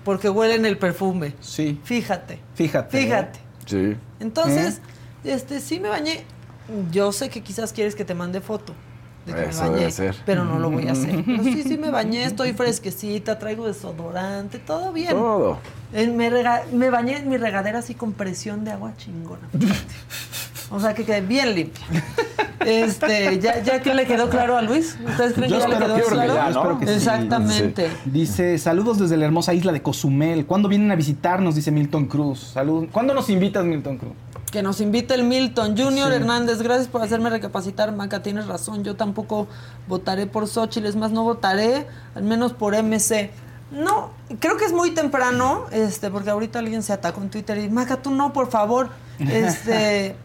[0.05, 1.35] Porque huelen el perfume.
[1.41, 1.81] Sí.
[1.85, 2.41] Fíjate.
[2.57, 2.99] Fíjate.
[3.01, 3.39] Fíjate.
[3.67, 3.97] Sí.
[4.21, 4.81] Entonces,
[5.25, 6.25] este, sí me bañé.
[6.91, 8.73] Yo sé que quizás quieres que te mande foto
[9.27, 10.17] de que Eso me bañé, debe ser.
[10.27, 11.23] pero no lo voy a hacer.
[11.27, 15.11] Pero sí, sí me bañé, estoy fresquecita, traigo desodorante, todo bien.
[15.13, 15.59] Todo.
[15.93, 19.49] Me, rega- me bañé en mi regadera así con presión de agua chingona.
[20.75, 21.85] O sea, que quedé bien limpia.
[22.61, 24.97] Este, ¿ya, ya que le quedó claro a Luis?
[25.07, 26.35] ¿Ustedes creen Yo que ya le quedó que- claro?
[26.35, 26.79] ya, ¿no?
[26.81, 26.93] Que sí.
[26.95, 27.91] Exactamente.
[28.07, 30.47] Dice, saludos desde la hermosa isla de Cozumel.
[30.47, 31.55] ¿Cuándo vienen a visitarnos?
[31.55, 32.41] Dice Milton Cruz.
[32.55, 32.87] Salud.
[32.91, 34.13] ¿Cuándo nos invitas, Milton Cruz?
[34.51, 36.17] Que nos invite el Milton Junior Sí.
[36.17, 36.63] Hernández.
[36.63, 38.23] Gracias por hacerme recapacitar, Maca.
[38.23, 38.83] Tienes razón.
[38.85, 39.47] Yo tampoco
[39.89, 40.87] votaré por Xochitl.
[40.87, 43.31] Es más, no votaré, al menos por MC.
[43.73, 47.69] No, creo que es muy temprano, este, porque ahorita alguien se atacó en Twitter y
[47.69, 48.89] Maca, tú no, por favor.
[49.19, 50.17] Este,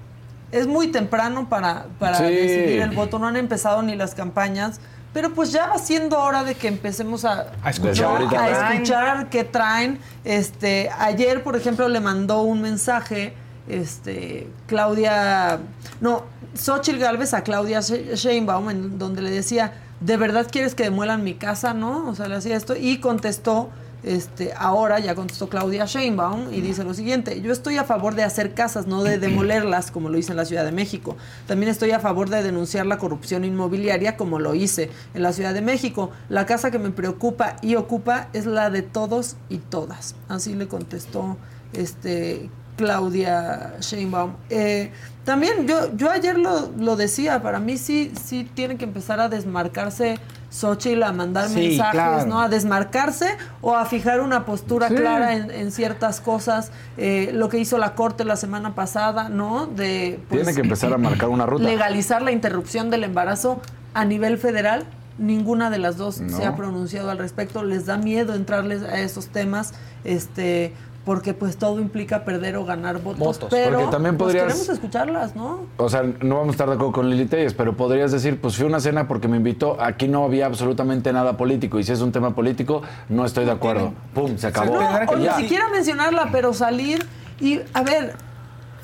[0.52, 2.24] es muy temprano para, para Sí.
[2.26, 3.20] decidir el voto.
[3.20, 4.80] No han empezado ni las campañas.
[5.14, 8.22] Pero pues ya va siendo hora de que empecemos a, A escuchar.
[8.38, 10.00] a escuchar qué traen.
[10.24, 13.34] Este, ayer, por ejemplo, le mandó un mensaje
[13.68, 15.60] este, Claudia,
[16.02, 16.24] no,
[16.56, 21.24] Xochitl Galvez a Claudia She- Sheinbaum, en donde le decía, ¿de verdad quieres que demuelan
[21.24, 22.08] mi casa, no?
[22.08, 23.70] O sea, le hacía esto y contestó,
[24.04, 28.24] este, ahora ya contestó Claudia Sheinbaum y dice lo siguiente, yo estoy a favor de
[28.24, 31.18] hacer casas, no de demolerlas, como lo hice en la Ciudad de México.
[31.48, 35.54] También estoy a favor de denunciar la corrupción inmobiliaria, como lo hice en la Ciudad
[35.54, 36.12] de México.
[36.30, 40.16] La casa que me preocupa y ocupa es la de todos y todas.
[40.30, 41.38] Así le contestó
[41.74, 44.36] este Claudia Sheinbaum.
[44.50, 44.92] Eh,
[45.26, 49.28] también yo, yo ayer lo, lo decía, para mí sí, sí tienen que empezar a
[49.28, 50.18] desmarcarse
[50.52, 52.26] Xochitl, a mandar Sí, mensajes, claro.
[52.26, 52.42] ¿no?
[52.42, 54.96] A desmarcarse o a fijar una postura Sí.
[54.96, 56.72] clara en, en ciertas cosas.
[56.98, 59.68] Eh, lo que hizo la Corte la semana pasada, ¿no?
[59.68, 61.64] De pues, Tiene que empezar a marcar una ruta.
[61.66, 63.62] legalizar la interrupción del embarazo
[63.94, 64.86] a nivel federal.
[65.18, 66.36] Ninguna de las dos No.
[66.38, 67.62] se ha pronunciado al respecto.
[67.64, 69.74] Les da miedo entrarles a esos temas,
[70.06, 70.74] este,
[71.06, 73.20] porque pues todo implica perder o ganar votos.
[73.20, 75.62] Votos, pero porque también pues, podrías- queremos escucharlas, ¿no?
[75.78, 78.56] O sea, no vamos a estar de acuerdo con Lili Telles, pero podrías decir, pues
[78.56, 81.92] fui a una cena porque me invitó, aquí no había absolutamente nada político, y si
[81.94, 83.94] es un tema político, no estoy de acuerdo.
[84.14, 84.76] Pum, se acabó.
[84.80, 87.06] No, o ni siquiera mencionarla, pero salir
[87.40, 88.16] y, a ver,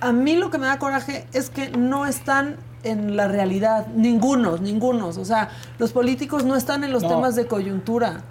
[0.02, 4.62] a mí lo que me da coraje es que no están en la realidad, ningunos,
[4.62, 5.18] ningunos.
[5.18, 7.10] O sea, los políticos no están en los No.
[7.10, 8.22] temas de coyuntura.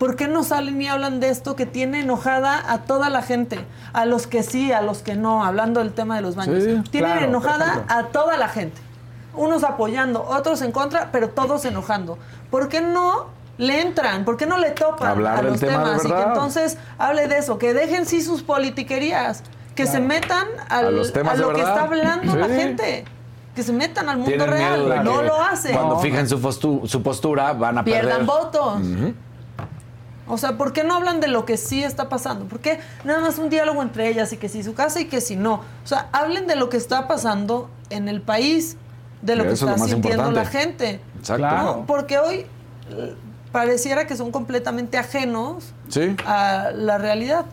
[0.00, 3.64] ¿Por qué no salen y hablan de esto que tiene enojada a toda la gente?
[3.92, 6.64] A los que sí, a los que no, hablando del tema de los baños.
[6.64, 8.80] Sí, Tienen claro, enojada a toda la gente.
[9.34, 12.16] Unos apoyando, otros en contra, pero todos enojando.
[12.50, 13.26] ¿Por qué no
[13.58, 14.24] le entran?
[14.24, 16.02] ¿Por qué no le topan Hablar a los tema temas?
[16.04, 16.28] y que verdad.
[16.28, 19.42] entonces hable de eso, que dejen sí sus politiquerías,
[19.74, 23.04] que se metan al- A los temas a de lo que está hablando la gente.
[23.54, 24.80] Que se metan al mundo Tienen real.
[24.80, 25.74] miedo de No lo hacen.
[25.74, 26.00] Cuando No.
[26.00, 28.26] fijen su, postu- su postura, van a Pierdan perder.
[28.26, 28.80] votos.
[28.80, 29.14] Ujú.
[30.30, 32.46] O sea, ¿por qué no hablan de lo que sí está pasando?
[32.46, 35.20] ¿Por qué nada más un diálogo entre ellas y que si su casa y que
[35.20, 35.54] si no?
[35.54, 38.76] O sea, hablen de lo que está pasando en el país,
[39.22, 41.00] de lo que Eso es lo está sintiendo la gente.
[41.18, 41.46] Exacto.
[41.46, 41.86] ¿no?
[41.86, 42.46] Porque hoy
[42.90, 43.14] eh,
[43.52, 46.14] pareciera que son completamente ajenos Sí.
[46.24, 47.44] a la realidad.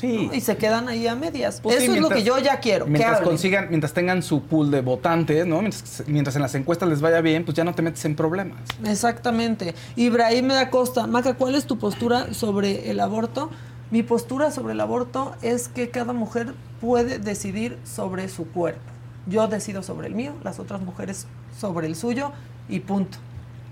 [0.00, 0.28] Sí.
[0.28, 0.34] ¿no?
[0.34, 1.60] Y se quedan ahí a medias.
[1.60, 2.86] Pues sí, Eso es lo que yo ya quiero.
[2.86, 5.60] Mientras consigan, mientras tengan su pool de votantes, ¿no?
[5.60, 8.58] Mientras, mientras en las encuestas les vaya bien, pues ya no te metes en problemas.
[8.84, 9.74] Exactamente.
[9.96, 13.50] Ibrahim da Costa, Maca, ¿cuál es tu postura sobre el aborto?
[13.90, 18.80] Mi postura sobre el aborto es que cada mujer puede decidir sobre su cuerpo.
[19.26, 21.26] Yo decido sobre el mío, las otras mujeres
[21.58, 22.32] sobre el suyo
[22.68, 23.18] y punto.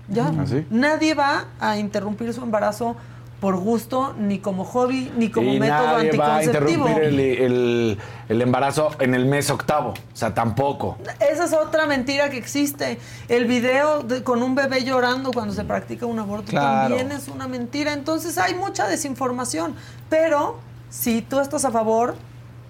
[0.09, 0.27] ¿Ya?
[0.39, 0.65] ¿Así?
[0.69, 2.95] Nadie va a interrumpir su embarazo
[3.39, 6.87] por gusto, ni como hobby, ni como y método nadie va a anticonceptivo.
[6.89, 7.97] interrumpir el, el-
[8.27, 9.89] el embarazo en el mes octavo.
[9.91, 10.97] O sea, tampoco.
[11.19, 12.99] Esa es otra mentira que existe.
[13.29, 16.95] El video de- con un bebé llorando cuando se practica un aborto Claro.
[16.95, 17.93] también es una mentira.
[17.93, 19.73] Entonces hay mucha desinformación.
[20.09, 20.57] Pero
[20.89, 22.15] si tú estás a favor,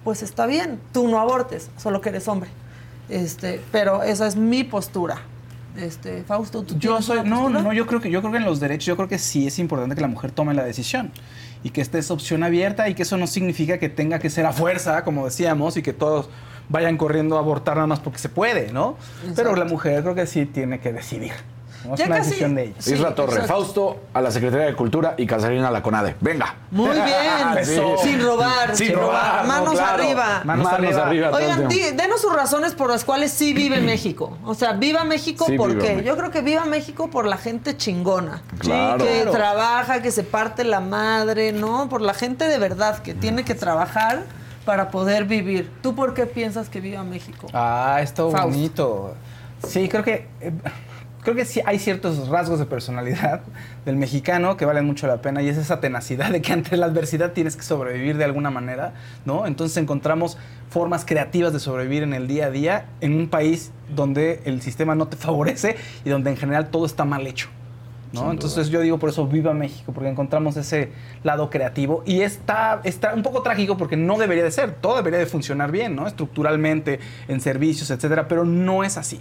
[0.04, 0.80] pues está bien.
[0.92, 2.48] Tú no abortes, solo que eres hombre.
[3.08, 5.18] Este, pero esa es mi postura.
[5.76, 7.62] Este, Fausto, tú Yo soy, no, postura?
[7.62, 9.58] no, yo creo que yo creo que en los derechos, yo creo que sí es
[9.58, 11.12] importante que la mujer tome la decisión
[11.62, 14.46] y que esta es opción abierta y que eso no significa que tenga que ser
[14.46, 16.28] a fuerza, como decíamos, y que todos
[16.68, 18.96] vayan corriendo a abortar nada más porque se puede, ¿no?
[19.36, 21.32] Pero la mujer creo que sí tiene que decidir.
[21.84, 21.94] ¿No?
[21.94, 22.76] Es Ya una casi- decisión de ellos.
[22.78, 23.48] Sí, Isra Torre, exacto.
[23.52, 26.16] Fausto a la Secretaría de Cultura y Casarín a la CONADE.
[26.20, 26.54] Venga.
[26.70, 27.04] Muy bien,
[27.64, 27.80] Sí.
[28.02, 30.02] sin robar, Sin robar, no, manos claro.
[30.02, 30.42] arriba.
[30.44, 31.28] Manos arriba.
[31.28, 34.36] el Oigan, denos sus razones por las cuales sí vive México.
[34.44, 35.88] O sea, viva México, Sí, ¿por viva qué?
[35.96, 36.06] México.
[36.06, 38.42] Yo creo que viva México por la gente chingona.
[38.58, 39.04] Claro.
[39.04, 39.30] Que Claro.
[39.32, 41.88] trabaja, que se parte la madre, ¿no?
[41.88, 44.22] Por la gente de verdad que tiene que trabajar
[44.64, 45.70] para poder vivir.
[45.82, 47.46] ¿Tú por qué piensas que viva México?
[47.52, 49.14] Ah, está bonito.
[49.66, 50.52] Sí, creo que eh,
[51.22, 53.42] creo que sí hay ciertos rasgos de personalidad
[53.84, 56.86] del mexicano que valen mucho la pena y es esa tenacidad de que ante la
[56.86, 58.94] adversidad tienes que sobrevivir de alguna manera,
[59.24, 59.46] ¿no?
[59.46, 60.38] Entonces encontramos
[60.68, 64.94] formas creativas de sobrevivir en el día a día en un país donde el sistema
[64.94, 67.48] no te favorece y donde en general todo está mal hecho.
[68.12, 68.30] ¿no?
[68.30, 70.90] Entonces yo digo por eso viva México, porque encontramos ese
[71.22, 75.18] lado creativo y está, está un poco trágico porque no debería de ser, todo debería
[75.18, 76.08] de funcionar bien, ¿no?
[76.08, 76.98] Estructuralmente,
[77.28, 79.20] en servicios, etcétera, pero no es así.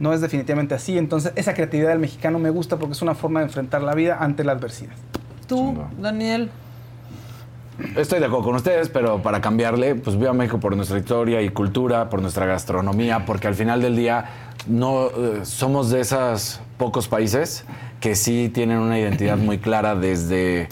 [0.00, 0.98] No es definitivamente así.
[0.98, 4.16] Entonces esa creatividad del mexicano me gusta porque es una forma de enfrentar la vida
[4.18, 4.94] ante la adversidad.
[5.46, 6.50] Tú, Daniel.
[7.96, 11.48] Estoy de acuerdo con ustedes, pero para cambiarle, pues viva México por nuestra historia y
[11.48, 14.26] cultura, por nuestra gastronomía, porque al final del día
[14.66, 17.64] no eh, somos de esos pocos países
[18.00, 20.68] que sí tienen una identidad muy clara desde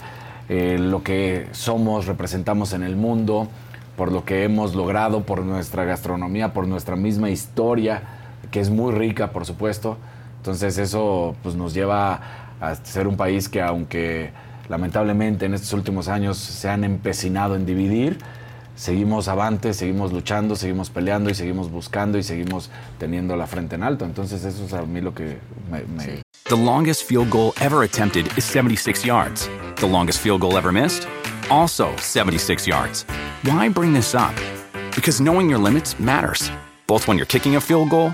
[0.49, 3.47] eh, lo que somos, representamos en el mundo,
[3.95, 8.18] por lo que hemos logrado, por nuestra gastronomía, por nuestra misma historia,
[8.51, 9.97] que es muy rica, por supuesto.
[10.37, 12.21] Entonces eso pues, nos lleva
[12.61, 14.31] a ser un país que aunque
[14.69, 18.19] lamentablemente en estos últimos años se han empecinado en dividir,
[18.75, 23.83] seguimos avante, seguimos luchando, seguimos peleando y seguimos buscando y seguimos teniendo la frente en
[23.83, 24.05] alto.
[24.05, 25.37] Entonces eso es a mí lo que
[25.69, 26.21] me...
[26.45, 29.49] The longest field goal ever attempted is 76 yards.
[29.75, 31.07] The longest field goal ever missed?
[31.49, 33.05] Also 76 yards.
[33.43, 34.33] Why bring this up?
[34.95, 36.49] Because knowing your limits matters,
[36.87, 38.13] both when you're kicking a field goal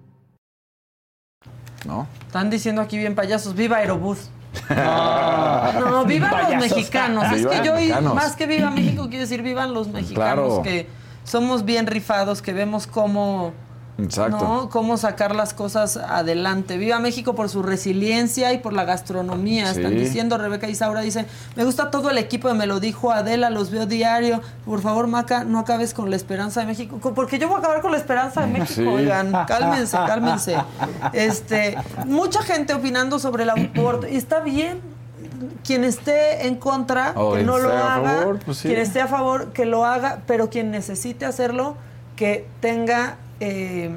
[1.85, 2.07] ¿No?
[2.27, 4.29] Están diciendo aquí bien payasos, viva Aerobús.
[4.69, 6.69] No, vivan los Payasos.
[6.77, 7.23] mexicanos.
[7.31, 8.15] Es Vivan que yo, mexicanos.
[8.15, 10.61] más que viva México, quiero decir vivan los mexicanos, Claro.
[10.63, 10.87] que
[11.23, 13.53] somos bien rifados, que vemos cómo,
[14.03, 14.37] Exacto.
[14.39, 14.69] ¿no?
[14.69, 16.77] cómo sacar las cosas adelante.
[16.77, 19.71] Viva México por su resiliencia y por la gastronomía.
[19.71, 21.25] Están diciendo, Rebeca Isaura dice,
[21.55, 24.41] me gusta todo el equipo, me lo dijo Adela, los veo diario.
[24.65, 26.99] Por favor, Maca, no acabes con la esperanza de México.
[27.13, 28.87] Porque yo voy a acabar con la esperanza de México, Sí.
[28.87, 30.55] oigan, cálmense, cálmense.
[31.13, 34.79] Este, mucha gente opinando sobre el aborto, y está bien.
[35.63, 38.19] Quien esté en contra, que no lo haga.
[38.19, 38.67] favor, pues sí.
[38.67, 41.75] Quien esté a favor, que lo haga, pero quien necesite hacerlo,
[42.15, 43.89] que tenga eh,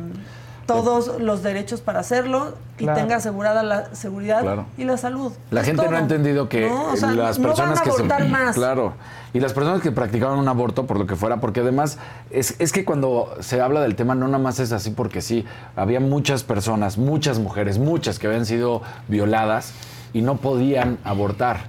[0.67, 4.65] todos los derechos para hacerlo y tenga asegurada la seguridad Claro.
[4.79, 5.31] y la salud.
[5.51, 7.91] La Es gente no ha entendido que No, o sea, las no personas van a
[8.17, 8.55] que se, más.
[8.57, 8.95] claro
[9.35, 11.99] y las personas que practicaban un aborto por lo que fuera porque además
[12.31, 15.45] es, es que cuando se habla del tema no nada más es así porque sí
[15.77, 19.73] había muchas personas muchas mujeres muchas que habían sido violadas
[20.15, 21.65] y no podían abortar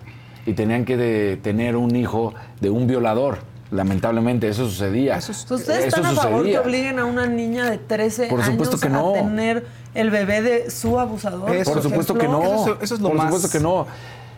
[0.45, 3.39] y tenían que de- tener un hijo de un violador
[3.75, 8.27] lamentablemente eso sucedía ¿Ustedes Eso están a favor que obliguen a una niña de 13
[8.27, 9.09] Por supuesto años que no.
[9.11, 11.63] a tener el bebé de su abusador?
[11.63, 12.41] por supuesto que no.
[12.41, 13.85] por supuesto que no.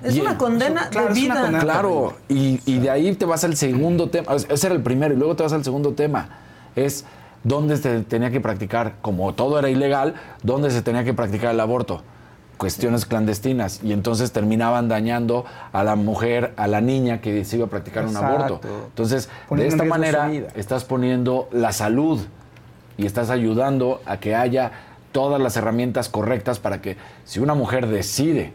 [0.04, 1.34] Es Y- una condena claro, de es vida.
[1.42, 1.60] condena.
[1.60, 4.36] Claro, y, y de ahí te vas al segundo tema.
[4.36, 6.30] Ese era el primero, y luego te vas al segundo tema.
[6.76, 7.04] Es
[7.44, 11.60] dónde se tenía que practicar, como todo era ilegal, dónde se tenía que practicar el
[11.60, 12.04] aborto.
[12.58, 13.82] Cuestiones clandestinas.
[13.84, 18.06] Y entonces terminaban dañando a la mujer, a la niña que se iba a practicar
[18.06, 18.60] un aborto.
[18.88, 22.20] Entonces, Poniendo de esta manera, estás poniendo la salud
[22.98, 24.72] y estás ayudando a que haya
[25.12, 28.54] todas las herramientas correctas para que si una mujer decide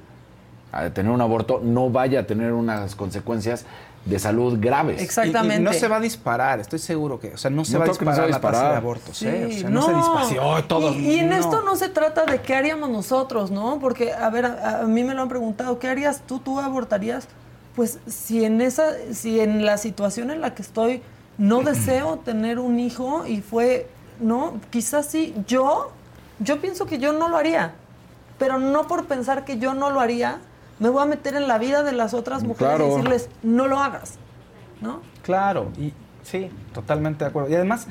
[0.73, 3.67] a tener un aborto no vaya a tener unas consecuencias
[4.05, 5.01] de salud graves.
[5.01, 5.55] Exactamente.
[5.57, 7.79] Y, y no se va a disparar, estoy seguro que, o sea, no se No
[7.81, 8.71] va a que no disparar se va a la tasa disparar.
[8.73, 9.45] de abortos, ¿eh?
[9.47, 10.21] O Sí, sea, no, se dispara.
[10.27, 11.37] así, "Ay, todos", Y, y en no.
[11.37, 13.79] esto no se trata de qué haríamos nosotros, ¿no?
[13.81, 16.41] Porque, a ver, a, a mí me lo han preguntado, ¿qué harías tú?
[16.41, 17.29] ¿Tú abortarías?
[17.77, 21.01] Pues si en esa, si en la situación en la que estoy
[21.39, 23.89] no deseo tener un hijo y fue
[24.21, 25.35] no, quizás sí.
[25.47, 25.91] Yo,
[26.41, 27.73] yo pienso que yo no lo haría,
[28.39, 30.39] pero no por pensar que yo no lo haría,
[30.83, 32.87] me voy a meter en la vida de las otras mujeres Claro.
[32.87, 34.19] y decirles, no lo hagas,
[34.81, 35.01] ¿no?
[35.23, 35.93] Claro, y
[36.25, 37.49] sí, totalmente de acuerdo.
[37.51, 37.87] Y además,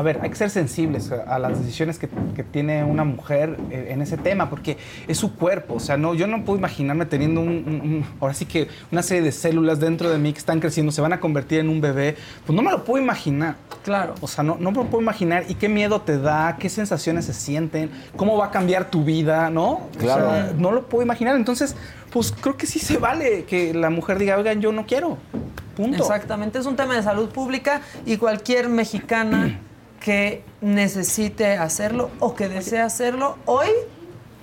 [0.00, 3.56] a ver, hay que ser sensibles a, a las decisiones que, que tiene una mujer
[3.70, 5.74] eh, en ese tema, porque es su cuerpo.
[5.74, 9.02] O sea, no, yo no puedo imaginarme teniendo un, un- un- ahora sí que una
[9.02, 11.80] serie de células dentro de mí que están creciendo, se van a convertir en un
[11.80, 12.16] bebé.
[12.46, 13.56] Pues no me lo puedo imaginar.
[13.84, 14.14] Claro.
[14.22, 15.44] O sea, no, no me lo puedo imaginar.
[15.48, 16.56] ¿Y qué miedo te da?
[16.58, 17.90] ¿Qué sensaciones se sienten?
[18.16, 19.50] ¿Cómo va a cambiar tu vida?
[19.50, 19.70] ¿No?
[19.72, 20.30] O Claro.
[20.30, 21.36] sea, no lo puedo imaginar.
[21.36, 21.76] Entonces,
[22.10, 25.18] pues creo que sí se vale que la mujer diga, oigan, yo no quiero.
[25.76, 25.98] Punto.
[26.02, 29.60] Exactamente, es un tema de salud pública y cualquier mexicana
[30.00, 33.68] que necesite hacerlo o que desee hacerlo, hoy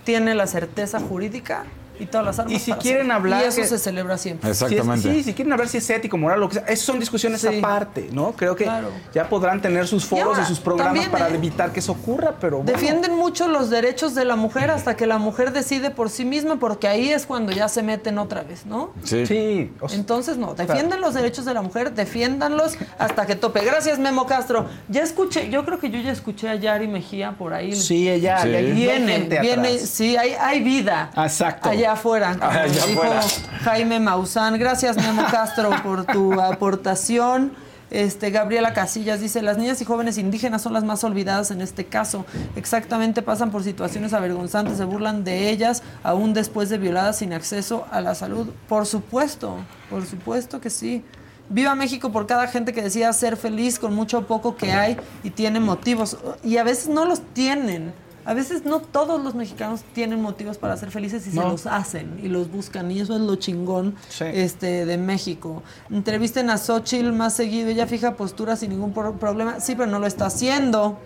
[0.03, 1.65] tiene la certeza jurídica
[1.99, 4.53] y todas las armas Y si para quieren hablar Y eso que- se celebra siempre.
[4.53, 6.99] Si es- sí, si quieren hablar si es ético, moral, lo que sea, esas son
[6.99, 8.31] discusiones aparte, ¿no?
[8.33, 8.69] Creo que
[9.13, 11.35] ya podrán tener sus foros ahora, y sus programas también, para ¿eh?
[11.35, 12.71] evitar que eso ocurra, pero bueno.
[12.71, 16.57] Defienden mucho los derechos de la mujer hasta que la mujer decide por sí misma,
[16.59, 18.91] porque ahí es cuando ya se meten otra vez, ¿no?
[19.03, 19.25] Sí.
[19.25, 19.71] Sí.
[19.91, 23.63] Entonces, no, defienden los derechos de la mujer, defiéndanlos hasta que tope.
[23.63, 24.67] Gracias, Memo Castro.
[24.89, 27.75] Ya escuché, yo creo que yo ya escuché a Yari Mejía por ahí.
[27.75, 28.49] Sí, ella, Sí.
[28.49, 29.89] Viene, viene, atrás.
[29.89, 31.11] sí, hay, hay vida.
[31.15, 31.69] Exacto.
[31.69, 32.37] Allá afuera.
[32.37, 33.21] como Allá dijo afuera.
[33.63, 34.57] Jaime Maussan.
[34.57, 37.51] Gracias, Memo Castro, por tu aportación.
[37.89, 41.85] Este, Gabriela Casillas dice, las niñas y jóvenes indígenas son las más olvidadas en este
[41.85, 42.25] caso.
[42.55, 47.85] Exactamente pasan por situaciones avergonzantes, se burlan de ellas aún después de violadas sin acceso
[47.91, 48.49] a la salud.
[48.67, 49.57] Por supuesto,
[49.89, 51.03] por supuesto que sí.
[51.49, 54.97] Viva México por cada gente que decida ser feliz con mucho o poco que hay
[55.23, 56.17] y tiene motivos.
[56.43, 57.93] Y a veces no los tienen.
[58.27, 61.49] A veces no todos los mexicanos tienen motivos para ser felices y se No.
[61.49, 62.91] los hacen y los buscan.
[62.91, 64.25] Y eso es lo chingón Sí.
[64.27, 65.63] este, de México.
[65.89, 67.69] Entrevisten a Xochitl más seguido.
[67.69, 69.59] Ella fija postura sin ningún pro- problema.
[69.61, 70.99] Sí, pero no lo está haciendo.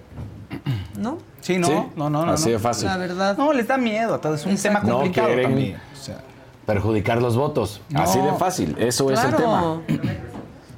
[0.98, 1.20] ¿No?
[1.42, 2.32] Sí, no, Sí, no, no, no.
[2.34, 2.52] así no.
[2.54, 2.88] de fácil.
[2.88, 3.38] La verdad.
[3.38, 5.76] No, les da miedo, todo es un tema No complicado quieren también.
[5.94, 6.18] O sea,
[6.66, 7.82] perjudicar los votos.
[7.90, 8.02] No.
[8.02, 8.76] Así de fácil.
[8.80, 9.82] Eso es el tema.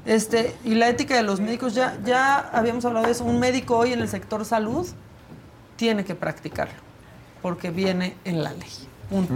[0.06, 3.24] Este, y la ética de los médicos, ya, ya habíamos hablado de eso.
[3.24, 4.86] Un médico hoy en el sector salud
[5.76, 6.80] tiene que practicarlo,
[7.42, 8.70] porque viene en la ley.
[9.10, 9.34] Punto.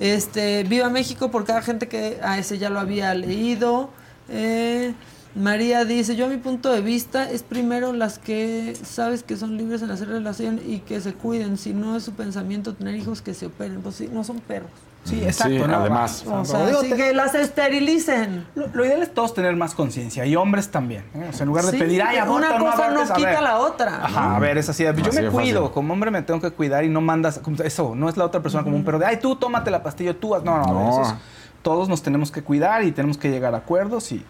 [0.00, 3.90] Este, Viva México por cada gente que a ese ya lo había leído.
[4.28, 4.94] Eh,
[5.34, 9.56] María dice, yo a mi punto de vista es primero las que sabes que son
[9.56, 13.20] libres en hacer relación y que se cuiden, si no es su pensamiento tener hijos
[13.20, 14.70] que se operen, pues sí, no son perros.
[15.04, 15.54] Sí, exacto.
[15.64, 16.24] Sí, no, además.
[16.28, 16.40] va.
[16.40, 18.46] O sea, Digo, sí te- que las esterilicen.
[18.54, 21.04] Lo, lo ideal es todos tener más conciencia y hombres también.
[21.14, 21.26] ¿eh?
[21.30, 23.14] O sea, en lugar de Sí, pedir, ay, aborta, una no cosa no abortes", a
[23.14, 24.36] quita la otra, Ajá, ¿no?
[24.36, 24.82] a ver, es así.
[24.82, 25.74] Yo Así me cuido, fácil.
[25.74, 28.64] como hombre me tengo que cuidar y no mandas, eso, no es la otra persona
[28.64, 30.42] como un perro de, ay, tú tómate la pastilla, tú, haz".
[30.44, 30.90] no, no, a ver, No.
[30.90, 31.14] eso es-
[31.62, 34.24] todos nos tenemos que cuidar y tenemos que llegar a acuerdos y...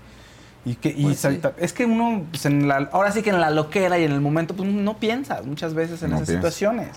[0.67, 1.41] Y que, y Pues sí.
[1.59, 4.23] es que uno, pues, en la, ahora sí que en la loquera y en el
[4.23, 6.55] momento, pues no piensas muchas veces en No esas piensas.
[6.55, 6.89] situaciones.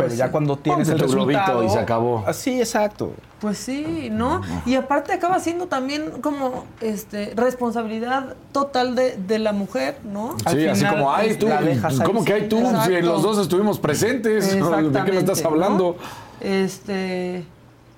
[0.00, 0.30] Pero Pues ya sí.
[0.32, 1.64] cuando tienes Ponte el tu globito resultado...
[1.64, 2.24] y se acabó.
[2.26, 3.12] Así, exacto.
[3.40, 4.42] Pues sí, ¿no?
[4.66, 10.36] Y aparte acaba siendo también como este responsabilidad total de, de la mujer, ¿no?
[10.44, 12.58] Al Sí, así como, ay, pues, tú, ¿cómo que hay tú?
[12.58, 12.84] Exacto.
[12.86, 14.52] Si los dos estuvimos presentes.
[14.92, 15.96] ¿De qué me estás hablando?
[15.98, 16.46] ¿no?
[16.46, 17.44] Este,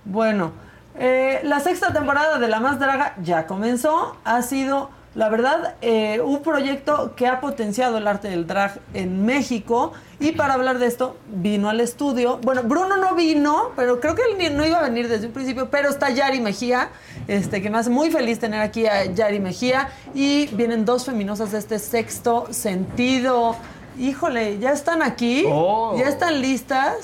[0.04, 0.52] bueno,
[0.98, 4.16] eh, la sexta temporada de La Más Draga ya comenzó.
[4.24, 9.26] Ha sido, la verdad, eh, un proyecto que ha potenciado el arte del drag en
[9.26, 9.92] México.
[10.20, 12.38] Y para hablar de esto, vino al estudio.
[12.42, 15.68] Bueno, Bruno no vino, pero creo que él no iba a venir desde un principio.
[15.68, 16.90] Pero está Yari Mejía,
[17.28, 19.90] este, que me hace muy feliz tener aquí a Yari Mejía.
[20.14, 23.56] Y vienen dos feminosas de este sexto sentido.
[23.98, 25.44] Híjole, ya están aquí.
[25.46, 25.94] Oh.
[25.98, 26.96] Ya están listas.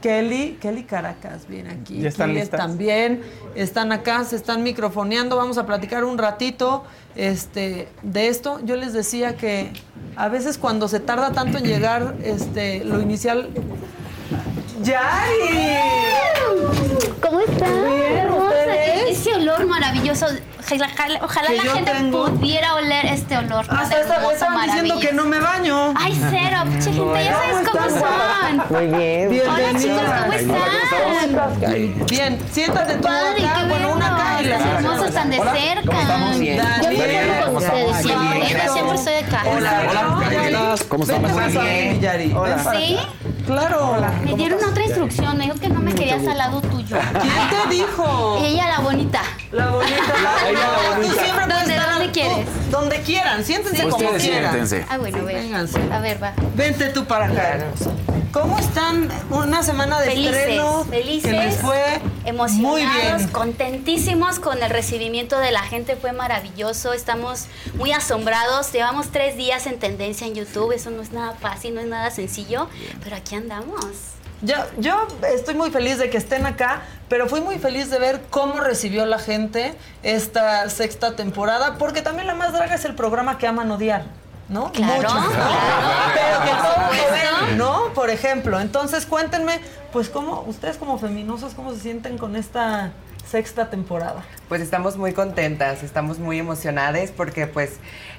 [0.00, 2.00] Kelly, Kelly Caracas viene aquí.
[2.00, 2.60] ¿Ya están Kelly listas?
[2.60, 3.22] También
[3.54, 5.36] están acá, se están microfoneando.
[5.36, 6.84] Vamos a platicar un ratito
[7.14, 8.60] este, de esto.
[8.64, 9.72] Yo les decía que
[10.16, 13.50] a veces cuando se tarda tanto en llegar este, lo inicial.
[14.80, 15.76] ¡Yari!
[17.20, 17.84] ¿Cómo están?
[17.84, 18.46] Bien, Hermosa.
[18.46, 19.18] ¿ustedes?
[19.18, 20.26] Ese olor maravilloso.
[20.64, 22.24] Ojalá, ojalá la gente tengo.
[22.30, 23.66] pudiera oler este olor.
[23.66, 25.92] tan Hasta esta vez hermoso, estaban diciendo que no me baño.
[25.94, 28.62] Ay, cero, pinche gente, ya sabes cómo son.
[28.70, 29.42] Muy bien.
[29.50, 32.06] Hola chicos, ¿cómo están?
[32.06, 35.36] Bien, siéntate tú Padre, acá, qué bueno, una acá y la Los hermosos tan de
[35.36, 36.36] cerca.
[36.38, 36.62] Bien.
[36.82, 37.08] Yo Bien.
[37.10, 38.32] vivo con ¿Cómo ustedes estamos?
[38.46, 39.42] siempre, siempre estoy acá.
[40.88, 41.20] ¿Cómo estás?
[41.20, 42.28] Más a mí, Yari.
[42.28, 42.34] Ven
[42.64, 42.98] para ¿Sí?
[43.46, 43.96] Claro.
[44.24, 46.96] Me dieron otra instrucción, me dijo que no me querías al lado tuyo.
[47.20, 47.32] ¿Quién
[47.68, 48.38] te dijo?
[48.44, 49.22] Ella la bonita.
[49.50, 49.94] La bonita.
[50.48, 51.22] Ella la Tú bonita.
[51.22, 52.70] siempre puedes ¿Dónde, estar dónde tú, quieres?
[52.70, 54.20] Donde quieran, siéntense como quieran.
[54.20, 54.86] siéntense.
[54.88, 55.34] Ah, bueno, a ver.
[55.36, 55.80] Vénganse.
[55.92, 56.32] A ver, va.
[56.54, 57.58] Vente tú para acá.
[58.32, 59.10] ¿Cómo están?
[59.30, 60.84] Una semana de Felices, estreno.
[60.84, 63.28] felices, Que les fue emocionados, muy bien.
[63.28, 69.66] contentísimos con el recibimiento de la gente, fue maravilloso, estamos muy asombrados, llevamos tres días
[69.66, 72.68] en tendencia en YouTube, eso no es nada fácil, no es nada sencillo,
[73.04, 73.84] pero aquí andamos.
[74.40, 78.22] Yo, yo estoy muy feliz de que estén acá, pero fui muy feliz de ver
[78.30, 83.36] cómo recibió la gente esta sexta temporada, porque también La Más Draga es el programa
[83.36, 84.06] que aman odiar,
[84.52, 84.70] ¿no?
[84.72, 85.28] Claro, Muchos, ¿no?
[85.30, 85.50] claro.
[86.14, 87.46] Pero que Por todos lo supuesto.
[87.46, 87.82] ven, ¿no?
[87.94, 89.60] Por ejemplo, entonces cuéntenme,
[89.92, 92.92] pues cómo, ustedes como feminosos, ¿cómo se sienten con esta
[93.28, 94.22] sexta temporada?
[94.52, 97.78] Pues estamos muy contentas, estamos muy emocionadas porque pues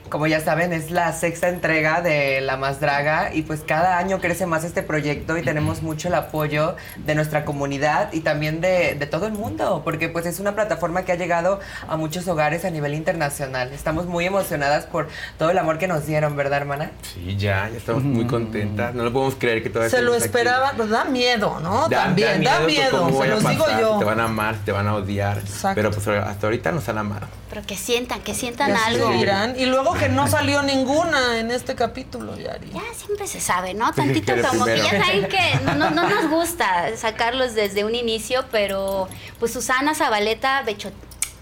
[0.09, 4.19] como ya saben es la sexta entrega de La Más Draga y pues cada año
[4.19, 8.95] crece más este proyecto y tenemos mucho el apoyo de nuestra comunidad y también de,
[8.95, 12.65] de todo el mundo porque pues es una plataforma que ha llegado a muchos hogares
[12.65, 13.71] a nivel internacional.
[13.71, 15.07] Estamos muy emocionadas por
[15.37, 16.91] todo el amor que nos dieron, ¿verdad hermana?
[17.13, 18.93] Sí, ya, ya estamos muy contentas.
[18.95, 20.25] No lo podemos creer que todavía Se lo estemos aquí.
[20.25, 21.87] esperaba, pues da miedo, ¿no?
[21.89, 23.99] Da- También, da miedo, cómo se los digo yo.
[23.99, 25.39] Te van a amar, te van a odiar.
[25.75, 27.27] Pero pues hasta ahorita nos han amado.
[27.49, 29.11] Pero que sientan, que sientan Ya algo.
[29.57, 32.69] Y luego que no salió ninguna en este capítulo, Yari.
[32.71, 33.91] Ya siempre se sabe, ¿no?
[33.93, 38.45] Tantito como que ya saben que no, no- no nos gusta sacarlos desde un inicio,
[38.51, 39.07] pero
[39.39, 40.91] pues Susana Zabaleta, Becho,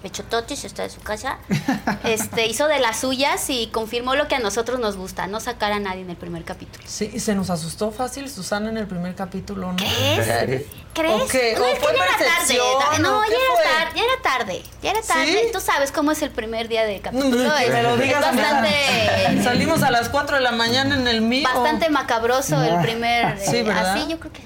[0.04, 1.38] Bechototis, está de su casa,
[2.04, 5.72] este, hizo de las suyas y confirmó lo que a nosotros nos gusta, no sacar
[5.72, 6.84] a nadie en el primer capítulo.
[6.88, 9.78] Sí, y se nos asustó fácil Susana en el primer capítulo, ¿no?
[9.78, 10.66] ¿Crees?
[10.94, 11.22] ¿Crees?
[11.22, 11.56] ¿O qué?
[11.58, 13.02] No, ¿O es que fue ya era tarde.
[13.02, 14.64] No, ¿O ya era, tarde, ya era tarde.
[14.82, 15.26] Ya era tarde.
[15.26, 15.50] ¿Sí?
[15.54, 17.56] Tú sabes cómo es el primer día de capítulo.
[17.58, 21.22] Es, me lo es digas bastante, Salimos a las 4 de la mañana en el
[21.22, 21.48] mío.
[21.48, 23.40] bastante macabroso el primer.
[23.40, 23.94] Sí, eh, ¿verdad?
[23.94, 24.42] Así yo creo que.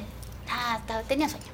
[0.51, 1.45] Ah, estaba- tenía sueño.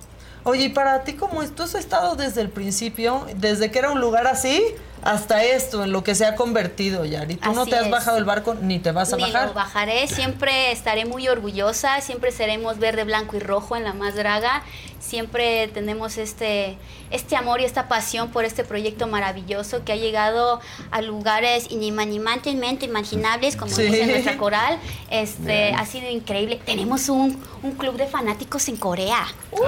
[0.43, 1.55] Oye, ¿y para ti cómo es?
[1.55, 4.63] Tú has estado desde el principio, desde que era un lugar así
[5.03, 7.35] hasta esto, en lo que se ha convertido, Yari.
[7.35, 7.91] Tú no te has es.
[7.91, 9.47] bajado el barco ni te vas a Ni bajar.
[9.49, 14.15] lo bajaré, siempre estaré muy orgullosa, siempre seremos verde, blanco y rojo en la más
[14.15, 14.63] draga,
[15.02, 16.78] siempre tenemos este,
[17.10, 20.61] este amor y esta pasión por este proyecto maravilloso que ha llegado
[20.91, 23.82] a lugares inimaginablemente imaginables, como Sí.
[23.84, 24.78] dice nuestra coral,
[25.10, 26.61] este, ha sido increíble.
[26.65, 29.26] Tenemos un, un club de fanáticos en Corea.
[29.52, 29.60] ¡Uy!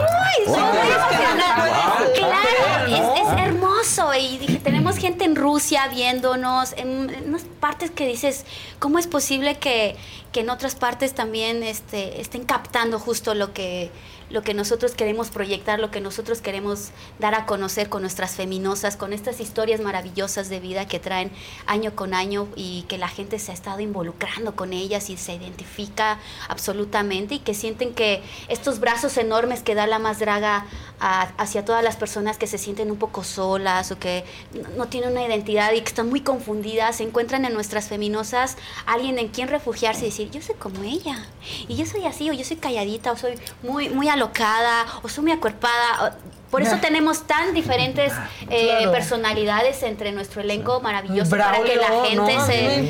[0.47, 0.55] Wow.
[0.57, 2.13] Wow.
[2.15, 7.91] Claro, es, es hermoso y dije, tenemos gente en Rusia viéndonos, en, en unas partes
[7.91, 8.45] que dices,
[8.79, 9.95] ¿cómo es posible que,
[10.31, 13.89] que en otras partes también este, estén captando justo lo que,
[14.33, 16.89] lo que nosotros queremos proyectar, lo que nosotros queremos
[17.19, 21.31] dar a conocer con nuestras feminosas, con estas historias maravillosas de vida que traen
[21.67, 25.35] año con año y que la gente se ha estado involucrando con ellas y se
[25.35, 26.19] identifica
[26.49, 30.65] absolutamente y que sienten que estos brazos enormes que da la más draga
[30.99, 34.23] hacia todas las personas que se sienten un poco solas o que
[34.53, 38.57] no, no tienen una identidad y que están muy confundidas, se encuentran en nuestras feminosas
[38.87, 41.27] alguien en quien refugiarse y decir, yo soy como ella,
[41.67, 45.23] y yo soy así, o yo soy calladita, o soy muy, muy alocada, o soy
[45.23, 46.17] muy acuerpada.
[46.49, 46.81] Por eso Ya.
[46.81, 48.13] tenemos tan diferentes
[48.49, 48.91] eh, Claro.
[48.91, 52.37] personalidades entre nuestro elenco maravilloso para que la gente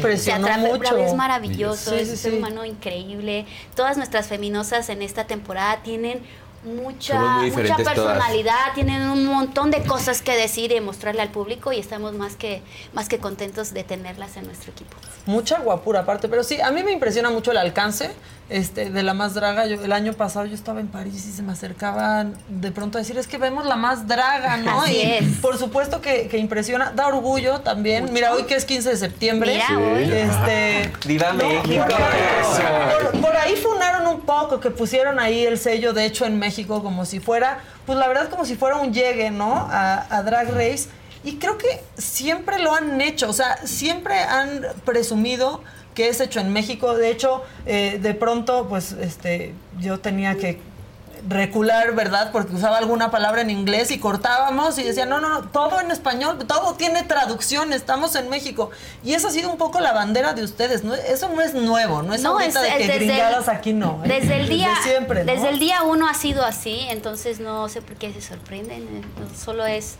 [0.02, 0.78] se, se atrape.
[0.78, 2.38] Braulio es maravilloso, Sí, es sí, un ser sí.
[2.40, 3.46] humano increíble.
[3.76, 6.22] Todas nuestras feminosas en esta temporada tienen
[6.66, 7.84] mucha, mucha todas.
[7.84, 12.36] personalidad, tienen un montón de cosas que decir y mostrarle al público y estamos más
[12.36, 12.62] que,
[12.94, 14.96] más que contentos de tenerlas en nuestro equipo.
[15.26, 18.12] Mucha guapura aparte, pero sí, a mí me impresiona mucho el alcance
[18.50, 19.66] este, de la más draga.
[19.66, 23.02] Yo, el año pasado yo estaba en París y se me acercaban de pronto a
[23.02, 24.82] decir, es que vemos la más draga, ¿no?
[24.82, 25.38] Así y es.
[25.42, 28.12] por supuesto que, que impresiona, da orgullo también.
[28.12, 29.54] Mira, hoy que es 15 de septiembre.
[29.54, 29.74] Mira, Sí.
[29.74, 30.04] hoy.
[30.12, 31.86] Este, ¡Viva México!
[33.12, 36.84] por, por ahí funaron un poco, que pusieron ahí el sello, de hecho, en México,
[36.84, 39.68] como si fuera, pues la verdad, como si fuera un llegue, ¿no?
[39.70, 40.90] A, a Drag Race.
[41.26, 45.64] Y creo que siempre lo han hecho, o sea, siempre han presumido
[45.94, 46.94] que es hecho en México.
[46.96, 50.60] De hecho, eh, de pronto, pues, este, yo tenía que
[51.30, 52.32] recular, ¿verdad?
[52.34, 55.90] Porque usaba alguna palabra en inglés y cortábamos y decía, no, no, no, todo en
[55.90, 58.72] español, todo tiene traducción, estamos en México.
[59.06, 60.94] Y esa ha sido un poco la bandera de ustedes, ¿no?
[60.94, 64.02] Eso no es nuevo, no es No, es- de que gringadas el- aquí no.
[64.04, 64.10] ¿eh?
[64.10, 65.32] Desde el día, siempre, ¿no?
[65.32, 68.82] desde el día uno ha sido así, entonces no sé por qué se sorprenden.
[68.84, 69.02] eh,
[69.42, 69.96] Solo es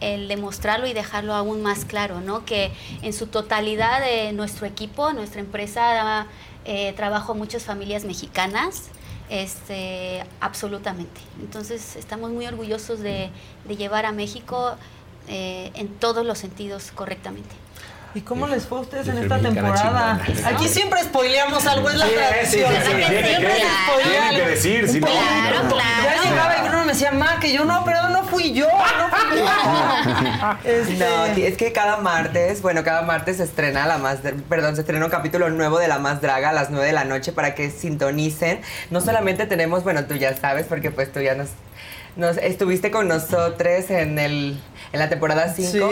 [0.00, 2.44] el demostrarlo y dejarlo aún más claro, ¿no?
[2.44, 2.72] Que
[3.02, 6.26] en su totalidad de nuestro equipo, nuestra empresa
[6.64, 8.90] eh, trabajo muchas familias mexicanas.
[9.30, 11.20] Este, absolutamente.
[11.38, 13.28] Entonces estamos muy orgullosos de,
[13.66, 14.74] de llevar a México
[15.28, 17.54] eh, en todos los sentidos correctamente.
[18.14, 20.20] ¿Y cómo les fue a ustedes en esta temporada?
[20.24, 20.48] chingona.
[20.48, 22.70] Aquí siempre spoileamos algo, es la Sí, tradición.
[22.72, 24.48] sí, sí, sí, tienen Siempre que- se spoilea tienen que algo.
[24.48, 25.06] decir, si no-.
[25.06, 26.02] Claro, claro.
[26.04, 29.16] Ya llegaba y Bruno me decía, ma, que yo no, pero no fui yo, no
[29.16, 29.44] fui yo.
[30.64, 34.18] Este- No, es que cada martes, bueno, cada martes se estrena la más,
[34.48, 37.04] perdón, se estrena un capítulo nuevo de La Más Draga a las 9 de la
[37.04, 38.60] noche para que sintonicen.
[38.90, 41.48] No solamente tenemos, bueno, tú ya sabes, porque pues tú ya nos,
[42.16, 44.58] nos estuviste con nosotros en el
[44.90, 45.90] en la temporada 5.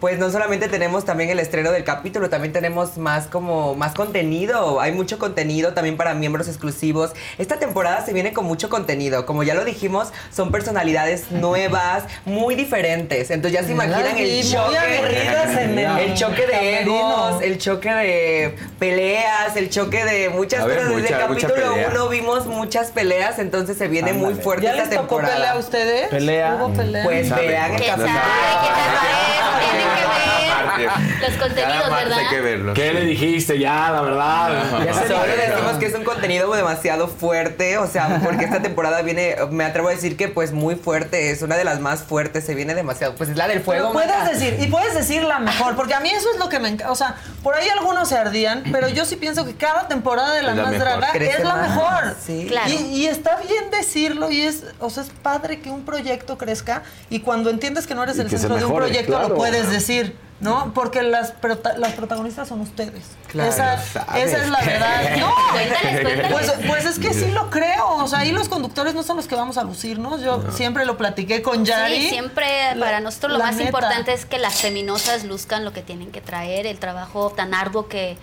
[0.00, 4.78] Pues no solamente tenemos también el estreno del capítulo, también tenemos más como más contenido.
[4.80, 7.12] Hay mucho contenido también para miembros exclusivos.
[7.38, 9.24] Esta temporada se viene con mucho contenido.
[9.24, 13.30] Como ya lo dijimos, son personalidades nuevas, muy diferentes.
[13.30, 15.62] Entonces ya se imaginan el Muy choque.
[15.62, 20.76] en el el choque de egos, el choque de peleas, el choque de muchas ver,
[20.76, 20.94] cosas.
[20.96, 21.88] Desde el mucha- capítulo pelea.
[21.90, 25.34] 1 vimos muchas peleas, entonces se viene muy fuerte ¿Ya esta les tocó temporada.
[25.36, 26.08] pelea a ustedes?
[26.08, 26.56] Pelea.
[26.60, 27.04] ¿Hubo pelea?
[27.04, 27.80] Pues vean el
[29.94, 30.45] ¿qué capítulo.
[31.20, 32.18] Los contenidos, ¿verdad?
[32.18, 32.74] hay que verlos.
[32.74, 34.64] ¿Qué le dijiste ya, la verdad?
[34.86, 39.64] Ya decimos que es un contenido demasiado fuerte, o sea, porque esta temporada viene, me
[39.64, 42.74] atrevo a decir que pues muy fuerte, es una de las más fuertes, se viene
[42.74, 43.92] demasiado, pues es la del fuego.
[43.92, 46.58] Pero puedes decir, y puedes decir la mejor, porque a mí eso es lo que
[46.58, 46.92] me encanta.
[46.92, 50.42] O sea, por ahí algunos se ardían, pero yo sí pienso que cada temporada de
[50.42, 50.86] La Más mejor.
[50.86, 52.16] Draga Crece es la más, mejor.
[52.24, 52.46] sí.
[52.48, 52.70] Claro.
[52.70, 56.82] Y, y está bien decirlo, y es, o sea, es padre que un proyecto crezca,
[57.10, 59.28] y cuando entiendes que no eres Y el centro de un proyecto, claro.
[59.28, 60.16] lo puedes decir.
[60.38, 60.72] ¿No?
[60.74, 63.04] Porque las, prota- las protagonistas son ustedes.
[63.28, 63.74] Claro, esa,
[64.18, 65.16] es la verdad.
[65.18, 66.32] No, Cuéntales, cuéntales.
[66.32, 67.88] pues, pues es que sí lo creo.
[67.96, 70.20] O sea, ahí los conductores no son los que vamos a lucirnos.
[70.20, 72.02] Yo siempre lo platiqué con Yari.
[72.02, 73.64] Sí, siempre La- para nosotros lo más neta.
[73.68, 77.88] importante es que las feminosas luzcan lo que tienen que traer, el trabajo tan arduo
[77.88, 78.18] que,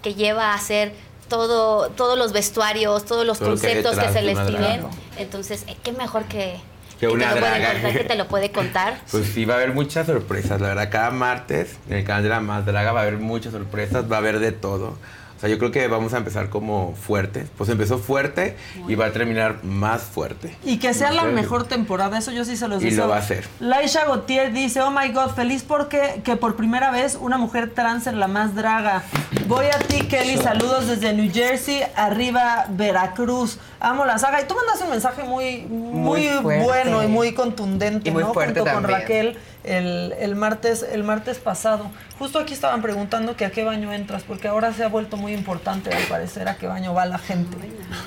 [0.00, 0.94] que lleva a hacer
[1.28, 4.86] todo, todos los vestuarios, todos los Todo que conceptos que detrás se les piden.
[5.18, 6.58] Entonces, eh, qué mejor que,
[7.02, 7.72] Que te una draga.
[7.72, 8.94] contar, que te lo puede contar.
[9.10, 10.88] Pues sí, va a haber muchas sorpresas, la verdad.
[10.88, 14.16] Cada martes en el canal de la Más Draga va a haber muchas sorpresas, va
[14.16, 14.96] a haber de todo.
[15.42, 17.48] O sea, yo creo que vamos a empezar como fuertes.
[17.58, 18.56] Pues empezó fuerte
[18.86, 20.56] y va a terminar más fuerte.
[20.64, 23.06] Y que sea la mejor temporada, eso yo sí se los Y deseo.
[23.06, 23.44] lo va a hacer.
[23.58, 28.06] Laisha Gautier dice, oh my god, feliz porque que por primera vez una mujer trans
[28.06, 29.02] en la más draga.
[29.48, 33.58] Voy a ti, Kelly, saludos desde New Jersey, arriba Veracruz.
[33.80, 34.40] Amo la saga.
[34.42, 36.64] Y tú mandaste un mensaje muy, muy, Muy fuerte.
[36.64, 38.32] bueno y muy contundente, Y muy ¿no?
[38.32, 39.00] fuerte Junto con también.
[39.00, 41.90] Raquel el, el martes, el martes pasado.
[42.18, 45.32] Justo aquí estaban preguntando que a qué baño entras, porque ahora se ha vuelto muy
[45.32, 47.56] importante, al parecer, a qué baño va la gente.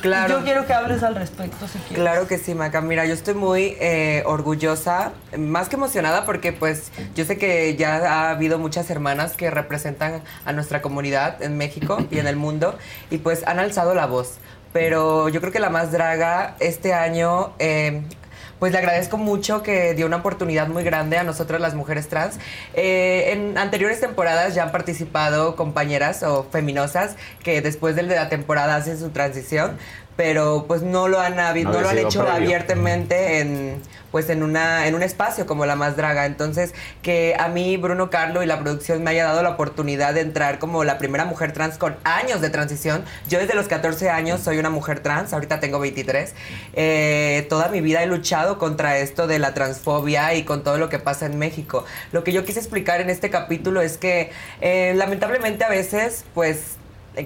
[0.02, 0.36] Claro.
[0.36, 1.98] Y yo quiero que hables al respecto, si quieres.
[1.98, 2.82] Claro que sí, Maca.
[2.82, 7.95] Mira, yo estoy muy eh, orgullosa, más que emocionada, porque pues yo sé que ya
[7.98, 12.77] ha habido muchas hermanas que representan a nuestra comunidad en México y en el mundo,
[13.10, 14.36] y pues han alzado la voz.
[14.72, 17.53] Pero yo creo que la más draga este año...
[17.60, 18.03] eh,
[18.60, 22.38] pues le agradezco mucho que dio una oportunidad muy grande a nosotras las mujeres trans.
[22.73, 28.76] Eh, en anteriores temporadas ya han participado compañeras o feminosas que después de la temporada
[28.76, 29.77] hacen su transición,
[30.16, 32.34] pero pues no lo han, No no lo han hecho previo.
[32.34, 33.82] abiertamente en
[34.12, 36.26] pues en una en un espacio como la más draga.
[36.26, 40.22] Entonces que a mí Bruno Carlo y la producción me haya dado la oportunidad de
[40.22, 43.04] entrar como la primera mujer trans con años de transición.
[43.28, 46.34] Yo desde los 14 años soy una mujer trans ahorita tengo 23
[46.76, 50.88] Eh, toda mi vida he luchado contra esto de la transfobia y con todo lo
[50.88, 51.84] que pasa en México.
[52.14, 54.32] Lo que yo quise explicar en este capítulo es que
[54.62, 56.75] eh, lamentablemente a veces pues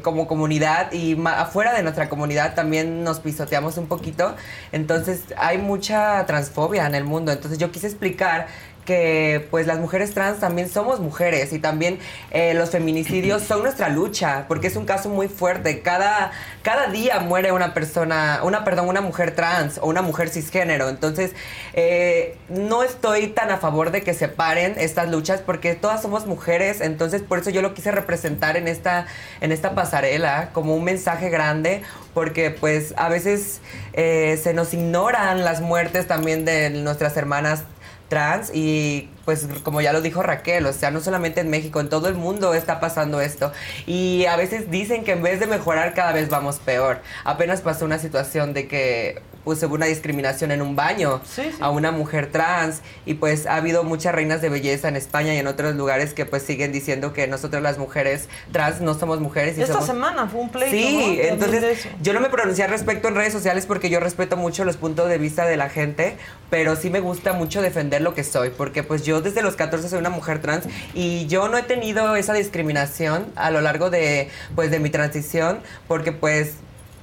[0.02, 4.36] como comunidad y afuera de nuestra comunidad también nos pisoteamos un poquito.
[4.72, 7.32] Entonces hay mucha transfobia en el mundo.
[7.32, 8.48] Entonces yo quise explicar
[8.90, 12.00] que pues las mujeres trans también somos mujeres y también
[12.32, 15.82] eh, los feminicidios son nuestra lucha porque es un caso muy fuerte.
[15.82, 16.32] Cada
[16.64, 20.90] cada día muere una persona una perdón una mujer trans o una mujer cisgénero.
[20.90, 21.34] Entonces
[21.74, 26.26] eh, no estoy tan a favor de que se paren estas luchas porque todas somos
[26.26, 26.82] mujeres.
[26.82, 29.06] Entonces por eso yo lo quise representar en esta
[29.40, 31.84] en esta pasarela como un mensaje grande
[32.16, 33.62] porque pues a veces
[33.94, 37.66] eh, se nos ignoran las muertes también de nuestras hermanas
[38.10, 41.90] trans y pues como ya lo dijo Raquel, o sea, no solamente en México, en
[41.90, 43.52] todo el mundo está pasando esto
[43.86, 47.02] y a veces dicen que en vez de mejorar cada vez vamos peor.
[47.24, 51.22] Apenas pasó una situación de que pues hubo una discriminación en un baño
[51.60, 52.82] a una mujer trans.
[53.06, 56.26] Y pues ha habido muchas reinas de belleza en España y en otros lugares que
[56.26, 60.28] pues siguen diciendo que nosotros las mujeres trans no somos mujeres y Esta somos semana
[60.28, 63.90] fue un pleito, Sí, entonces yo no me pronuncié al respecto en redes sociales porque
[63.90, 66.18] yo respeto mucho los puntos de vista de la gente,
[66.50, 69.90] pero sí me gusta mucho defender lo que soy, porque pues yo desde los 14
[69.90, 74.30] soy una mujer trans y yo no he tenido esa discriminación a lo largo de
[74.56, 76.54] pues de mi transición, porque pues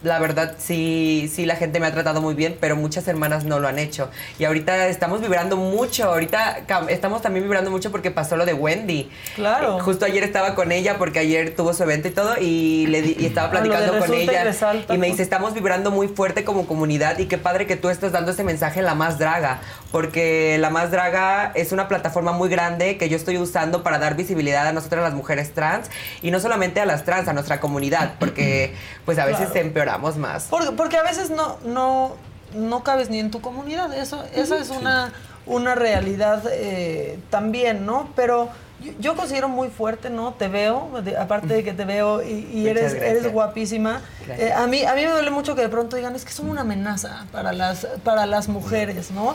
[0.02, 3.58] la verdad sí, sí la gente me ha tratado muy bien, pero muchas hermanas no
[3.58, 4.10] lo han hecho.
[4.38, 9.10] Y ahorita estamos vibrando mucho, ahorita estamos también vibrando mucho porque pasó lo de Wendy.
[9.34, 9.78] Claro.
[9.78, 13.02] Eh, Justo ayer estaba con ella porque ayer tuvo su evento y todo y, le
[13.02, 14.52] di- y estaba Ah, platicando con y ella
[14.90, 18.12] y me dice, estamos vibrando muy fuerte como comunidad y qué padre que tú estás
[18.12, 19.60] dando ese mensaje en La Más Draga,
[19.96, 24.14] porque La Más Draga es una plataforma muy grande que yo estoy usando para dar
[24.14, 25.88] visibilidad a nosotras las mujeres trans
[26.20, 28.74] y no solamente a las trans, a nuestra comunidad, porque
[29.06, 29.60] pues a veces Claro.
[29.66, 30.48] empeoramos más.
[30.50, 32.14] Porque, porque a veces no, no,
[32.54, 33.94] no cabes ni en tu comunidad.
[33.96, 35.14] Eso, eso es una,
[35.46, 38.10] una realidad eh, también, ¿no?
[38.14, 38.50] Pero
[38.80, 40.34] yo, yo considero muy fuerte, ¿no?
[40.34, 44.02] Te veo, de- aparte de que te veo y, eres, eres guapísima.
[44.28, 46.50] Eh, a, mí, a mí me duele mucho que de pronto digan, es que son
[46.50, 49.34] una amenaza para las, para las mujeres, ¿no?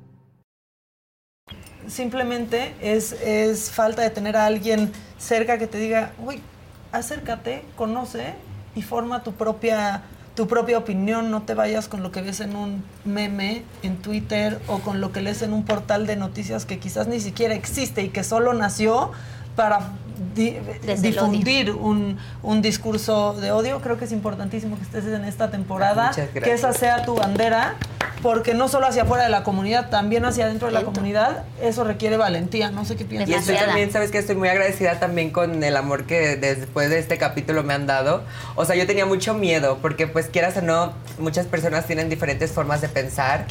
[1.91, 6.41] Simplemente es, es falta de tener a alguien cerca que te diga, uy,
[6.91, 8.33] acércate, conoce
[8.75, 10.03] y forma tu propia,
[10.35, 11.29] tu propia opinión.
[11.29, 15.11] No te vayas con lo que ves en un meme en Twitter o con lo
[15.11, 18.53] que lees en un portal de noticias que quizás ni siquiera existe y que solo
[18.53, 19.11] nació
[19.55, 19.91] para
[20.35, 20.57] di-
[21.01, 23.81] difundir un, un discurso de odio.
[23.81, 27.75] Creo que es importantísimo que estés en esta temporada, que esa sea tu bandera,
[28.21, 31.83] porque no solo hacia afuera de la comunidad, también hacia adentro de la comunidad, eso
[31.83, 32.69] requiere valentía.
[32.69, 33.29] No sé qué piensas.
[33.29, 36.99] Y estoy también, sabes que estoy muy agradecida también con el amor que después de
[36.99, 38.23] este capítulo me han dado.
[38.55, 42.51] O sea, yo tenía mucho miedo, porque pues quieras o no, muchas personas tienen diferentes
[42.51, 43.45] formas de pensar.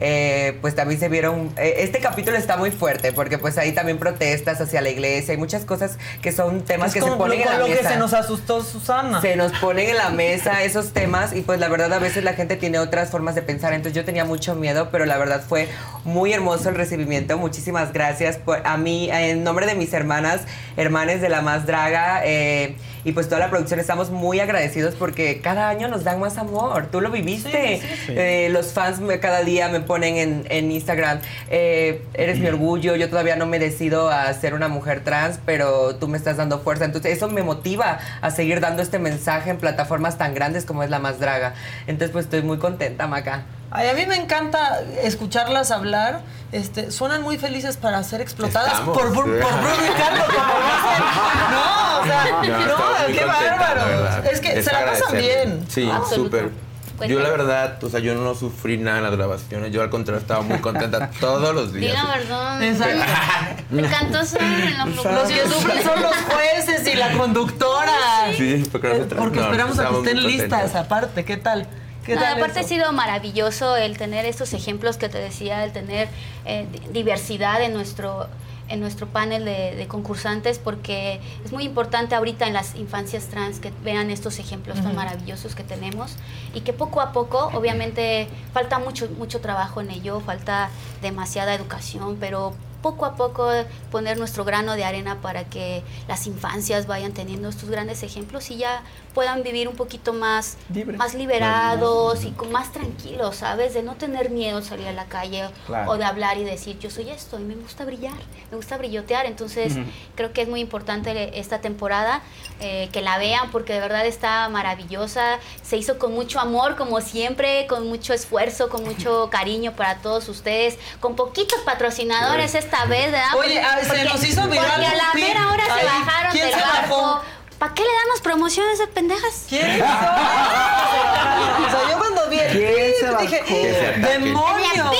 [0.00, 3.98] Eh, pues también se vieron, eh, este capítulo está muy fuerte, porque pues ahí también
[3.98, 7.46] protestas hacia la iglesia, hay muchas cosas que son temas Es que se ponen en
[7.46, 7.82] la lo mesa.
[7.82, 9.20] que se nos asustó Susana.
[9.20, 12.32] Se nos ponen en la mesa esos temas y pues la verdad a veces la
[12.32, 15.68] gente tiene otras formas de pensar, entonces yo tenía mucho miedo, pero la verdad fue
[16.04, 17.36] muy hermoso el recibimiento.
[17.36, 20.42] Muchísimas gracias por, a mí, en nombre de mis hermanas,
[20.78, 25.40] hermanes de la más draga eh, y pues toda la producción estamos muy agradecidos porque
[25.40, 26.86] cada año nos dan más amor.
[26.92, 27.78] Tú lo viviste.
[27.80, 28.12] Sí, sí, sí.
[28.16, 31.20] Eh, los fans me- cada día me ponen en, en Instagram,
[31.50, 35.96] eh, eres mi orgullo, yo todavía no me decido a ser una mujer trans, pero
[35.96, 36.84] tú me estás dando fuerza.
[36.84, 40.90] Entonces eso me motiva a seguir dando este mensaje en plataformas tan grandes como es
[40.90, 41.54] La Más Draga.
[41.86, 43.44] Entonces pues estoy muy contenta, Maca.
[43.70, 46.22] Ay, a mí me encanta escucharlas hablar.
[46.52, 48.98] Este, suenan muy felices para ser explotadas Estamos.
[48.98, 51.04] por, por, por Bruno y Carlos, como dicen.
[51.52, 54.22] No, o sea, No, no, qué bárbaro.
[54.30, 55.64] Es que Es se la pasan bien.
[55.68, 56.36] Sí, Absoluto.
[56.38, 56.70] súper.
[57.08, 59.72] Yo la verdad, o sea, yo no sufrí nada en las grabaciones.
[59.72, 61.94] Yo al contrario estaba muy contenta todos los días.
[61.94, 62.62] la verdad.
[62.62, 63.04] Exacto.
[63.70, 67.92] Me encantó ser en la Los que sufren son los jueces y la conductora.
[68.36, 71.24] Sí, porque Eh, nosotros Porque no, esperamos a que estén listas aparte.
[71.24, 71.66] ¿Qué tal?
[72.04, 72.66] ¿Qué No, tal aparte eso?
[72.66, 76.08] ha sido maravilloso el tener estos ejemplos que te decía, el tener
[76.44, 78.28] eh, di- diversidad en nuestro
[78.68, 83.58] en nuestro panel de, de concursantes porque es muy importante ahorita en las infancias trans
[83.58, 84.94] que vean estos ejemplos tan Ujú.
[84.94, 86.14] maravillosos que tenemos
[86.54, 90.70] y que poco a poco, obviamente falta mucho mucho trabajo en ello, falta
[91.02, 93.50] demasiada educación, pero poco a poco
[93.90, 98.56] poner nuestro grano de arena para que las infancias vayan teniendo estos grandes ejemplos y
[98.56, 98.82] ya
[99.14, 100.96] puedan vivir un poquito más, Libre.
[100.96, 103.74] más liberados y con más tranquilos, ¿sabes?
[103.74, 105.90] De no tener miedo de salir a la calle Claro.
[105.90, 108.14] o de hablar y decir, yo soy esto y me gusta brillar,
[108.50, 109.26] me gusta brillotear.
[109.26, 109.74] Entonces,
[110.14, 112.22] creo que es muy importante esta temporada,
[112.60, 115.38] eh, que la vean porque de verdad está maravillosa.
[115.62, 120.28] Se hizo con mucho amor, como siempre, con mucho esfuerzo, con mucho cariño para todos
[120.28, 123.34] ustedes, con poquitos patrocinadores esta vez, ¿verdad?
[123.36, 126.54] Oye, ah, se nos hizo viral Porque a la mera hora se bajaron ¿Quién del
[126.54, 127.02] se bajó?
[127.02, 127.24] barco.
[127.58, 129.44] ¿Para qué le damos promociones de pendejas?
[129.48, 129.82] ¿Quién?
[129.82, 133.22] o sea, yo cuando vi el ¿Quién pip, se bajó?
[133.22, 133.94] dije.
[133.98, 134.90] ¡demonio!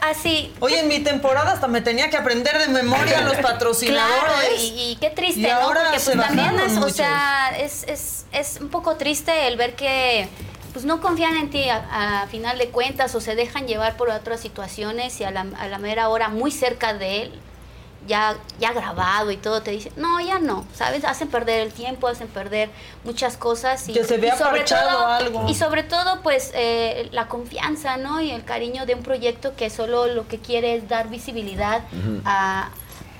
[0.00, 0.54] Así.
[0.60, 4.22] Oye, en mi temporada hasta me tenía que aprender de memoria los patrocinadores.
[4.22, 5.54] Claro, y, y qué triste, Y ¿no?
[5.54, 9.56] ahora Porque se pues también es, o sea, es, es, es un poco triste el
[9.56, 10.28] ver que
[10.72, 14.10] pues no confían en ti a, a final de cuentas o se dejan llevar por
[14.10, 17.40] otras situaciones y a la, a la mera hora muy cerca de él
[18.06, 21.04] ya, ya grabado y todo, te dicen, no, ya no, ¿sabes?
[21.04, 22.70] Hacen perder el tiempo, hacen perder
[23.04, 23.88] muchas cosas.
[23.88, 25.46] Y, Que se vea y sobre todo, algo.
[25.48, 28.20] Y sobre todo, pues, eh, la confianza, ¿no?
[28.20, 31.82] Y el cariño de un proyecto que solo lo que quiere es dar visibilidad
[32.24, 32.70] a,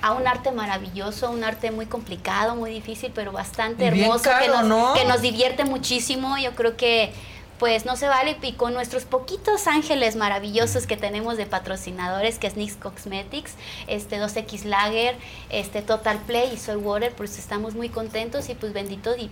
[0.01, 4.63] a un arte maravilloso, un arte muy complicado, muy difícil, pero bastante hermoso, que, caro,
[4.63, 4.93] nos, ¿no?
[4.93, 6.37] que nos divierte muchísimo.
[6.37, 7.13] Yo creo que
[7.59, 12.47] pues no se vale y con nuestros poquitos ángeles maravillosos que tenemos de patrocinadores que
[12.47, 13.53] es NYX Cosmetics,
[13.87, 15.17] este 2X Lager,
[15.49, 19.29] este Total Play y Soy Water, pues estamos muy contentos y pues bendito y.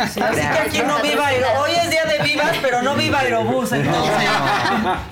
[0.00, 1.28] Así que aquí no viva
[1.58, 4.28] Hoy es día de vivas, pero no viva Aerobús, entonces.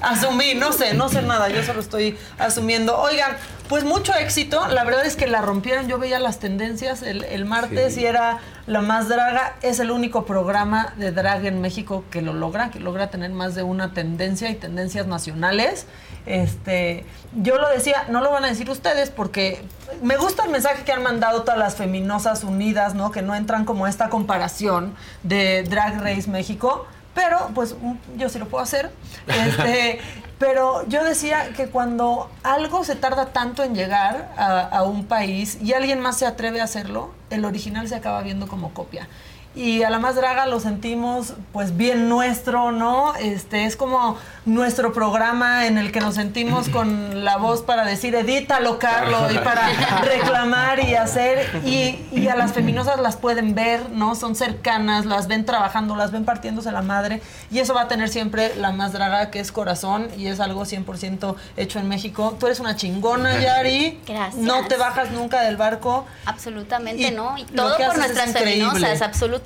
[0.00, 2.96] Asumí, no sé, no sé nada, yo solo estoy asumiendo.
[2.96, 3.36] Oigan,
[3.68, 4.68] pues mucho éxito.
[4.68, 5.88] La verdad es que la rompieron.
[5.88, 9.54] Yo veía las tendencias el, el martes y era la más draga.
[9.62, 13.54] Es el único programa de drag en México que lo logra, que logra tener más
[13.54, 15.86] de una tendencia y tendencias nacionales.
[16.26, 19.64] Este, yo lo decía, no lo van a decir ustedes porque
[20.02, 23.10] me gusta el mensaje que han mandado todas las feminosas unidas, ¿no?
[23.10, 27.74] Que no entran como esta comparación de Drag Race México, pero pues
[28.16, 28.90] yo sí lo puedo hacer.
[29.26, 30.00] Este,
[30.38, 35.58] pero yo decía que cuando algo se tarda tanto en llegar a, a un país
[35.62, 39.08] y alguien más se atreve a hacerlo, el original se acaba viendo como copia.
[39.54, 43.14] Y a la más draga lo sentimos pues bien nuestro, ¿no?
[43.16, 44.16] Este es como
[44.46, 49.38] nuestro programa en el que nos sentimos con la voz para decir edítalo, Carlos, y
[49.38, 49.68] para
[50.04, 51.60] reclamar y hacer.
[51.66, 54.14] Y, y a las feminosas las pueden ver, ¿no?
[54.14, 57.20] Son cercanas, las ven trabajando, las ven partiéndose la madre.
[57.50, 60.62] Y eso va a tener siempre la más draga, que es corazón, y es algo
[60.62, 62.36] 100% hecho en México.
[62.40, 64.00] Tú eres una chingona, Yari.
[64.06, 64.42] Gracias.
[64.42, 66.06] No te bajas nunca del barco.
[66.24, 67.36] Absolutamente, Y ¿no?
[67.36, 69.41] Y todo por nuestras feminosas, absolutamente.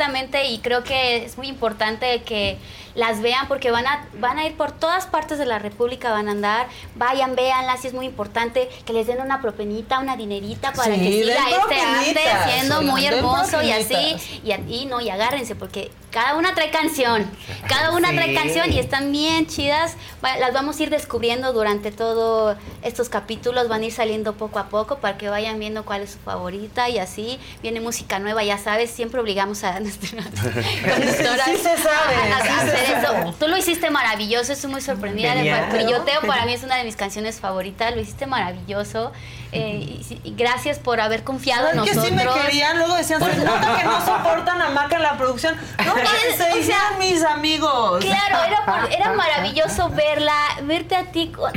[0.48, 2.59] Y creo que es muy importante que
[2.94, 6.28] las vean porque van a, van a ir por todas partes de la República, van
[6.28, 6.66] a andar.
[6.94, 11.01] Vayan, véanlas, y es muy importante que les den una propenita, una dinerita para Sí,
[11.01, 14.16] que siga este arte siendo muy hermoso y así.
[14.44, 17.31] Y, y no, y agárrense porque cada una trae canción.
[17.68, 18.16] Cada una Sí.
[18.16, 19.97] trae canción y están bien chidas.
[20.23, 23.68] Las vamos a ir descubriendo durante todos estos capítulos.
[23.68, 26.89] Van a ir saliendo poco a poco para que vayan viendo cuál es su favorita
[26.89, 27.39] y así.
[27.62, 28.90] Viene música nueva, ya sabes.
[28.90, 33.18] Siempre obligamos a conductoras Sí se sabe, a- a sí se hacer sabe.
[33.22, 33.34] eso.
[33.38, 34.52] Tú lo hiciste maravilloso.
[34.52, 35.32] Estoy muy sorprendida.
[35.32, 35.68] Genial.
[35.72, 37.94] Brilloteo para mí es una de mis canciones favoritas.
[37.94, 39.12] Lo hiciste maravilloso.
[39.52, 42.20] Eh, y, y gracias por haber confiado en ¿Saben que nosotros.
[42.20, 42.78] sí me querían?
[42.78, 45.56] Luego decían, se nota que no soportan a Maca en la producción.
[45.85, 48.05] No, se o sea, mis amigos.
[48.05, 51.52] Claro, era, por- era maravilloso verla, verte a ti con,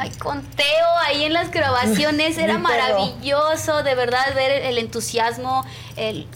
[0.00, 0.66] ay, con Teo
[1.06, 5.64] ahí en las grabaciones, era maravilloso, de verdad, ver el entusiasmo
[5.96, 6.26] el-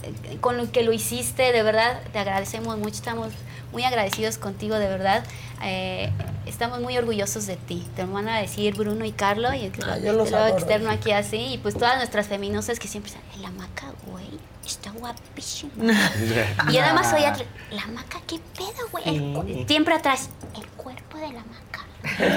[0.41, 3.29] con lo que lo hiciste, de verdad, te agradecemos mucho, estamos
[3.71, 5.23] muy agradecidos contigo, de verdad.
[5.63, 6.11] Eh,
[6.45, 7.85] estamos muy orgullosos de ti.
[7.95, 11.53] Te lo van a decir Bruno y Carlos y Ah, yo lo externo aquí así.
[11.53, 14.29] Y pues todas nuestras feminosas que siempre están, la maca, güey,
[14.65, 15.71] está guapísima.
[16.71, 19.65] Y además soy atrás, la maca, ¿qué pedo, güey?
[19.67, 21.85] Siempre atrás, el cuerpo de la maca.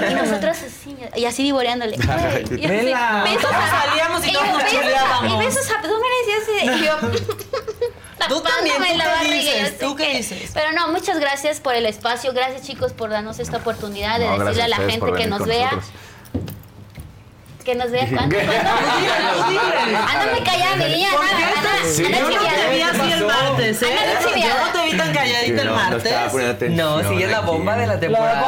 [0.09, 1.95] Y nosotros así, y así divoreándole.
[1.95, 2.13] Y así,
[3.33, 5.33] besos a- Salíamos y y todos nos besos a- chuleábamos.
[5.33, 6.31] Y besos abdómenes y
[6.71, 6.81] así.
[6.81, 6.97] Y yo,
[8.27, 9.79] Tú también, ¿tú la qué dices?
[9.79, 10.51] ¿Tú qué dices?
[10.53, 12.33] Pero no, muchas gracias por el espacio.
[12.33, 15.47] Gracias, chicos, por darnos esta oportunidad de No, decirle a la gente que nos con
[15.47, 15.71] vea.
[17.63, 18.37] Que nos vea cuándo.
[20.09, 21.09] Ándame callada, mi niña.
[23.17, 23.87] El martes, ¿eh?
[24.37, 26.71] Yo no te vi tan calladita el martes.
[26.71, 28.43] No, sí, es la bomba de la La temporada.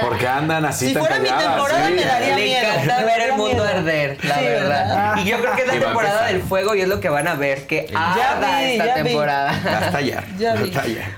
[0.00, 2.72] Porque andan así Si tan fuera mi temporada me daría miedo.
[2.72, 5.16] encanta ver el mundo arder, la verdad.
[5.18, 7.34] Y yo creo que es la temporada del fuego y es lo que van a
[7.34, 9.60] ver, que arda vi, esta temporada.
[9.66, 10.24] Va a estallar.
[10.38, 10.72] Ya vi.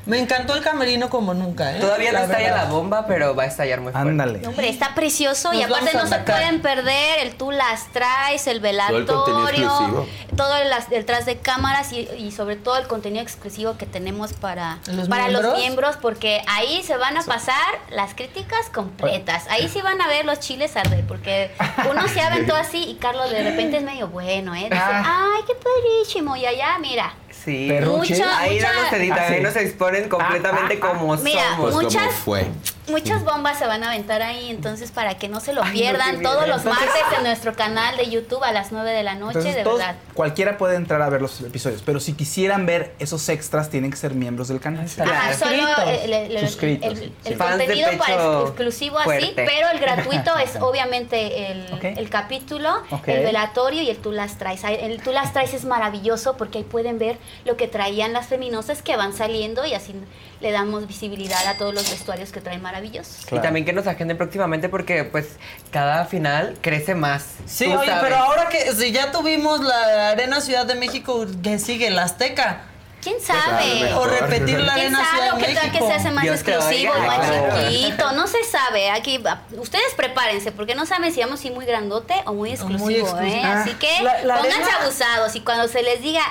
[0.06, 1.80] Me encantó el camerino como nunca, ¿eh?
[1.80, 4.10] Todavía no La estalla la bomba, pero va a estallar muy fuerte.
[4.10, 4.46] Ándale.
[4.46, 8.62] Hombre, está precioso y aparte no se pueden perder el tú las traes, el Todo
[8.62, 10.06] velatorio,
[10.36, 14.32] todo el, el tras de cámaras y, y sobre todo el contenido exclusivo que tenemos
[14.32, 15.58] para, ¿Los para los miembros?
[15.58, 17.56] miembros, porque ahí se van a pasar
[17.90, 19.46] las críticas completas.
[19.50, 21.50] Ahí sí van a ver los chiles arder, porque
[21.90, 24.64] uno se aventó así y Carlos de repente es medio bueno, ¿eh?
[24.64, 25.28] Dice, Ah.
[25.36, 27.14] ay, qué padrísimo, y allá, mira.
[27.44, 27.66] Sí.
[27.68, 28.14] Perruche.
[28.14, 31.74] Mucha- Ahí mucha- no nos editan, Ah, ahí nos exponen completamente como Mira, somos.
[31.74, 32.46] Muchas- cómo fue.
[32.88, 35.78] Muchas bombas se van a aventar ahí, entonces para que no se lo Ay, no,
[35.78, 36.88] pierdan todos los martes
[37.18, 39.96] en nuestro canal de YouTube a las 9 de la noche, Entonces, de todos- verdad.
[40.14, 43.98] cualquiera puede entrar a ver los episodios, pero si quisieran ver esos extras, tienen que
[43.98, 44.86] ser miembros del canal.
[45.00, 45.52] Ajá, solo
[45.86, 47.12] el, el- el- Suscritos, el- sí.
[47.26, 51.66] el Fans de contenido para exclusivo así, pero el gratuito es obviamente el,
[51.98, 54.64] el capítulo, el velatorio y el tú las traes.
[54.64, 58.82] El tú las traes es maravilloso porque ahí pueden ver lo que traían las feminosas
[58.82, 59.94] que van saliendo y así
[60.40, 63.26] le damos visibilidad a todos los vestuarios que traen maravillosos.
[63.32, 65.26] Y también que nos agenden próximamente porque pues
[65.70, 67.24] cada final crece más.
[67.46, 68.02] Sí, oye, sabes.
[68.04, 72.62] pero ahora que si ya tuvimos la Arena Ciudad de México, que sigue la Azteca.
[73.00, 73.94] ¿Quién sabe?
[73.94, 75.10] O repetir la ¿Quién Arena sabe?
[75.22, 75.86] Ciudad ¿O de tal que México.
[75.86, 77.68] se hace más Dios exclusivo, más Claro.
[77.70, 78.12] chiquito?
[78.12, 78.90] No se sabe.
[78.90, 79.22] Aquí,
[79.56, 83.20] ustedes prepárense, porque no saben si vamos a ir muy grandote o muy exclusivo, exclusivo.
[83.36, 83.40] ¿eh?
[83.44, 83.62] Ah.
[83.62, 86.22] Así que La- la pónganse arena- abusados y cuando se les diga,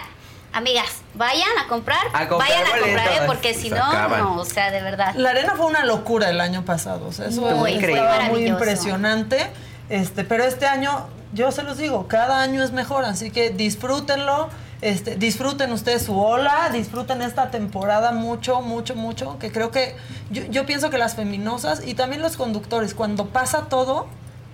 [0.53, 3.25] amigas, vayan a comprar, A comprar vayan a comprar, ¿eh?
[3.27, 5.13] porque si no, no, o sea, de verdad.
[5.15, 7.07] La arena fue una locura el año pasado.
[7.07, 8.29] O sea, eso Muy fue increíble.
[8.29, 9.51] muy impresionante.
[9.89, 14.49] Este, pero este año, yo se los digo, cada año es mejor, así que disfrútenlo.
[14.79, 19.95] Este, disfruten ustedes su ola, disfruten esta temporada mucho, mucho, mucho, que creo que
[20.29, 24.05] yo, yo pienso que las feminosas y también los conductores, cuando pasa todo,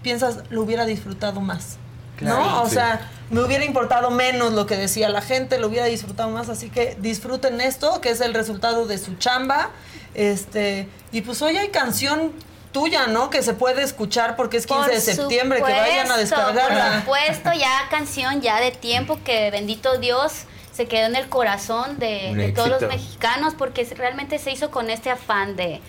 [0.02, 1.78] piensas, lo hubiera disfrutado más.
[2.18, 2.40] Claro.
[2.40, 2.62] ¿No?
[2.64, 2.76] O Sí.
[2.76, 6.70] sea, me hubiera importado menos lo que decía la gente, lo hubiera disfrutado más, así
[6.70, 9.72] que disfruten esto, que es el resultado de su chamba.
[10.14, 12.32] Este, y pues hoy hay canción
[12.72, 13.30] tuya, ¿no?
[13.30, 16.90] Que se puede escuchar porque es 15 de septiembre, que vayan a descargarla.
[16.90, 22.00] Por supuesto, ya canción ya de tiempo que bendito Dios se quedó en el corazón
[22.00, 25.82] de, todos los mexicanos porque realmente se hizo con este afán de,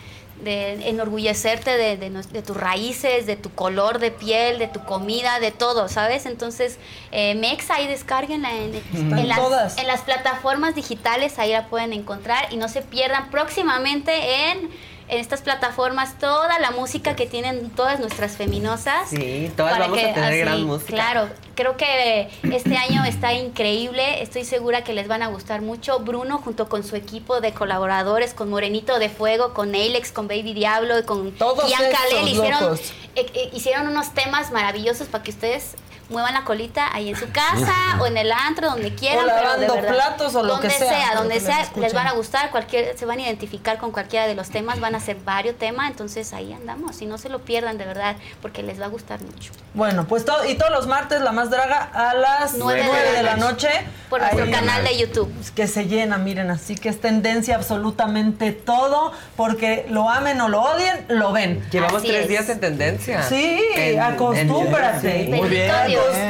[0.43, 5.53] de enorgullecerte de, de tus raíces, de tu color de piel, de tu comida, de
[5.53, 6.27] todo, ¿sabes?
[6.27, 6.79] Entonces,
[7.13, 9.79] eh, Mexa, ahí descárguenla en, las, todas.
[9.79, 14.71] en las plataformas digitales, ahí la pueden encontrar y no se pierdan próximamente en...
[15.09, 19.11] En estas plataformas, toda la música que tienen todas nuestras feminosas.
[19.11, 20.93] Sí, todas vamos a tener gran música.
[20.93, 24.23] Claro, creo que este año está increíble.
[24.23, 26.01] Estoy segura que les van a gustar mucho.
[26.01, 30.55] Bruno, junto con su equipo de colaboradores, con Morenito de Fuego, con Alex, con Baby
[30.55, 32.75] Diablo y con Todos Ian Kalel, esos hicieron,
[33.15, 35.77] eh, eh, hicieron unos temas maravillosos para que ustedes
[36.11, 39.25] muevan la colita ahí en su casa o en el antro, donde quieran.
[39.25, 41.69] O pero de lavando verdad, platos o lo donde que sea, pero donde les sea,
[41.77, 44.95] les van a gustar, cualquier, se van a identificar con cualquiera de los temas, van
[44.95, 47.01] a ser varios temas, entonces ahí andamos.
[47.03, 49.53] Y no se lo pierdan de verdad, porque les va a gustar mucho.
[49.75, 53.17] Bueno, pues todo, y todos los martes la más draga a las Nueve 9 de
[53.17, 53.69] de la noche.
[54.09, 55.33] Por nuestro canal de YouTube.
[55.57, 60.63] Que se llena, miren, así que es tendencia absolutamente todo, porque lo amen o lo
[60.63, 61.65] odien, lo ven.
[61.73, 62.29] Llevamos Así tres es.
[62.29, 63.23] días en tendencia.
[63.23, 65.25] Sí, En- acostúmbrate.
[65.25, 65.71] en- Muy bien.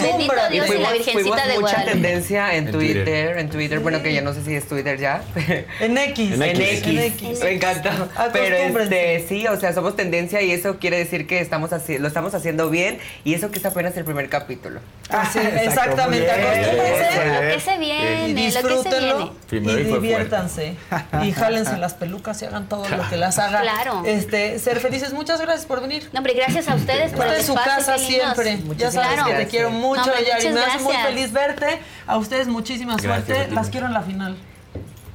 [0.02, 1.90] Bendito Y Dios y la Virgencita fuimos de mucha Guadalupe.
[1.92, 3.38] tendencia en, En Twitter, Twitter.
[3.38, 5.22] en Twitter, bueno que ya no sé si es Twitter ya.
[5.80, 6.32] En X.
[6.32, 6.86] En X.
[6.86, 7.40] En X.
[7.40, 8.08] Me encanta.
[8.32, 12.08] Pero este, sí, o sea, somos tendencia y eso quiere decir que estamos haci- lo
[12.08, 14.80] estamos haciendo bien y eso que es apenas el primer capítulo.
[15.08, 16.30] Así, exactamente.
[16.30, 17.34] acostúmbrense.
[17.34, 19.72] Lo que se viene, Y lo que se disfrútenlo viene.
[19.80, 20.74] Y diviértanse.
[21.22, 23.60] Y jálense las pelucas y hagan todo lo que las haga.
[23.62, 24.02] Claro.
[24.06, 25.12] Este, ser felices.
[25.12, 26.08] Muchas gracias por venir.
[26.12, 28.58] No, hombre, gracias a ustedes por Esta el es su casa siempre.
[28.76, 29.28] ya sabes Claro.
[29.30, 30.48] que te quiero mucho, No, hombre, Yari.
[30.50, 31.80] Me hace muy feliz verte.
[32.06, 33.54] A ustedes muchísima Gracias suerte.
[33.54, 34.36] Las quiero en la final.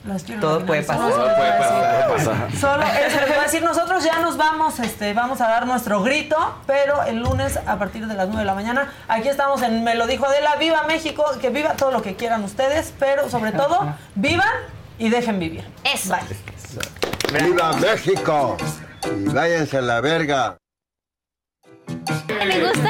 [0.06, 0.98] Las quiero en Todo la puede final.
[0.98, 1.12] pasar.
[1.12, 2.08] Solo Todo puede pasar, decir.
[2.08, 2.56] puede pasar.
[2.60, 3.64] Solo eso les voy a decir.
[3.64, 8.08] Nosotros ya nos vamos, este, vamos a dar nuestro grito, pero el lunes a partir
[8.08, 8.94] de las 9 de la mañana.
[9.08, 10.56] Aquí estamos en Me lo dijo Adela.
[10.56, 14.50] Viva México, que viva todo lo que quieran ustedes, pero sobre todo, vivan
[14.98, 15.66] y dejen vivir.
[15.84, 16.16] Eso.
[17.32, 17.42] Bye.
[17.44, 18.58] ¡Viva México!
[19.18, 20.58] Y váyanse a la verga.
[22.46, 22.90] Me gusta.